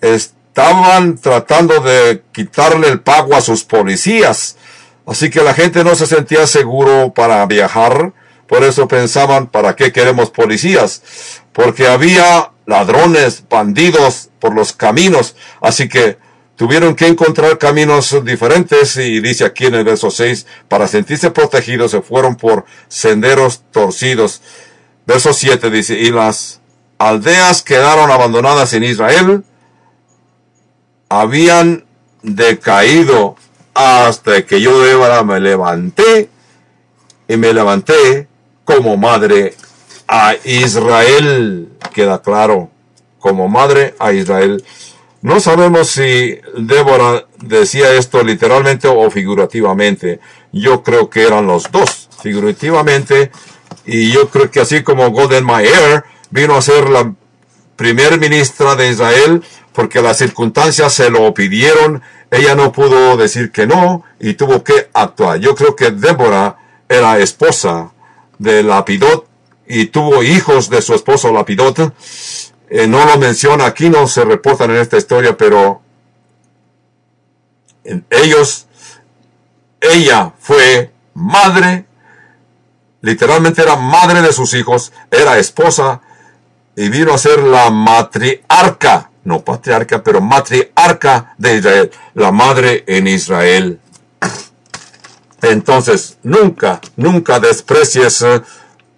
Estaban 0.00 1.18
tratando 1.18 1.80
de 1.80 2.22
quitarle 2.32 2.88
el 2.88 3.00
pago 3.00 3.34
a 3.34 3.40
sus 3.40 3.64
policías 3.64 4.56
Así 5.06 5.30
que 5.30 5.42
la 5.42 5.54
gente 5.54 5.84
no 5.84 5.94
se 5.94 6.06
sentía 6.06 6.46
seguro 6.46 7.12
para 7.14 7.46
viajar, 7.46 8.12
por 8.48 8.64
eso 8.64 8.88
pensaban, 8.88 9.46
¿para 9.46 9.76
qué 9.76 9.92
queremos 9.92 10.30
policías? 10.30 11.02
Porque 11.52 11.86
había 11.86 12.50
ladrones, 12.66 13.44
bandidos 13.48 14.30
por 14.40 14.54
los 14.54 14.72
caminos, 14.72 15.36
así 15.60 15.88
que 15.88 16.18
tuvieron 16.56 16.96
que 16.96 17.06
encontrar 17.06 17.58
caminos 17.58 18.24
diferentes 18.24 18.96
y 18.96 19.20
dice 19.20 19.44
aquí 19.44 19.66
en 19.66 19.76
el 19.76 19.84
verso 19.84 20.10
6, 20.10 20.46
para 20.68 20.88
sentirse 20.88 21.30
protegidos 21.30 21.92
se 21.92 22.02
fueron 22.02 22.36
por 22.36 22.64
senderos 22.88 23.62
torcidos. 23.70 24.42
Verso 25.06 25.32
7 25.32 25.70
dice, 25.70 25.94
y 25.94 26.10
las 26.10 26.60
aldeas 26.98 27.62
quedaron 27.62 28.10
abandonadas 28.10 28.72
en 28.72 28.82
Israel, 28.82 29.44
habían 31.08 31.84
decaído 32.22 33.36
hasta 33.76 34.46
que 34.46 34.60
yo 34.60 34.80
Débora 34.80 35.22
me 35.22 35.38
levanté 35.38 36.30
y 37.28 37.36
me 37.36 37.52
levanté 37.52 38.26
como 38.64 38.96
madre 38.96 39.54
a 40.08 40.34
Israel. 40.44 41.68
Queda 41.92 42.22
claro, 42.22 42.70
como 43.18 43.48
madre 43.48 43.94
a 43.98 44.12
Israel. 44.14 44.64
No 45.20 45.40
sabemos 45.40 45.88
si 45.88 46.38
Débora 46.56 47.26
decía 47.38 47.92
esto 47.92 48.22
literalmente 48.22 48.88
o 48.88 49.10
figurativamente. 49.10 50.20
Yo 50.52 50.82
creo 50.82 51.10
que 51.10 51.24
eran 51.24 51.46
los 51.46 51.70
dos, 51.70 52.08
figurativamente. 52.22 53.30
Y 53.84 54.10
yo 54.10 54.30
creo 54.30 54.50
que 54.50 54.60
así 54.60 54.82
como 54.82 55.10
Golden 55.10 55.44
Mayer 55.44 56.02
vino 56.30 56.56
a 56.56 56.62
ser 56.62 56.88
la 56.88 57.12
primer 57.76 58.18
ministra 58.18 58.74
de 58.74 58.90
Israel 58.90 59.42
porque 59.72 60.00
las 60.00 60.18
circunstancias 60.18 60.94
se 60.94 61.10
lo 61.10 61.32
pidieron, 61.34 62.02
ella 62.30 62.54
no 62.54 62.72
pudo 62.72 63.16
decir 63.16 63.52
que 63.52 63.66
no 63.66 64.04
y 64.18 64.34
tuvo 64.34 64.64
que 64.64 64.88
actuar. 64.94 65.38
Yo 65.38 65.54
creo 65.54 65.76
que 65.76 65.90
Débora 65.90 66.56
era 66.88 67.18
esposa 67.18 67.92
de 68.38 68.62
Lapidot 68.62 69.28
y 69.68 69.86
tuvo 69.86 70.22
hijos 70.22 70.70
de 70.70 70.80
su 70.80 70.94
esposo 70.94 71.32
Lapidot 71.32 71.92
eh, 72.68 72.86
no 72.88 73.04
lo 73.04 73.16
menciona 73.18 73.66
aquí, 73.66 73.88
no 73.88 74.08
se 74.08 74.24
reportan 74.24 74.70
en 74.70 74.78
esta 74.78 74.96
historia, 74.96 75.36
pero 75.36 75.82
ellos, 78.10 78.66
ella 79.80 80.32
fue 80.38 80.90
madre, 81.14 81.86
literalmente 83.02 83.62
era 83.62 83.76
madre 83.76 84.20
de 84.20 84.32
sus 84.32 84.52
hijos, 84.54 84.92
era 85.10 85.38
esposa 85.38 86.00
y 86.76 86.90
vino 86.90 87.14
a 87.14 87.18
ser 87.18 87.42
la 87.42 87.70
matriarca, 87.70 89.10
no 89.24 89.40
patriarca, 89.40 90.02
pero 90.02 90.20
matriarca 90.20 91.34
de 91.38 91.56
Israel, 91.56 91.90
la 92.14 92.30
madre 92.30 92.84
en 92.86 93.06
Israel. 93.06 93.80
Entonces, 95.40 96.18
nunca, 96.22 96.80
nunca 96.96 97.40
desprecies 97.40 98.24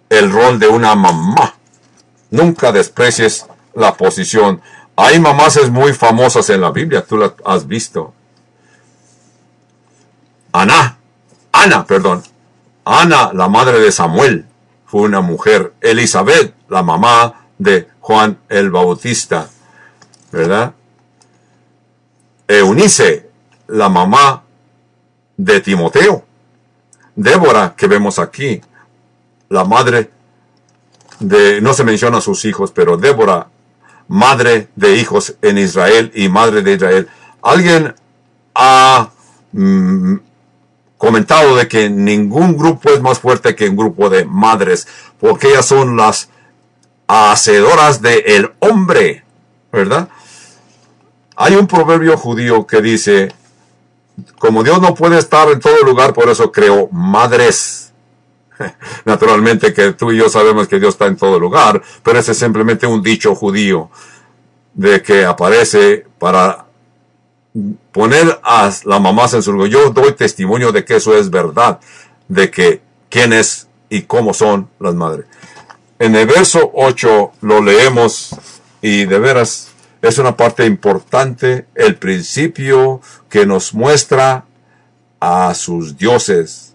el 0.09 0.31
rol 0.31 0.59
de 0.59 0.67
una 0.67 0.93
mamá. 0.95 1.55
Nunca 2.31 2.71
desprecies 2.71 3.45
la 3.73 3.95
posición. 3.95 4.61
Hay 4.95 5.19
mamás 5.19 5.57
muy 5.69 5.93
famosas 5.93 6.49
en 6.49 6.61
la 6.61 6.71
Biblia, 6.71 7.05
tú 7.05 7.17
las 7.17 7.31
has 7.45 7.65
visto. 7.65 8.13
Ana, 10.51 10.97
Ana, 11.51 11.85
perdón. 11.85 12.23
Ana, 12.83 13.31
la 13.33 13.47
madre 13.47 13.79
de 13.79 13.91
Samuel, 13.91 14.45
fue 14.85 15.01
una 15.01 15.21
mujer. 15.21 15.73
Elizabeth, 15.81 16.53
la 16.67 16.83
mamá 16.83 17.38
de 17.59 17.87
Juan 17.99 18.39
el 18.49 18.71
Bautista, 18.71 19.47
¿verdad? 20.31 20.73
Eunice, 22.47 23.29
la 23.67 23.89
mamá 23.89 24.43
de 25.37 25.61
Timoteo. 25.61 26.25
Débora, 27.15 27.75
que 27.77 27.87
vemos 27.87 28.17
aquí, 28.17 28.61
la 29.49 29.65
madre 29.65 30.09
de, 31.19 31.61
no 31.61 31.73
se 31.73 31.83
menciona 31.83 32.17
a 32.17 32.21
sus 32.21 32.45
hijos, 32.45 32.71
pero 32.71 32.97
Débora, 32.97 33.49
madre 34.07 34.69
de 34.75 34.95
hijos 34.95 35.35
en 35.41 35.57
Israel 35.57 36.11
y 36.15 36.29
madre 36.29 36.61
de 36.61 36.73
Israel. 36.73 37.07
Alguien 37.41 37.93
ha 38.55 39.11
mm, 39.51 40.15
comentado 40.97 41.55
de 41.55 41.67
que 41.67 41.89
ningún 41.89 42.57
grupo 42.57 42.89
es 42.89 43.01
más 43.01 43.19
fuerte 43.19 43.55
que 43.55 43.69
un 43.69 43.75
grupo 43.75 44.09
de 44.09 44.25
madres, 44.25 44.87
porque 45.19 45.49
ellas 45.49 45.65
son 45.65 45.97
las 45.97 46.29
hacedoras 47.09 48.01
del 48.01 48.23
el 48.25 48.51
hombre, 48.59 49.23
¿verdad? 49.71 50.09
Hay 51.35 51.55
un 51.55 51.67
proverbio 51.67 52.17
judío 52.17 52.67
que 52.67 52.81
dice, 52.81 53.33
como 54.37 54.63
Dios 54.63 54.81
no 54.81 54.93
puede 54.95 55.17
estar 55.17 55.49
en 55.49 55.59
todo 55.59 55.83
lugar, 55.83 56.13
por 56.13 56.29
eso 56.29 56.51
creó 56.51 56.87
madres 56.91 57.89
Naturalmente 59.05 59.73
que 59.73 59.93
tú 59.93 60.11
y 60.11 60.17
yo 60.17 60.29
sabemos 60.29 60.67
que 60.67 60.79
Dios 60.79 60.95
está 60.95 61.07
en 61.07 61.17
todo 61.17 61.39
lugar, 61.39 61.81
pero 62.03 62.19
ese 62.19 62.31
es 62.31 62.37
simplemente 62.37 62.87
un 62.87 63.01
dicho 63.01 63.35
judío 63.35 63.89
de 64.73 65.01
que 65.01 65.25
aparece 65.25 66.05
para 66.17 66.65
poner 67.91 68.39
a 68.43 68.71
la 68.85 68.99
mamá 68.99 69.25
en 69.33 69.41
su 69.41 69.51
lugar. 69.51 69.69
Yo 69.69 69.89
doy 69.89 70.13
testimonio 70.13 70.71
de 70.71 70.85
que 70.85 70.97
eso 70.97 71.15
es 71.15 71.29
verdad, 71.29 71.79
de 72.27 72.51
que 72.51 72.81
quiénes 73.09 73.67
y 73.89 74.03
cómo 74.03 74.33
son 74.33 74.69
las 74.79 74.93
madres. 74.93 75.25
En 75.99 76.15
el 76.15 76.27
verso 76.27 76.71
8 76.75 77.33
lo 77.41 77.61
leemos 77.61 78.33
y 78.81 79.03
de 79.03 79.19
veras 79.19 79.71
es 80.01 80.17
una 80.17 80.37
parte 80.37 80.65
importante, 80.65 81.65
el 81.75 81.97
principio 81.97 83.01
que 83.29 83.45
nos 83.45 83.73
muestra 83.73 84.45
a 85.19 85.53
sus 85.53 85.97
dioses. 85.97 86.73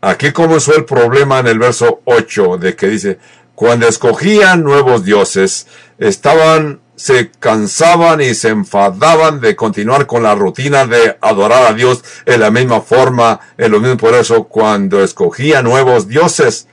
Aquí 0.00 0.32
comenzó 0.32 0.74
el 0.74 0.84
problema 0.84 1.38
en 1.38 1.46
el 1.46 1.60
verso 1.60 2.00
8 2.04 2.58
de 2.58 2.74
que 2.74 2.88
dice, 2.88 3.18
cuando 3.54 3.86
escogían 3.86 4.64
nuevos 4.64 5.04
dioses, 5.04 5.68
estaban, 5.98 6.80
se 6.96 7.30
cansaban 7.30 8.20
y 8.20 8.34
se 8.34 8.48
enfadaban 8.48 9.40
de 9.40 9.54
continuar 9.54 10.08
con 10.08 10.24
la 10.24 10.34
rutina 10.34 10.86
de 10.86 11.16
adorar 11.20 11.70
a 11.70 11.72
Dios 11.72 12.02
en 12.26 12.40
la 12.40 12.50
misma 12.50 12.80
forma, 12.80 13.38
en 13.56 13.70
lo 13.70 13.78
mismo 13.78 13.96
por 13.96 14.14
eso, 14.14 14.42
cuando 14.44 15.04
escogían 15.04 15.62
nuevos 15.62 16.08
dioses, 16.08 16.66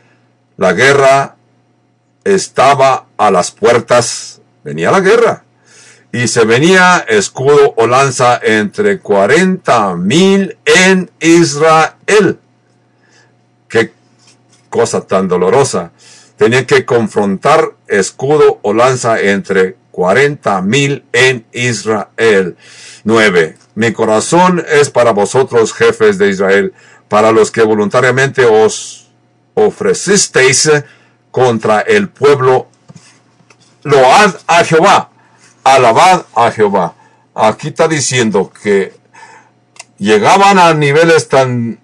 la 0.62 0.74
guerra 0.74 1.38
estaba 2.24 3.08
a 3.18 3.32
las 3.32 3.50
puertas, 3.50 4.42
venía 4.64 4.92
la 4.92 5.00
guerra, 5.00 5.44
y 6.12 6.28
se 6.28 6.46
venía 6.46 7.04
escudo 7.10 7.74
o 7.78 7.88
lanza 7.88 8.40
entre 8.44 9.00
cuarenta 9.00 9.96
mil 9.96 10.60
en 10.66 11.10
Israel 11.20 12.38
Qué 13.68 13.92
cosa 14.70 15.02
tan 15.08 15.28
dolorosa. 15.28 15.94
Tenía 16.38 16.68
que 16.68 16.86
confrontar 16.86 17.72
escudo 17.88 18.60
o 18.62 18.76
lanza 18.76 19.20
entre 19.20 19.78
cuarenta 19.90 20.62
mil 20.62 21.06
en 21.12 21.44
Israel. 21.54 22.56
9. 23.04 23.58
Mi 23.74 23.94
corazón 23.94 24.64
es 24.70 24.92
para 24.92 25.12
vosotros, 25.12 25.74
jefes 25.74 26.20
de 26.20 26.30
Israel, 26.30 26.74
para 27.08 27.32
los 27.32 27.50
que 27.50 27.64
voluntariamente 27.64 28.46
os 28.46 29.01
ofrecisteis 29.54 30.70
contra 31.32 31.82
el 31.82 32.10
pueblo. 32.10 32.68
Load 33.84 34.36
a 34.48 34.64
Jehová, 34.64 35.10
alabad 35.64 36.26
a 36.36 36.52
Jehová. 36.52 36.96
Aquí 37.34 37.70
está 37.70 37.88
diciendo 37.88 38.52
que 38.52 38.94
llegaban 39.98 40.60
a 40.60 40.74
niveles 40.74 41.30
tan 41.30 41.80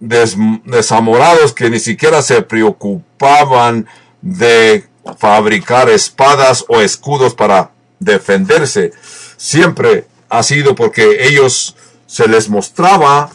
desamorados 0.00 1.52
que 1.52 1.70
ni 1.70 1.78
siquiera 1.78 2.22
se 2.22 2.42
preocupaban 2.42 3.86
de 4.22 4.88
fabricar 5.18 5.88
espadas 5.88 6.64
o 6.68 6.80
escudos 6.80 7.34
para 7.34 7.70
defenderse. 7.98 8.92
Siempre 9.36 10.06
ha 10.28 10.42
sido 10.42 10.74
porque 10.74 11.26
ellos 11.26 11.76
se 12.06 12.28
les 12.28 12.48
mostraba 12.48 13.30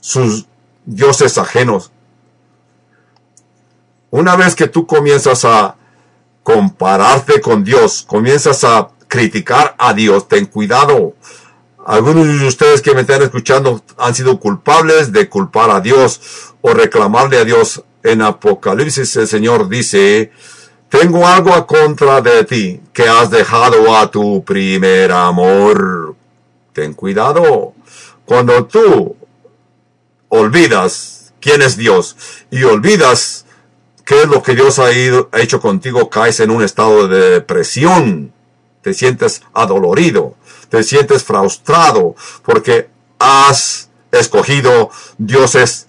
sus 0.00 0.46
dioses 0.84 1.38
ajenos. 1.38 1.91
Una 4.12 4.36
vez 4.36 4.54
que 4.54 4.68
tú 4.68 4.86
comienzas 4.86 5.46
a 5.46 5.74
compararte 6.42 7.40
con 7.40 7.64
Dios, 7.64 8.04
comienzas 8.06 8.62
a 8.62 8.90
criticar 9.08 9.74
a 9.78 9.94
Dios, 9.94 10.28
ten 10.28 10.44
cuidado, 10.44 11.14
algunos 11.86 12.26
de 12.26 12.46
ustedes 12.46 12.82
que 12.82 12.94
me 12.94 13.00
están 13.00 13.22
escuchando 13.22 13.82
han 13.96 14.14
sido 14.14 14.38
culpables 14.38 15.12
de 15.12 15.30
culpar 15.30 15.70
a 15.70 15.80
Dios 15.80 16.20
o 16.60 16.74
reclamarle 16.74 17.38
a 17.38 17.44
Dios. 17.44 17.82
En 18.02 18.20
Apocalipsis 18.20 19.16
el 19.16 19.26
Señor 19.26 19.70
dice, 19.70 20.30
tengo 20.90 21.26
algo 21.26 21.54
a 21.54 21.66
contra 21.66 22.20
de 22.20 22.44
ti, 22.44 22.82
que 22.92 23.08
has 23.08 23.30
dejado 23.30 23.96
a 23.96 24.10
tu 24.10 24.44
primer 24.44 25.10
amor. 25.10 26.16
Ten 26.74 26.92
cuidado. 26.92 27.72
Cuando 28.26 28.66
tú 28.66 29.16
olvidas 30.28 31.32
quién 31.40 31.62
es 31.62 31.78
Dios 31.78 32.16
y 32.50 32.62
olvidas 32.64 33.46
qué 34.04 34.22
es 34.22 34.28
lo 34.28 34.42
que 34.42 34.54
Dios 34.54 34.78
ha, 34.78 34.86
ha 34.86 35.40
hecho 35.40 35.60
contigo, 35.60 36.10
caes 36.10 36.40
en 36.40 36.50
un 36.50 36.62
estado 36.62 37.08
de 37.08 37.30
depresión. 37.30 38.32
Te 38.82 38.94
sientes 38.94 39.42
adolorido 39.54 40.36
te 40.72 40.82
sientes 40.82 41.22
frustrado 41.22 42.16
porque 42.42 42.88
has 43.18 43.90
escogido 44.10 44.88
dioses 45.18 45.86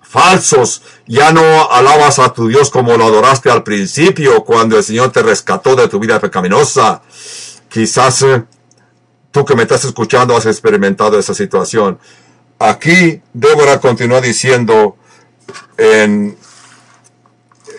falsos. 0.00 0.82
Ya 1.08 1.32
no 1.32 1.42
alabas 1.68 2.20
a 2.20 2.32
tu 2.32 2.46
Dios 2.46 2.70
como 2.70 2.96
lo 2.96 3.06
adoraste 3.06 3.50
al 3.50 3.64
principio 3.64 4.44
cuando 4.44 4.78
el 4.78 4.84
Señor 4.84 5.10
te 5.10 5.20
rescató 5.20 5.74
de 5.74 5.88
tu 5.88 5.98
vida 5.98 6.20
pecaminosa. 6.20 7.02
Quizás 7.68 8.22
eh, 8.22 8.44
tú 9.32 9.44
que 9.44 9.56
me 9.56 9.64
estás 9.64 9.84
escuchando 9.84 10.36
has 10.36 10.46
experimentado 10.46 11.18
esa 11.18 11.34
situación. 11.34 11.98
Aquí 12.60 13.20
Débora 13.32 13.80
continúa 13.80 14.20
diciendo 14.20 14.96
en, 15.76 16.38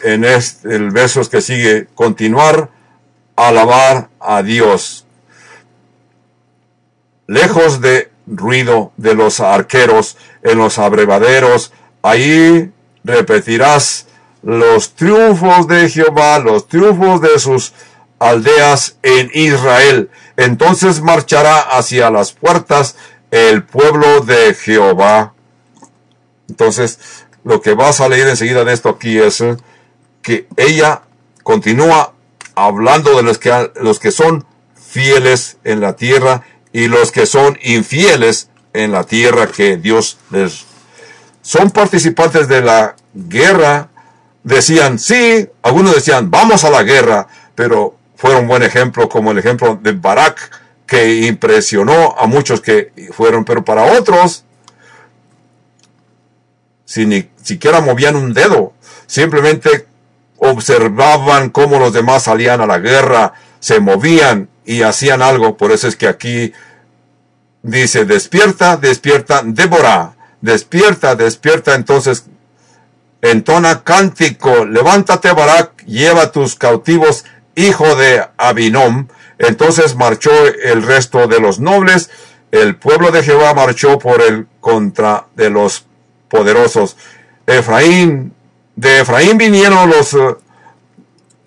en 0.03 0.23
este, 0.23 0.76
el 0.76 0.91
verso 0.91 1.27
que 1.30 1.41
sigue, 1.41 1.88
continuar 1.95 2.69
a 3.35 3.47
alabar 3.49 4.09
a 4.19 4.43
Dios. 4.43 5.05
Lejos 7.27 7.81
de 7.81 8.11
ruido 8.27 8.91
de 8.97 9.15
los 9.15 9.39
arqueros 9.39 10.17
en 10.43 10.57
los 10.57 10.77
abrevaderos, 10.77 11.73
ahí 12.01 12.72
repetirás 13.03 14.07
los 14.41 14.93
triunfos 14.93 15.67
de 15.67 15.89
Jehová, 15.89 16.39
los 16.39 16.67
triunfos 16.67 17.22
de 17.22 17.39
sus 17.39 17.73
aldeas 18.19 18.97
en 19.01 19.31
Israel. 19.34 20.09
Entonces 20.38 21.01
marchará 21.01 21.59
hacia 21.59 22.11
las 22.11 22.31
puertas 22.31 22.95
el 23.31 23.63
pueblo 23.63 24.22
de 24.22 24.53
Jehová. 24.53 25.34
Entonces, 26.47 26.99
lo 27.43 27.61
que 27.61 27.73
vas 27.73 28.01
a 28.01 28.09
leer 28.09 28.27
enseguida 28.27 28.63
de 28.63 28.73
esto 28.73 28.89
aquí 28.89 29.17
es 29.17 29.43
que 30.26 30.47
ella 30.57 31.03
continúa 31.43 32.14
hablando 32.56 33.15
de 33.15 33.22
los 33.22 33.38
que, 33.38 33.72
los 33.80 33.99
que 33.99 34.11
son 34.11 34.43
fieles 34.76 35.57
en 35.64 35.81
la 35.81 35.95
tierra 35.95 36.41
y 36.73 36.88
los 36.88 37.11
que 37.11 37.27
son 37.27 37.60
infieles 37.61 38.49
en 38.73 38.91
la 38.91 39.03
tierra 39.03 39.47
que 39.47 39.77
Dios 39.77 40.18
les... 40.31 40.65
Son 41.43 41.69
participantes 41.69 42.47
de 42.47 42.61
la 42.64 42.95
guerra. 43.14 43.89
Decían, 44.43 44.97
sí, 44.97 45.47
algunos 45.61 45.93
decían, 45.93 46.31
vamos 46.31 46.64
a 46.64 46.72
la 46.72 46.81
guerra, 46.81 47.27
pero 47.53 47.95
fue 48.15 48.35
un 48.35 48.47
buen 48.47 48.64
ejemplo 48.64 49.07
como 49.07 49.30
el 49.30 49.38
ejemplo 49.38 49.80
de 49.80 49.91
Barak, 49.91 50.49
que 50.88 51.27
impresionó 51.27 52.15
a 52.18 52.26
muchos 52.26 52.61
que 52.61 52.91
fueron, 53.11 53.45
pero 53.45 53.64
para 53.64 53.84
otros, 53.99 54.43
si 56.84 57.06
ni 57.06 57.30
siquiera 57.43 57.80
movían 57.81 58.15
un 58.15 58.34
dedo, 58.34 58.73
simplemente 59.06 59.88
observaban 60.49 61.49
cómo 61.49 61.80
los 61.80 61.93
demás 61.93 62.23
salían 62.23 62.61
a 62.61 62.67
la 62.67 62.80
guerra, 62.80 63.34
se 63.59 63.80
movían 63.80 64.49
y 64.65 64.81
hacían 64.81 65.22
algo. 65.22 65.57
Por 65.57 65.72
eso 65.72 65.88
es 65.88 65.95
que 65.95 66.07
aquí 66.07 66.53
dice, 67.61 68.05
despierta, 68.05 68.77
despierta, 68.77 69.41
Débora, 69.43 70.15
despierta, 70.41 71.15
despierta. 71.15 71.76
Entonces, 71.76 72.26
entona 73.22 73.84
cántico, 73.84 74.65
levántate 74.65 75.31
Barak, 75.31 75.84
lleva 75.85 76.31
tus 76.31 76.55
cautivos, 76.55 77.26
hijo 77.55 77.95
de 77.95 78.26
Abinom. 78.38 79.07
Entonces 79.38 79.95
marchó 79.95 80.31
el 80.63 80.84
resto 80.84 81.27
de 81.27 81.39
los 81.39 81.59
nobles, 81.59 82.09
el 82.51 82.77
pueblo 82.77 83.11
de 83.11 83.23
Jehová 83.23 83.53
marchó 83.53 83.99
por 83.99 84.22
el 84.22 84.47
contra 84.61 85.27
de 85.35 85.49
los 85.49 85.85
poderosos. 86.30 86.95
Efraín, 87.45 88.34
de 88.76 88.99
Efraín 88.99 89.38
vinieron 89.38 89.89
los 89.89 90.14
uh, 90.14 90.38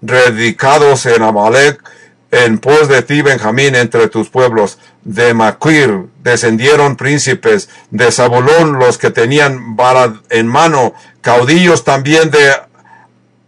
radicados 0.03 1.07
en 1.07 1.23
Amalek, 1.23 1.83
en 2.31 2.59
pos 2.59 2.89
de 2.89 3.03
ti, 3.03 3.23
Benjamín, 3.23 3.75
entre 3.75 4.09
tus 4.09 4.29
pueblos. 4.29 4.79
De 5.03 5.33
Maquir 5.33 6.07
descendieron 6.23 6.97
príncipes, 6.97 7.69
de 7.91 8.13
Zabulón 8.13 8.79
los 8.79 8.99
que 8.99 9.11
tenían 9.11 9.77
vara 9.77 10.15
en 10.29 10.47
mano, 10.47 10.95
caudillos 11.23 11.85
también 11.85 12.31
de 12.31 12.53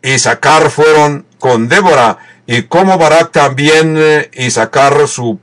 Isaacar 0.03 0.71
fueron 0.71 1.27
con 1.39 1.69
Débora, 1.69 2.19
y 2.47 2.63
como 2.63 2.99
Barak 2.99 3.33
también 3.33 3.97
eh, 3.99 4.31
Isaacar 4.35 5.07
su 5.07 5.39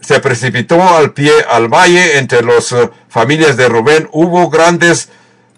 se 0.00 0.20
precipitó 0.20 0.80
al 0.80 1.12
pie 1.12 1.32
al 1.50 1.68
valle 1.68 2.18
entre 2.18 2.42
las 2.42 2.70
uh, 2.72 2.90
familias 3.08 3.56
de 3.56 3.68
Rubén. 3.68 4.08
Hubo 4.12 4.48
grandes 4.48 5.10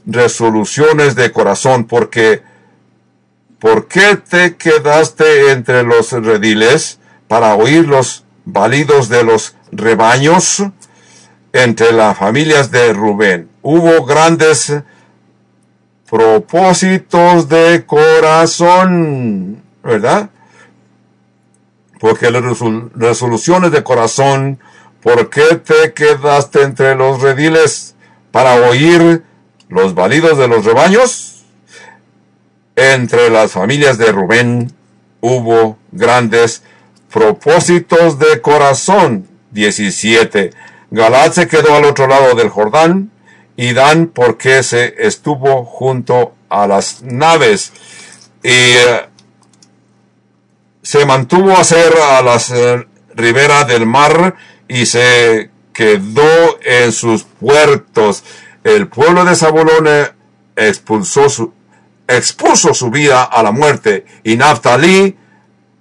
resoluciones 0.06 1.14
de 1.14 1.32
corazón 1.32 1.84
porque 1.86 2.42
¿por 3.58 3.86
qué 3.88 4.16
te 4.16 4.56
quedaste 4.56 5.52
entre 5.52 5.82
los 5.82 6.12
rediles 6.12 6.98
para 7.28 7.54
oír 7.54 7.86
los 7.86 8.24
balidos 8.44 9.08
de 9.08 9.22
los 9.22 9.54
rebaños 9.70 10.64
entre 11.52 11.92
las 11.92 12.18
familias 12.18 12.70
de 12.70 12.92
Rubén? 12.92 13.48
Hubo 13.62 14.04
grandes 14.04 14.72
propósitos 16.10 17.48
de 17.48 17.86
corazón, 17.86 19.62
¿verdad? 19.82 20.28
Porque 22.00 22.30
las 22.30 22.42
resoluciones 22.94 23.70
de 23.70 23.84
corazón, 23.84 24.58
¿por 25.00 25.30
qué 25.30 25.54
te 25.56 25.94
quedaste 25.94 26.62
entre 26.62 26.96
los 26.96 27.22
rediles 27.22 27.94
para 28.32 28.56
oír 28.68 29.22
los 29.72 29.94
validos 29.94 30.38
de 30.38 30.48
los 30.48 30.64
rebaños. 30.64 31.44
Entre 32.76 33.30
las 33.30 33.52
familias 33.52 33.98
de 33.98 34.12
Rubén 34.12 34.72
hubo 35.20 35.78
grandes 35.90 36.62
propósitos 37.10 38.18
de 38.18 38.40
corazón. 38.40 39.28
17. 39.50 40.52
Galad 40.90 41.32
se 41.32 41.46
quedó 41.46 41.74
al 41.74 41.84
otro 41.84 42.06
lado 42.06 42.34
del 42.34 42.48
Jordán 42.48 43.10
y 43.56 43.72
Dan 43.72 44.06
porque 44.08 44.62
se 44.62 44.94
estuvo 44.98 45.64
junto 45.64 46.34
a 46.48 46.66
las 46.66 47.02
naves 47.02 47.72
y 48.42 48.48
eh, 48.50 49.06
se 50.82 51.04
mantuvo 51.04 51.52
a 51.52 51.64
ser 51.64 51.92
a 51.96 52.22
las 52.22 52.50
eh, 52.50 52.86
riberas 53.14 53.68
del 53.68 53.86
mar 53.86 54.36
y 54.68 54.86
se 54.86 55.50
quedó 55.72 56.58
en 56.62 56.92
sus 56.92 57.24
puertos 57.24 58.24
el 58.64 58.88
pueblo 58.88 59.24
de 59.24 59.34
Zabulón 59.34 59.88
expulsó 60.56 61.28
su, 61.28 61.52
expuso 62.06 62.74
su 62.74 62.90
vida 62.90 63.24
a 63.24 63.42
la 63.42 63.52
muerte 63.52 64.04
y 64.22 64.36
Naftali 64.36 65.16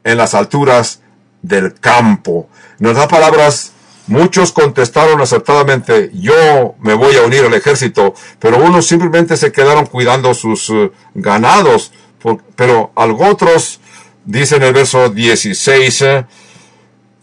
en 0.04 0.18
las 0.18 0.34
alturas 0.34 1.02
del 1.42 1.74
campo. 1.74 2.50
Nos 2.80 2.96
da 2.96 3.08
palabras, 3.08 3.74
muchos 4.08 4.52
contestaron 4.52 5.22
acertadamente, 5.22 6.12
yo 6.14 6.76
me 6.80 6.94
voy 6.94 7.16
a 7.16 7.24
unir 7.24 7.46
al 7.46 7.54
ejército, 7.54 8.14
pero 8.40 8.58
unos 8.58 8.88
simplemente 8.88 9.38
se 9.38 9.52
quedaron 9.52 9.86
cuidando 9.86 10.34
sus 10.34 10.70
uh, 10.70 10.92
ganados, 11.14 11.92
pero 12.56 12.92
otros, 12.96 13.80
dice 14.26 14.56
en 14.56 14.64
el 14.64 14.74
verso 14.74 15.10
16, 15.10 16.02
eh, 16.02 16.26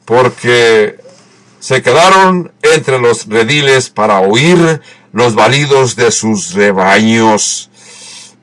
porque 0.04 0.98
se 1.60 1.82
quedaron 1.82 2.52
entre 2.62 2.98
los 2.98 3.26
rediles 3.26 3.90
para 3.90 4.20
oír 4.20 4.80
los 5.18 5.34
validos 5.34 5.96
de 5.96 6.12
sus 6.12 6.54
rebaños. 6.54 7.70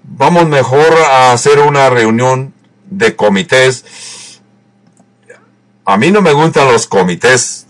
Vamos 0.03 0.47
mejor 0.47 0.93
a 1.10 1.31
hacer 1.31 1.60
una 1.60 1.89
reunión 1.89 2.53
de 2.89 3.15
comités. 3.15 3.85
A 5.85 5.97
mí 5.97 6.11
no 6.11 6.22
me 6.22 6.34
gustan 6.34 6.72
los 6.72 6.85
comités. 6.85 7.65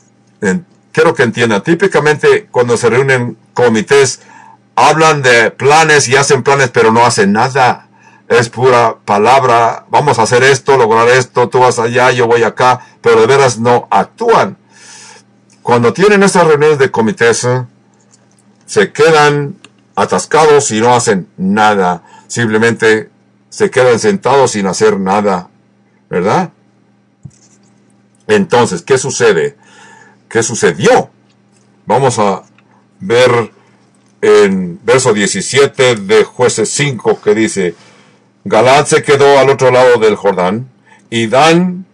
Quiero 0.92 1.14
que 1.14 1.24
entiendan. 1.24 1.62
Típicamente 1.62 2.48
cuando 2.50 2.78
se 2.78 2.90
reúnen 2.90 3.38
comités, 3.54 4.22
hablan 4.76 5.22
de 5.22 5.52
planes 5.52 6.08
y 6.08 6.16
hacen 6.16 6.42
planes, 6.42 6.72
pero 6.72 6.92
no 6.92 7.06
hacen 7.06 7.32
nada. 7.32 7.88
Es 8.28 8.50
pura 8.50 8.98
palabra. 9.06 9.86
Vamos 9.90 10.18
a 10.18 10.24
hacer 10.24 10.44
esto, 10.44 10.78
lograr 10.78 11.08
esto, 11.10 11.48
tú 11.48 11.60
vas 11.60 11.78
allá, 11.78 12.12
yo 12.12 12.26
voy 12.26 12.42
acá, 12.42 12.82
pero 13.02 13.22
de 13.22 13.28
veras 13.28 13.60
no 13.60 13.88
actúan. 13.92 14.58
Cuando 15.62 15.94
tienen 15.94 16.24
esas 16.24 16.48
reuniones 16.48 16.80
de 16.80 16.90
comités, 16.90 17.48
se 18.66 18.92
quedan 18.92 19.56
atascados 19.96 20.72
y 20.72 20.82
no 20.82 20.94
hacen 20.94 21.28
nada. 21.38 22.04
Simplemente 22.28 23.10
se 23.50 23.70
quedan 23.70 24.00
sentados 24.00 24.52
sin 24.52 24.68
hacer 24.68 25.00
nada. 25.00 25.50
¿Verdad? 26.10 26.52
Entonces, 28.28 28.82
¿qué 28.82 28.98
sucede? 28.98 29.56
¿Qué 30.30 30.44
sucedió? 30.44 31.10
Vamos 31.86 32.20
a 32.20 32.44
ver 33.00 33.52
en 34.22 34.80
verso 34.84 35.14
17 35.14 35.96
de 35.96 36.24
jueces 36.24 36.70
5 36.72 37.22
que 37.22 37.36
dice, 37.36 37.76
Galad 38.44 38.86
se 38.86 39.04
quedó 39.04 39.38
al 39.40 39.50
otro 39.50 39.72
lado 39.72 40.00
del 40.00 40.16
Jordán 40.16 40.70
y 41.10 41.28
Dan, 41.28 41.86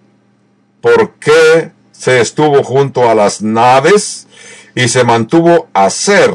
¿por 0.79 1.15
qué 1.15 1.71
se 1.91 2.21
estuvo 2.21 2.63
junto 2.63 3.09
a 3.09 3.15
las 3.15 3.41
naves 3.41 4.27
y 4.75 4.87
se 4.87 5.03
mantuvo 5.03 5.67
a 5.73 5.89
ser 5.89 6.33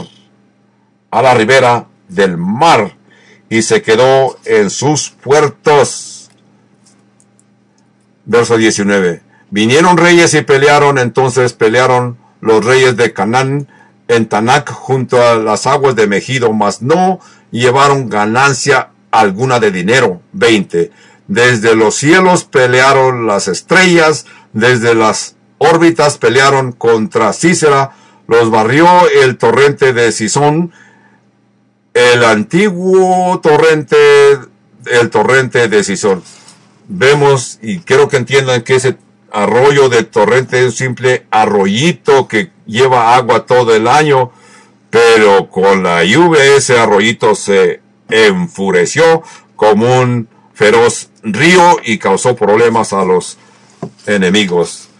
a 1.10 1.22
la 1.22 1.34
ribera 1.34 1.86
del 2.08 2.36
mar 2.36 2.96
y 3.48 3.62
se 3.62 3.82
quedó 3.82 4.38
en 4.44 4.70
sus 4.70 5.10
puertos. 5.10 6.30
Verso 8.24 8.56
19. 8.56 9.22
Vinieron 9.50 9.96
reyes 9.96 10.34
y 10.34 10.42
pelearon, 10.42 10.98
entonces 10.98 11.52
pelearon 11.52 12.18
los 12.40 12.64
reyes 12.64 12.96
de 12.96 13.12
Canaán 13.12 13.68
en 14.08 14.26
Tanac 14.26 14.70
junto 14.70 15.22
a 15.22 15.36
las 15.36 15.66
aguas 15.66 15.96
de 15.96 16.06
Megido, 16.06 16.52
mas 16.52 16.82
no 16.82 17.20
llevaron 17.50 18.08
ganancia 18.08 18.90
alguna 19.10 19.60
de 19.60 19.70
dinero. 19.70 20.20
20. 20.32 20.90
Desde 21.28 21.74
los 21.74 21.96
cielos 21.96 22.44
pelearon 22.44 23.26
las 23.26 23.48
estrellas, 23.48 24.26
desde 24.52 24.94
las 24.94 25.36
órbitas 25.58 26.18
pelearon 26.18 26.72
contra 26.72 27.32
Cícera, 27.32 27.92
los 28.28 28.50
barrió 28.50 28.88
el 29.22 29.36
torrente 29.38 29.92
de 29.92 30.12
Sison, 30.12 30.72
el 31.96 32.24
antiguo 32.24 33.40
torrente, 33.40 33.96
el 34.84 35.08
torrente 35.08 35.66
de 35.68 35.82
Sison. 35.82 36.22
Vemos, 36.88 37.58
y 37.62 37.78
quiero 37.78 38.06
que 38.06 38.18
entiendan 38.18 38.60
que 38.62 38.74
ese 38.74 38.98
arroyo 39.32 39.88
del 39.88 40.06
torrente 40.06 40.58
es 40.58 40.66
un 40.66 40.72
simple 40.72 41.26
arroyito 41.30 42.28
que 42.28 42.50
lleva 42.66 43.16
agua 43.16 43.46
todo 43.46 43.74
el 43.74 43.88
año, 43.88 44.30
pero 44.90 45.48
con 45.48 45.84
la 45.84 46.04
lluvia 46.04 46.44
ese 46.44 46.78
arroyito 46.78 47.34
se 47.34 47.80
enfureció 48.10 49.22
como 49.56 50.00
un 50.00 50.28
feroz 50.52 51.08
río 51.22 51.78
y 51.82 51.96
causó 51.96 52.36
problemas 52.36 52.92
a 52.92 53.06
los 53.06 53.38
enemigos. 54.04 54.90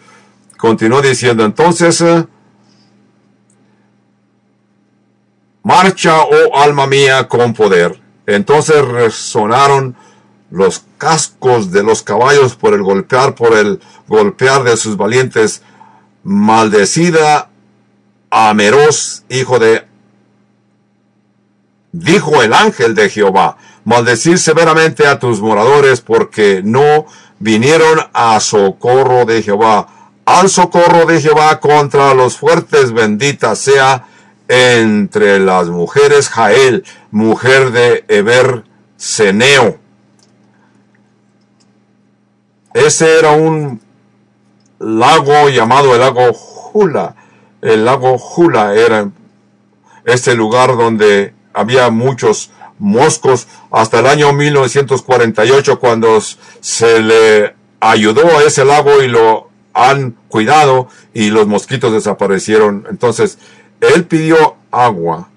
Continuó 0.56 1.02
diciendo 1.02 1.44
entonces, 1.44 2.02
marcha, 5.66 6.22
oh 6.22 6.56
alma 6.56 6.86
mía, 6.86 7.26
con 7.26 7.52
poder. 7.52 8.00
Entonces 8.24 8.86
resonaron 8.86 9.96
los 10.48 10.84
cascos 10.96 11.72
de 11.72 11.82
los 11.82 12.04
caballos 12.04 12.54
por 12.54 12.72
el 12.72 12.84
golpear, 12.84 13.34
por 13.34 13.52
el 13.52 13.80
golpear 14.06 14.62
de 14.62 14.76
sus 14.76 14.96
valientes. 14.96 15.62
Maldecida 16.22 17.50
Ameros, 18.30 19.24
hijo 19.28 19.58
de... 19.58 19.84
Dijo 21.90 22.42
el 22.42 22.52
ángel 22.52 22.94
de 22.94 23.10
Jehová, 23.10 23.56
maldecir 23.84 24.38
severamente 24.38 25.08
a 25.08 25.18
tus 25.18 25.40
moradores 25.40 26.00
porque 26.00 26.60
no 26.62 27.06
vinieron 27.40 27.98
a 28.12 28.38
socorro 28.38 29.24
de 29.24 29.42
Jehová. 29.42 29.88
Al 30.26 30.48
socorro 30.48 31.06
de 31.06 31.20
Jehová 31.20 31.58
contra 31.58 32.14
los 32.14 32.36
fuertes, 32.36 32.92
bendita 32.92 33.56
sea 33.56 34.06
entre 34.48 35.38
las 35.40 35.68
mujeres 35.68 36.28
Jael, 36.28 36.84
mujer 37.10 37.72
de 37.72 38.04
Eber 38.08 38.64
Seneo. 38.96 39.78
Ese 42.74 43.18
era 43.18 43.30
un 43.32 43.80
lago 44.78 45.48
llamado 45.48 45.94
el 45.94 46.00
lago 46.00 46.32
Jula. 46.32 47.14
El 47.62 47.84
lago 47.84 48.18
Jula 48.18 48.74
era 48.74 49.10
este 50.04 50.34
lugar 50.34 50.76
donde 50.76 51.34
había 51.54 51.90
muchos 51.90 52.50
moscos 52.78 53.48
hasta 53.70 54.00
el 54.00 54.06
año 54.06 54.32
1948 54.32 55.80
cuando 55.80 56.20
se 56.60 57.00
le 57.00 57.54
ayudó 57.80 58.38
a 58.38 58.42
ese 58.42 58.64
lago 58.64 59.02
y 59.02 59.08
lo 59.08 59.48
han 59.72 60.16
cuidado 60.28 60.88
y 61.12 61.30
los 61.30 61.46
mosquitos 61.46 61.92
desaparecieron. 61.92 62.86
Entonces, 62.90 63.38
él 63.80 64.04
pidió 64.04 64.56
agua. 64.70 65.28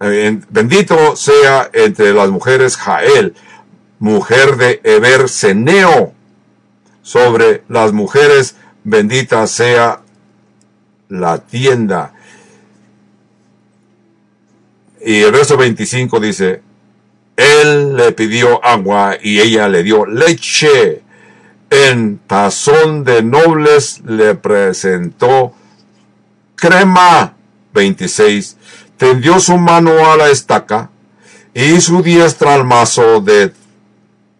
Eh, 0.00 0.40
bendito 0.50 1.16
sea 1.16 1.70
entre 1.72 2.12
las 2.12 2.28
mujeres 2.28 2.76
Jael, 2.76 3.34
mujer 3.98 4.56
de 4.56 4.80
Eber 4.84 5.28
Seneo. 5.28 6.12
Sobre 7.02 7.62
las 7.68 7.92
mujeres, 7.92 8.56
bendita 8.82 9.46
sea 9.46 10.00
la 11.08 11.38
tienda. 11.38 12.14
Y 15.04 15.20
el 15.20 15.32
verso 15.32 15.58
25 15.58 16.18
dice, 16.18 16.62
Él 17.36 17.94
le 17.94 18.12
pidió 18.12 18.64
agua 18.64 19.16
y 19.22 19.40
ella 19.40 19.68
le 19.68 19.82
dio 19.82 20.06
leche. 20.06 21.02
En 21.68 22.18
tazón 22.26 23.04
de 23.04 23.22
nobles 23.22 24.00
le 24.06 24.34
presentó 24.34 25.54
crema. 26.64 27.34
26. 27.74 28.56
Tendió 28.96 29.40
su 29.40 29.58
mano 29.58 30.10
a 30.10 30.16
la 30.16 30.30
estaca 30.30 30.90
y 31.52 31.80
su 31.80 32.02
diestra 32.02 32.54
al 32.54 32.64
mazo 32.64 33.20
de, 33.20 33.52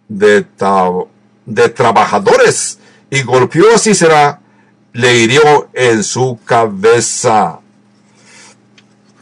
de, 0.09 0.47
trabajadores 1.75 2.79
y 3.11 3.23
golpeó 3.23 3.75
a 3.75 3.79
Cícera, 3.79 4.41
le 4.93 5.19
hirió 5.19 5.69
en 5.73 6.03
su 6.05 6.39
cabeza. 6.45 7.61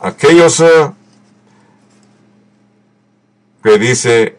Aquellos 0.00 0.60
eh, 0.60 0.90
que 3.62 3.78
dice, 3.78 4.36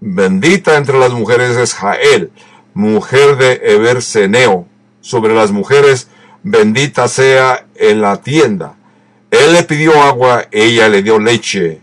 bendita 0.00 0.76
entre 0.76 0.98
las 0.98 1.12
mujeres 1.12 1.56
es 1.56 1.74
Jael, 1.74 2.32
mujer 2.72 3.36
de 3.36 3.60
Eberseneo, 3.74 4.66
sobre 5.00 5.34
las 5.34 5.50
mujeres, 5.50 6.08
bendita 6.42 7.08
sea 7.08 7.65
en 7.78 8.00
la 8.00 8.20
tienda. 8.22 8.74
Él 9.30 9.52
le 9.52 9.62
pidió 9.64 10.02
agua, 10.02 10.46
ella 10.50 10.88
le 10.88 11.02
dio 11.02 11.18
leche. 11.18 11.80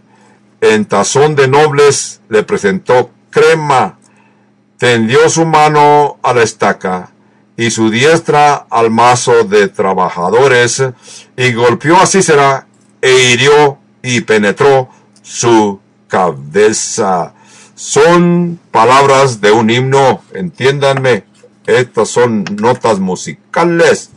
En 0.61 0.85
tazón 0.85 1.35
de 1.35 1.47
nobles 1.47 2.21
le 2.29 2.43
presentó 2.43 3.11
crema. 3.29 3.97
Tendió 4.77 5.29
su 5.29 5.45
mano 5.45 6.17
a 6.23 6.33
la 6.33 6.43
estaca 6.43 7.11
y 7.55 7.69
su 7.69 7.89
diestra 7.89 8.65
al 8.69 8.89
mazo 8.89 9.43
de 9.43 9.67
trabajadores 9.67 10.83
y 11.37 11.53
golpeó 11.53 11.97
a 11.97 12.07
Cícera 12.07 12.67
e 13.01 13.31
hirió 13.31 13.77
y 14.01 14.21
penetró 14.21 14.89
su 15.21 15.79
cabeza. 16.07 17.33
Son 17.75 18.59
palabras 18.71 19.41
de 19.41 19.51
un 19.51 19.69
himno, 19.69 20.21
entiéndanme. 20.33 21.25
Estas 21.65 22.09
son 22.09 22.45
notas 22.59 22.99
musicales. 22.99 24.11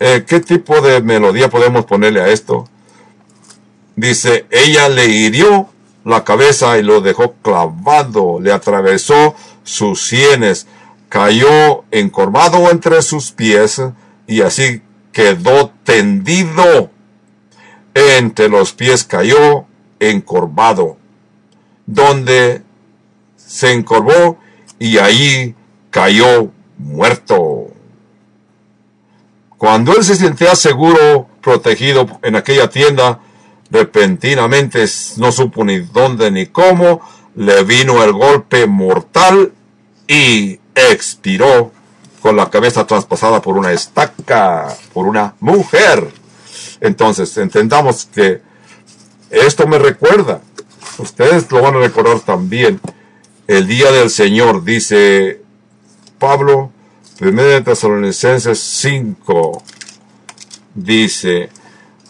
Eh, 0.00 0.24
¿Qué 0.26 0.40
tipo 0.40 0.80
de 0.80 1.02
melodía 1.02 1.48
podemos 1.48 1.84
ponerle 1.84 2.20
a 2.20 2.28
esto? 2.28 2.68
Dice, 3.96 4.46
ella 4.50 4.88
le 4.88 5.06
hirió 5.06 5.68
la 6.04 6.24
cabeza 6.24 6.78
y 6.78 6.82
lo 6.82 7.00
dejó 7.00 7.34
clavado, 7.42 8.38
le 8.40 8.52
atravesó 8.52 9.34
sus 9.64 10.06
sienes, 10.06 10.66
cayó 11.08 11.84
encorvado 11.90 12.70
entre 12.70 13.02
sus 13.02 13.32
pies 13.32 13.82
y 14.26 14.42
así 14.42 14.82
quedó 15.12 15.72
tendido. 15.84 16.90
Entre 17.94 18.48
los 18.48 18.72
pies 18.72 19.02
cayó 19.02 19.66
encorvado, 19.98 20.96
donde 21.86 22.62
se 23.36 23.72
encorvó 23.72 24.38
y 24.78 24.98
ahí 24.98 25.56
cayó 25.90 26.52
muerto. 26.78 27.72
Cuando 29.58 29.92
él 29.96 30.04
se 30.04 30.14
sentía 30.14 30.54
seguro, 30.54 31.26
protegido 31.42 32.06
en 32.22 32.36
aquella 32.36 32.70
tienda, 32.70 33.20
repentinamente 33.70 34.84
no 35.16 35.32
supo 35.32 35.64
ni 35.64 35.80
dónde 35.80 36.30
ni 36.30 36.46
cómo, 36.46 37.00
le 37.34 37.64
vino 37.64 38.02
el 38.04 38.12
golpe 38.12 38.68
mortal 38.68 39.52
y 40.06 40.60
expiró 40.76 41.72
con 42.20 42.36
la 42.36 42.50
cabeza 42.50 42.86
traspasada 42.86 43.42
por 43.42 43.58
una 43.58 43.72
estaca, 43.72 44.68
por 44.92 45.06
una 45.06 45.34
mujer. 45.40 46.08
Entonces, 46.80 47.36
entendamos 47.36 48.06
que 48.14 48.40
esto 49.30 49.66
me 49.66 49.80
recuerda, 49.80 50.40
ustedes 50.98 51.50
lo 51.50 51.62
van 51.62 51.74
a 51.74 51.80
recordar 51.80 52.20
también, 52.20 52.80
el 53.48 53.66
día 53.66 53.90
del 53.90 54.10
Señor, 54.10 54.62
dice 54.62 55.42
Pablo, 56.18 56.70
1 57.20 57.64
Tesalonicenses 57.64 58.60
5, 58.60 59.62
dice, 60.74 61.48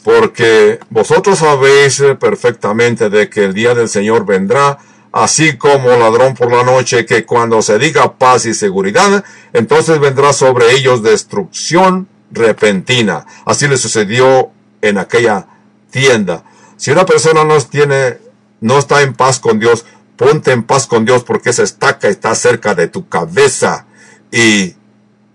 porque 0.04 0.78
vosotros 0.90 1.38
sabéis 1.38 2.02
perfectamente 2.20 3.08
de 3.08 3.30
que 3.30 3.44
el 3.44 3.54
día 3.54 3.74
del 3.74 3.88
Señor 3.88 4.26
vendrá, 4.26 4.78
así 5.12 5.56
como 5.56 5.96
ladrón 5.96 6.34
por 6.34 6.52
la 6.52 6.62
noche, 6.62 7.06
que 7.06 7.24
cuando 7.24 7.62
se 7.62 7.78
diga 7.78 8.18
paz 8.18 8.44
y 8.44 8.52
seguridad, 8.52 9.24
entonces 9.54 9.98
vendrá 9.98 10.34
sobre 10.34 10.72
ellos 10.72 11.02
destrucción 11.02 12.06
repentina. 12.30 13.24
Así 13.46 13.66
le 13.66 13.78
sucedió 13.78 14.50
en 14.82 14.98
aquella 14.98 15.46
tienda. 15.90 16.44
Si 16.76 16.90
una 16.90 17.06
persona 17.06 17.44
no 17.44 17.58
tiene, 17.62 18.18
no 18.60 18.78
está 18.78 19.00
en 19.00 19.14
paz 19.14 19.38
con 19.40 19.58
Dios, 19.58 19.86
ponte 20.16 20.52
en 20.52 20.64
paz 20.64 20.86
con 20.86 21.06
Dios 21.06 21.24
porque 21.24 21.48
esa 21.50 21.62
estaca 21.62 22.08
está 22.08 22.34
cerca 22.34 22.74
de 22.74 22.88
tu 22.88 23.08
cabeza 23.08 23.86
y 24.30 24.77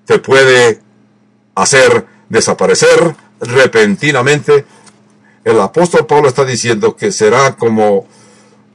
te 0.05 0.19
puede 0.19 0.81
hacer 1.55 2.05
desaparecer 2.29 3.15
repentinamente. 3.39 4.65
El 5.43 5.59
apóstol 5.59 6.05
Pablo 6.05 6.29
está 6.29 6.45
diciendo 6.45 6.95
que 6.95 7.11
será 7.11 7.55
como 7.55 8.07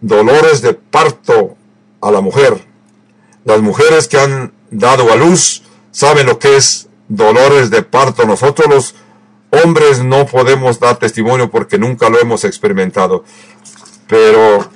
dolores 0.00 0.62
de 0.62 0.74
parto 0.74 1.56
a 2.00 2.10
la 2.10 2.20
mujer. 2.20 2.64
Las 3.44 3.60
mujeres 3.60 4.08
que 4.08 4.18
han 4.18 4.52
dado 4.70 5.12
a 5.12 5.16
luz 5.16 5.62
saben 5.90 6.26
lo 6.26 6.38
que 6.38 6.56
es 6.56 6.88
dolores 7.08 7.70
de 7.70 7.82
parto. 7.82 8.24
Nosotros 8.24 8.68
los 8.68 8.94
hombres 9.62 10.04
no 10.04 10.26
podemos 10.26 10.78
dar 10.78 10.98
testimonio 10.98 11.50
porque 11.50 11.78
nunca 11.78 12.08
lo 12.10 12.20
hemos 12.20 12.44
experimentado. 12.44 13.24
Pero 14.06 14.70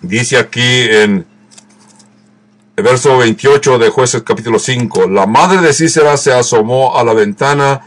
dice 0.00 0.38
aquí 0.38 0.82
en 0.90 1.26
verso 2.82 3.18
28 3.18 3.78
de 3.78 3.88
jueces 3.88 4.22
capítulo 4.22 4.58
5. 4.58 5.08
La 5.08 5.26
madre 5.26 5.60
de 5.60 5.72
Cícera 5.72 6.16
se 6.16 6.32
asomó 6.32 6.96
a 6.96 7.04
la 7.04 7.12
ventana 7.12 7.82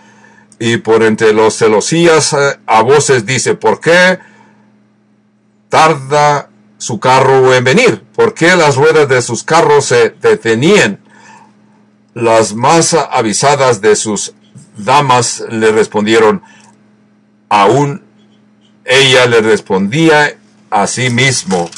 y 0.60 0.78
por 0.78 1.04
entre 1.04 1.34
los 1.34 1.56
celosías 1.58 2.34
eh, 2.34 2.60
a 2.66 2.82
voces 2.82 3.26
dice, 3.26 3.56
¿por 3.56 3.80
qué 3.80 4.20
tarda 5.70 6.50
su 6.78 7.00
carro 7.00 7.54
en 7.54 7.64
venir? 7.64 8.04
¿Por 8.16 8.34
qué 8.34 8.56
las 8.56 8.76
ruedas 8.76 9.08
de 9.08 9.22
sus 9.22 9.44
carros 9.44 9.86
se 9.86 10.10
detenían? 10.22 11.00
Las 12.14 12.54
más 12.54 12.94
avisadas 12.94 13.82
de 13.82 13.96
sus 13.96 14.34
damas 14.78 15.44
le 15.50 15.72
respondieron, 15.72 16.44
aún 17.50 18.04
ella 18.84 19.26
le 19.28 19.42
respondía 19.42 20.38
a 20.70 20.88
sí 20.88 21.10
mismo, 21.10 21.70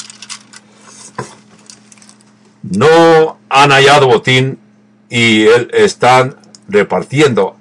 no 2.70 3.38
han 3.48 3.70
hallado 3.70 4.06
botín 4.06 4.58
y 5.10 5.46
están 5.72 6.36
repartiendo 6.66 7.56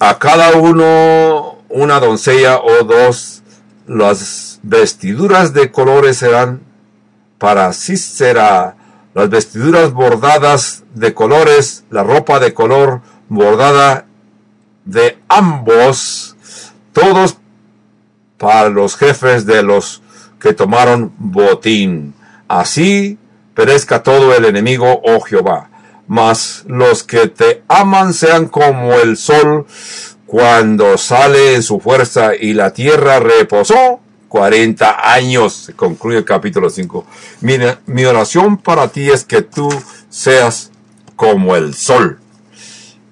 a 0.00 0.18
cada 0.18 0.52
uno 0.52 1.58
una 1.68 1.98
doncella 1.98 2.58
o 2.58 2.84
dos. 2.84 3.42
Las 3.86 4.60
vestiduras 4.62 5.54
de 5.54 5.70
colores 5.70 6.18
serán 6.18 6.60
para 7.38 7.72
será 7.72 8.76
las 9.14 9.30
vestiduras 9.30 9.92
bordadas 9.92 10.84
de 10.94 11.14
colores, 11.14 11.84
la 11.90 12.02
ropa 12.02 12.38
de 12.38 12.52
color 12.52 13.00
bordada 13.28 14.06
de 14.84 15.18
ambos, 15.28 16.36
todos 16.92 17.38
para 18.36 18.68
los 18.68 18.96
jefes 18.96 19.46
de 19.46 19.62
los 19.62 20.02
que 20.38 20.52
tomaron 20.52 21.14
botín. 21.18 22.14
Así 22.46 23.18
perezca 23.58 24.04
todo 24.04 24.36
el 24.36 24.44
enemigo, 24.44 25.02
oh 25.02 25.18
Jehová. 25.18 25.68
Mas 26.06 26.62
los 26.68 27.02
que 27.02 27.26
te 27.26 27.64
aman 27.66 28.14
sean 28.14 28.46
como 28.46 28.92
el 28.92 29.16
sol 29.16 29.66
cuando 30.26 30.96
sale 30.96 31.56
en 31.56 31.64
su 31.64 31.80
fuerza 31.80 32.36
y 32.36 32.52
la 32.52 32.72
tierra 32.72 33.18
reposó 33.18 33.98
40 34.28 35.12
años. 35.12 35.72
Concluye 35.74 36.18
el 36.18 36.24
capítulo 36.24 36.70
5. 36.70 37.04
Mira, 37.40 37.80
mi 37.86 38.04
oración 38.04 38.58
para 38.58 38.86
ti 38.86 39.10
es 39.10 39.24
que 39.24 39.42
tú 39.42 39.68
seas 40.08 40.70
como 41.16 41.56
el 41.56 41.74
sol. 41.74 42.20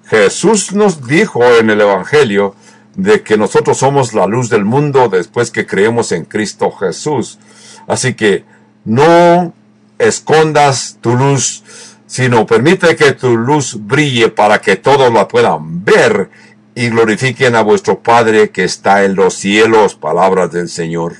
Jesús 0.05 0.71
nos 0.71 1.05
dijo 1.05 1.43
en 1.43 1.71
el 1.71 1.81
Evangelio 1.81 2.55
de 2.95 3.21
que 3.21 3.37
nosotros 3.37 3.79
somos 3.79 4.13
la 4.13 4.25
luz 4.27 4.49
del 4.49 4.63
mundo 4.63 5.09
después 5.09 5.51
que 5.51 5.67
creemos 5.67 6.13
en 6.13 6.23
Cristo 6.23 6.71
Jesús. 6.71 7.37
Así 7.85 8.13
que 8.13 8.45
no 8.85 9.53
escondas 9.99 10.97
tu 11.01 11.15
luz, 11.15 11.63
sino 12.05 12.45
permite 12.45 12.95
que 12.95 13.13
tu 13.13 13.35
luz 13.37 13.75
brille 13.79 14.29
para 14.29 14.61
que 14.61 14.75
todos 14.75 15.11
la 15.11 15.27
puedan 15.27 15.83
ver 15.83 16.29
y 16.75 16.89
glorifiquen 16.89 17.55
a 17.55 17.61
vuestro 17.61 18.01
Padre 18.01 18.49
que 18.49 18.63
está 18.63 19.03
en 19.03 19.15
los 19.15 19.33
cielos, 19.33 19.95
palabras 19.95 20.51
del 20.51 20.69
Señor. 20.69 21.15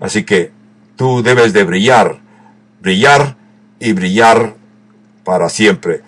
Así 0.00 0.24
que 0.24 0.52
tú 0.96 1.22
debes 1.22 1.52
de 1.52 1.64
brillar, 1.64 2.20
brillar 2.80 3.36
y 3.78 3.92
brillar 3.92 4.54
para 5.22 5.48
siempre. 5.48 6.02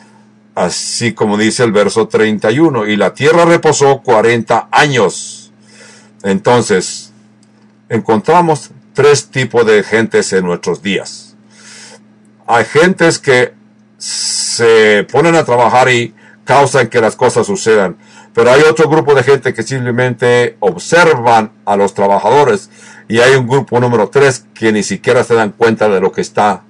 Así 0.54 1.12
como 1.12 1.36
dice 1.36 1.64
el 1.64 1.72
verso 1.72 2.08
31, 2.08 2.86
y 2.86 2.96
la 2.96 3.12
tierra 3.12 3.44
reposó 3.44 4.00
40 4.00 4.68
años. 4.72 5.52
Entonces, 6.22 7.12
encontramos 7.90 8.70
tres 8.94 9.28
tipos 9.28 9.66
de 9.66 9.82
gentes 9.82 10.32
en 10.32 10.46
nuestros 10.46 10.82
días 10.82 11.25
hay 12.46 12.64
gentes 12.64 13.18
que 13.18 13.54
se 13.98 15.06
ponen 15.10 15.34
a 15.34 15.44
trabajar 15.44 15.90
y 15.90 16.14
causan 16.44 16.88
que 16.88 17.00
las 17.00 17.16
cosas 17.16 17.46
sucedan. 17.46 17.96
Pero 18.32 18.52
hay 18.52 18.62
otro 18.62 18.88
grupo 18.88 19.14
de 19.14 19.22
gente 19.22 19.54
que 19.54 19.62
simplemente 19.62 20.56
observan 20.60 21.52
a 21.64 21.76
los 21.76 21.94
trabajadores 21.94 22.70
y 23.08 23.18
hay 23.18 23.34
un 23.34 23.48
grupo 23.48 23.80
número 23.80 24.08
tres 24.08 24.44
que 24.54 24.72
ni 24.72 24.82
siquiera 24.82 25.24
se 25.24 25.34
dan 25.34 25.52
cuenta 25.52 25.88
de 25.88 26.00
lo 26.00 26.12
que 26.12 26.20
está 26.20 26.62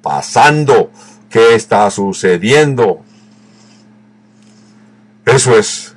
pasando, 0.00 0.90
qué 1.28 1.54
está 1.54 1.90
sucediendo. 1.90 3.02
Eso 5.26 5.56
es. 5.56 5.94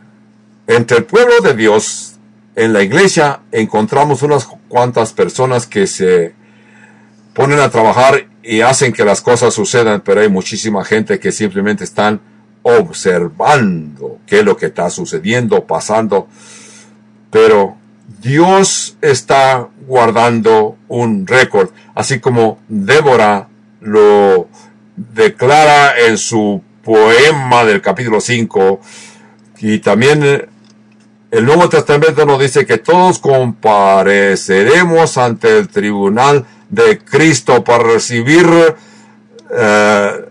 Entre 0.67 0.97
el 0.97 1.05
pueblo 1.05 1.41
de 1.41 1.53
Dios, 1.53 2.15
en 2.55 2.73
la 2.73 2.81
iglesia, 2.81 3.41
encontramos 3.51 4.23
unas 4.23 4.47
cuantas 4.67 5.13
personas 5.13 5.67
que 5.67 5.87
se 5.87 6.33
ponen 7.35 7.59
a 7.59 7.69
trabajar 7.69 8.27
y 8.41 8.61
hacen 8.61 8.93
que 8.93 9.03
las 9.03 9.21
cosas 9.21 9.53
sucedan, 9.53 10.01
pero 10.03 10.21
hay 10.21 10.29
muchísima 10.29 10.85
gente 10.85 11.19
que 11.19 11.33
simplemente 11.33 11.83
están 11.83 12.21
observando 12.63 14.19
qué 14.25 14.39
es 14.39 14.45
lo 14.45 14.55
que 14.55 14.67
está 14.67 14.89
sucediendo, 14.89 15.65
pasando. 15.65 16.29
Pero 17.29 17.75
Dios 18.21 18.97
está 19.01 19.67
guardando 19.85 20.77
un 20.87 21.27
récord, 21.27 21.71
así 21.93 22.21
como 22.21 22.59
Débora 22.69 23.49
lo 23.81 24.47
declara 24.95 25.99
en 26.07 26.17
su 26.17 26.63
poema 26.83 27.65
del 27.65 27.81
capítulo 27.81 28.21
5, 28.21 28.79
y 29.59 29.79
también 29.79 30.47
el 31.31 31.45
Nuevo 31.45 31.67
Testamento 31.67 32.25
nos 32.25 32.39
dice 32.39 32.65
que 32.65 32.77
todos 32.77 33.19
compareceremos 33.19 35.17
ante 35.17 35.57
el 35.57 35.67
tribunal 35.67 36.45
de 36.69 36.99
Cristo 36.99 37.63
para 37.63 37.83
recibir 37.83 38.47
eh, 39.51 40.25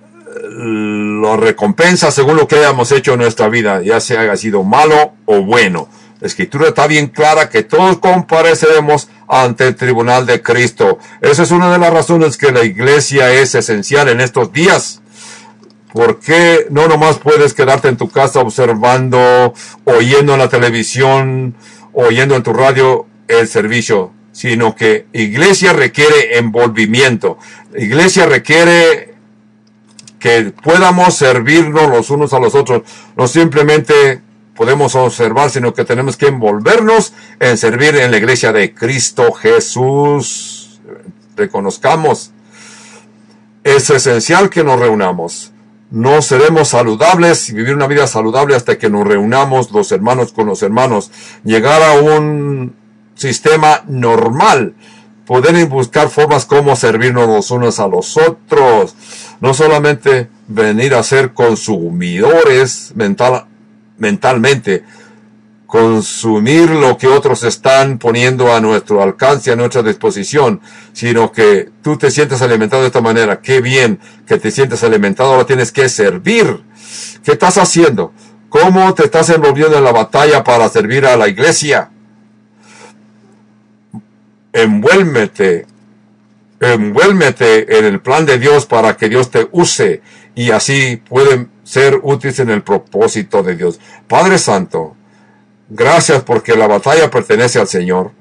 la 0.57 1.37
recompensa 1.37 2.11
según 2.11 2.37
lo 2.37 2.47
que 2.47 2.57
hayamos 2.57 2.93
hecho 2.93 3.15
en 3.15 3.21
nuestra 3.21 3.49
vida, 3.49 3.83
ya 3.83 4.01
sea 4.01 4.23
haya 4.23 4.37
sido 4.37 4.63
malo 4.63 5.13
o 5.25 5.43
bueno. 5.43 5.89
La 6.21 6.29
escritura 6.29 6.69
está 6.69 6.87
bien 6.87 7.09
clara 7.09 7.51
que 7.51 7.65
todos 7.65 7.99
compareceremos 7.99 9.09
ante 9.29 9.67
el 9.67 9.77
tribunal 9.77 10.27
de 10.27 10.43
Cristo. 10.43 10.99
Esa 11.21 11.43
es 11.43 11.51
una 11.51 11.73
de 11.73 11.79
las 11.79 11.93
razones 11.93 12.39
que 12.39 12.53
la 12.53 12.65
iglesia 12.65 13.33
es 13.33 13.55
esencial 13.55 14.09
en 14.09 14.21
estos 14.21 14.53
días. 14.53 15.03
¿Por 15.93 16.19
qué 16.21 16.67
no 16.71 16.89
nomás 16.89 17.19
puedes 17.19 17.55
quedarte 17.55 17.89
en 17.89 17.97
tu 17.97 18.09
casa 18.09 18.41
observando, 18.41 19.55
oyendo 19.85 20.33
en 20.33 20.39
la 20.39 20.49
televisión, 20.49 21.55
oyendo 21.93 22.37
en 22.37 22.43
tu 22.43 22.53
radio 22.53 23.07
el 23.29 23.47
servicio? 23.47 24.13
Sino 24.35 24.75
que 24.75 25.07
iglesia 25.13 25.73
requiere 25.73 26.39
envolvimiento. 26.39 27.39
Iglesia 27.79 28.27
requiere 28.27 29.15
que 30.19 30.53
podamos 30.61 31.15
servirnos 31.15 31.89
los 31.89 32.11
unos 32.11 32.33
a 32.33 32.41
los 32.41 32.57
otros. 32.57 32.83
No 33.17 33.29
simplemente 33.29 34.21
podemos 34.57 34.97
observar, 34.97 35.51
sino 35.51 35.73
que 35.73 35.85
tenemos 35.85 36.17
que 36.17 36.27
envolvernos 36.27 37.13
en 37.39 37.57
servir 37.57 37.95
en 37.95 38.11
la 38.11 38.17
iglesia 38.19 38.53
de 38.53 38.75
Cristo 38.75 39.33
Jesús. 39.33 40.81
Reconozcamos. 41.37 42.33
Es 43.63 43.89
esencial 43.89 44.51
que 44.51 44.65
nos 44.65 44.81
reunamos. 44.81 45.53
No 45.93 46.23
seremos 46.23 46.71
saludables 46.71 47.49
y 47.51 47.55
vivir 47.55 47.77
una 47.77 47.87
vida 47.87 48.09
saludable 48.09 48.57
hasta 48.57 48.79
que 48.79 48.91
nos 48.91 49.07
reunamos 49.07 49.71
los 49.71 49.93
hermanos 49.93 50.33
con 50.33 50.47
los 50.47 50.61
hermanos. 50.65 51.13
Llegar 51.45 51.83
a 51.83 51.93
un 51.93 52.75
sistema 53.15 53.83
normal. 53.87 54.75
Poder 55.27 55.67
buscar 55.67 56.11
formas 56.11 56.45
como 56.45 56.77
servirnos 56.77 57.27
los 57.27 57.51
unos 57.51 57.81
a 57.81 57.89
los 57.89 58.17
otros. 58.17 58.95
No 59.41 59.55
solamente 59.55 60.29
venir 60.49 60.95
a 60.95 61.03
ser 61.03 61.33
consumidores 61.33 62.93
mental, 62.95 63.47
mentalmente, 63.97 64.85
consumir 65.67 66.71
lo 66.71 66.97
que 66.99 67.09
otros 67.09 67.43
están 67.43 67.99
poniendo 67.99 68.55
a 68.55 68.61
nuestro 68.61 69.03
alcance, 69.03 69.51
a 69.51 69.57
nuestra 69.57 69.83
disposición, 69.83 70.61
sino 70.93 71.33
que 71.33 71.71
tú 71.83 71.97
te 71.97 72.11
sientes 72.11 72.43
alimentado 72.43 72.83
de 72.83 72.89
esta 72.89 73.01
manera. 73.01 73.41
Qué 73.41 73.61
bien 73.61 73.99
que 74.27 74.39
te 74.39 74.51
sientes 74.51 74.85
alimentado, 74.85 75.33
ahora 75.33 75.47
tienes 75.47 75.73
que 75.73 75.89
servir. 75.89 76.63
¿Qué 77.25 77.33
estás 77.33 77.59
haciendo? 77.59 78.13
¿Cómo 78.49 78.95
te 78.95 79.05
estás 79.05 79.31
envolviendo 79.31 79.77
en 79.77 79.83
la 79.85 79.91
batalla 79.91 80.45
para 80.45 80.69
servir 80.69 81.07
a 81.07 81.17
la 81.17 81.27
iglesia? 81.27 81.91
Envuélmete, 84.55 85.67
envuélmete 86.61 87.79
en 87.79 87.85
el 87.85 88.01
plan 88.01 88.25
de 88.25 88.39
Dios 88.39 88.65
para 88.65 88.97
que 88.97 89.09
Dios 89.09 89.31
te 89.31 89.49
use 89.53 90.01
y 90.35 90.53
así 90.53 90.97
pueden 90.97 91.51
ser 91.65 91.99
útiles 92.03 92.39
en 92.39 92.51
el 92.51 92.63
propósito 92.63 93.43
de 93.43 93.57
Dios. 93.57 93.81
Padre 94.07 94.39
Santo, 94.39 94.97
gracias 95.69 96.23
porque 96.23 96.57
la 96.57 96.69
batalla 96.69 97.11
pertenece 97.11 97.59
al 97.59 97.69
Señor. 97.69 98.13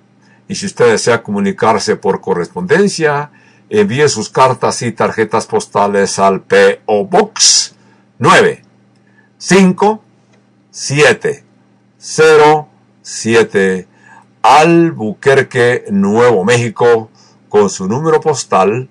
Y 0.48 0.54
si 0.54 0.66
usted 0.66 0.90
desea 0.90 1.22
comunicarse 1.22 1.96
por 1.96 2.20
correspondencia, 2.20 3.30
envíe 3.70 4.06
sus 4.08 4.28
cartas 4.28 4.82
y 4.82 4.92
tarjetas 4.92 5.46
postales 5.46 6.18
al 6.18 6.42
P.O. 6.42 7.06
Box 7.06 7.74
9 8.18 8.62
5 9.38 10.02
7 10.70 11.44
0 11.98 12.68
7 13.00 13.88
Albuquerque, 14.42 15.84
Nuevo 15.90 16.44
México, 16.44 17.10
con 17.48 17.70
su 17.70 17.86
número 17.86 18.20
postal 18.20 18.88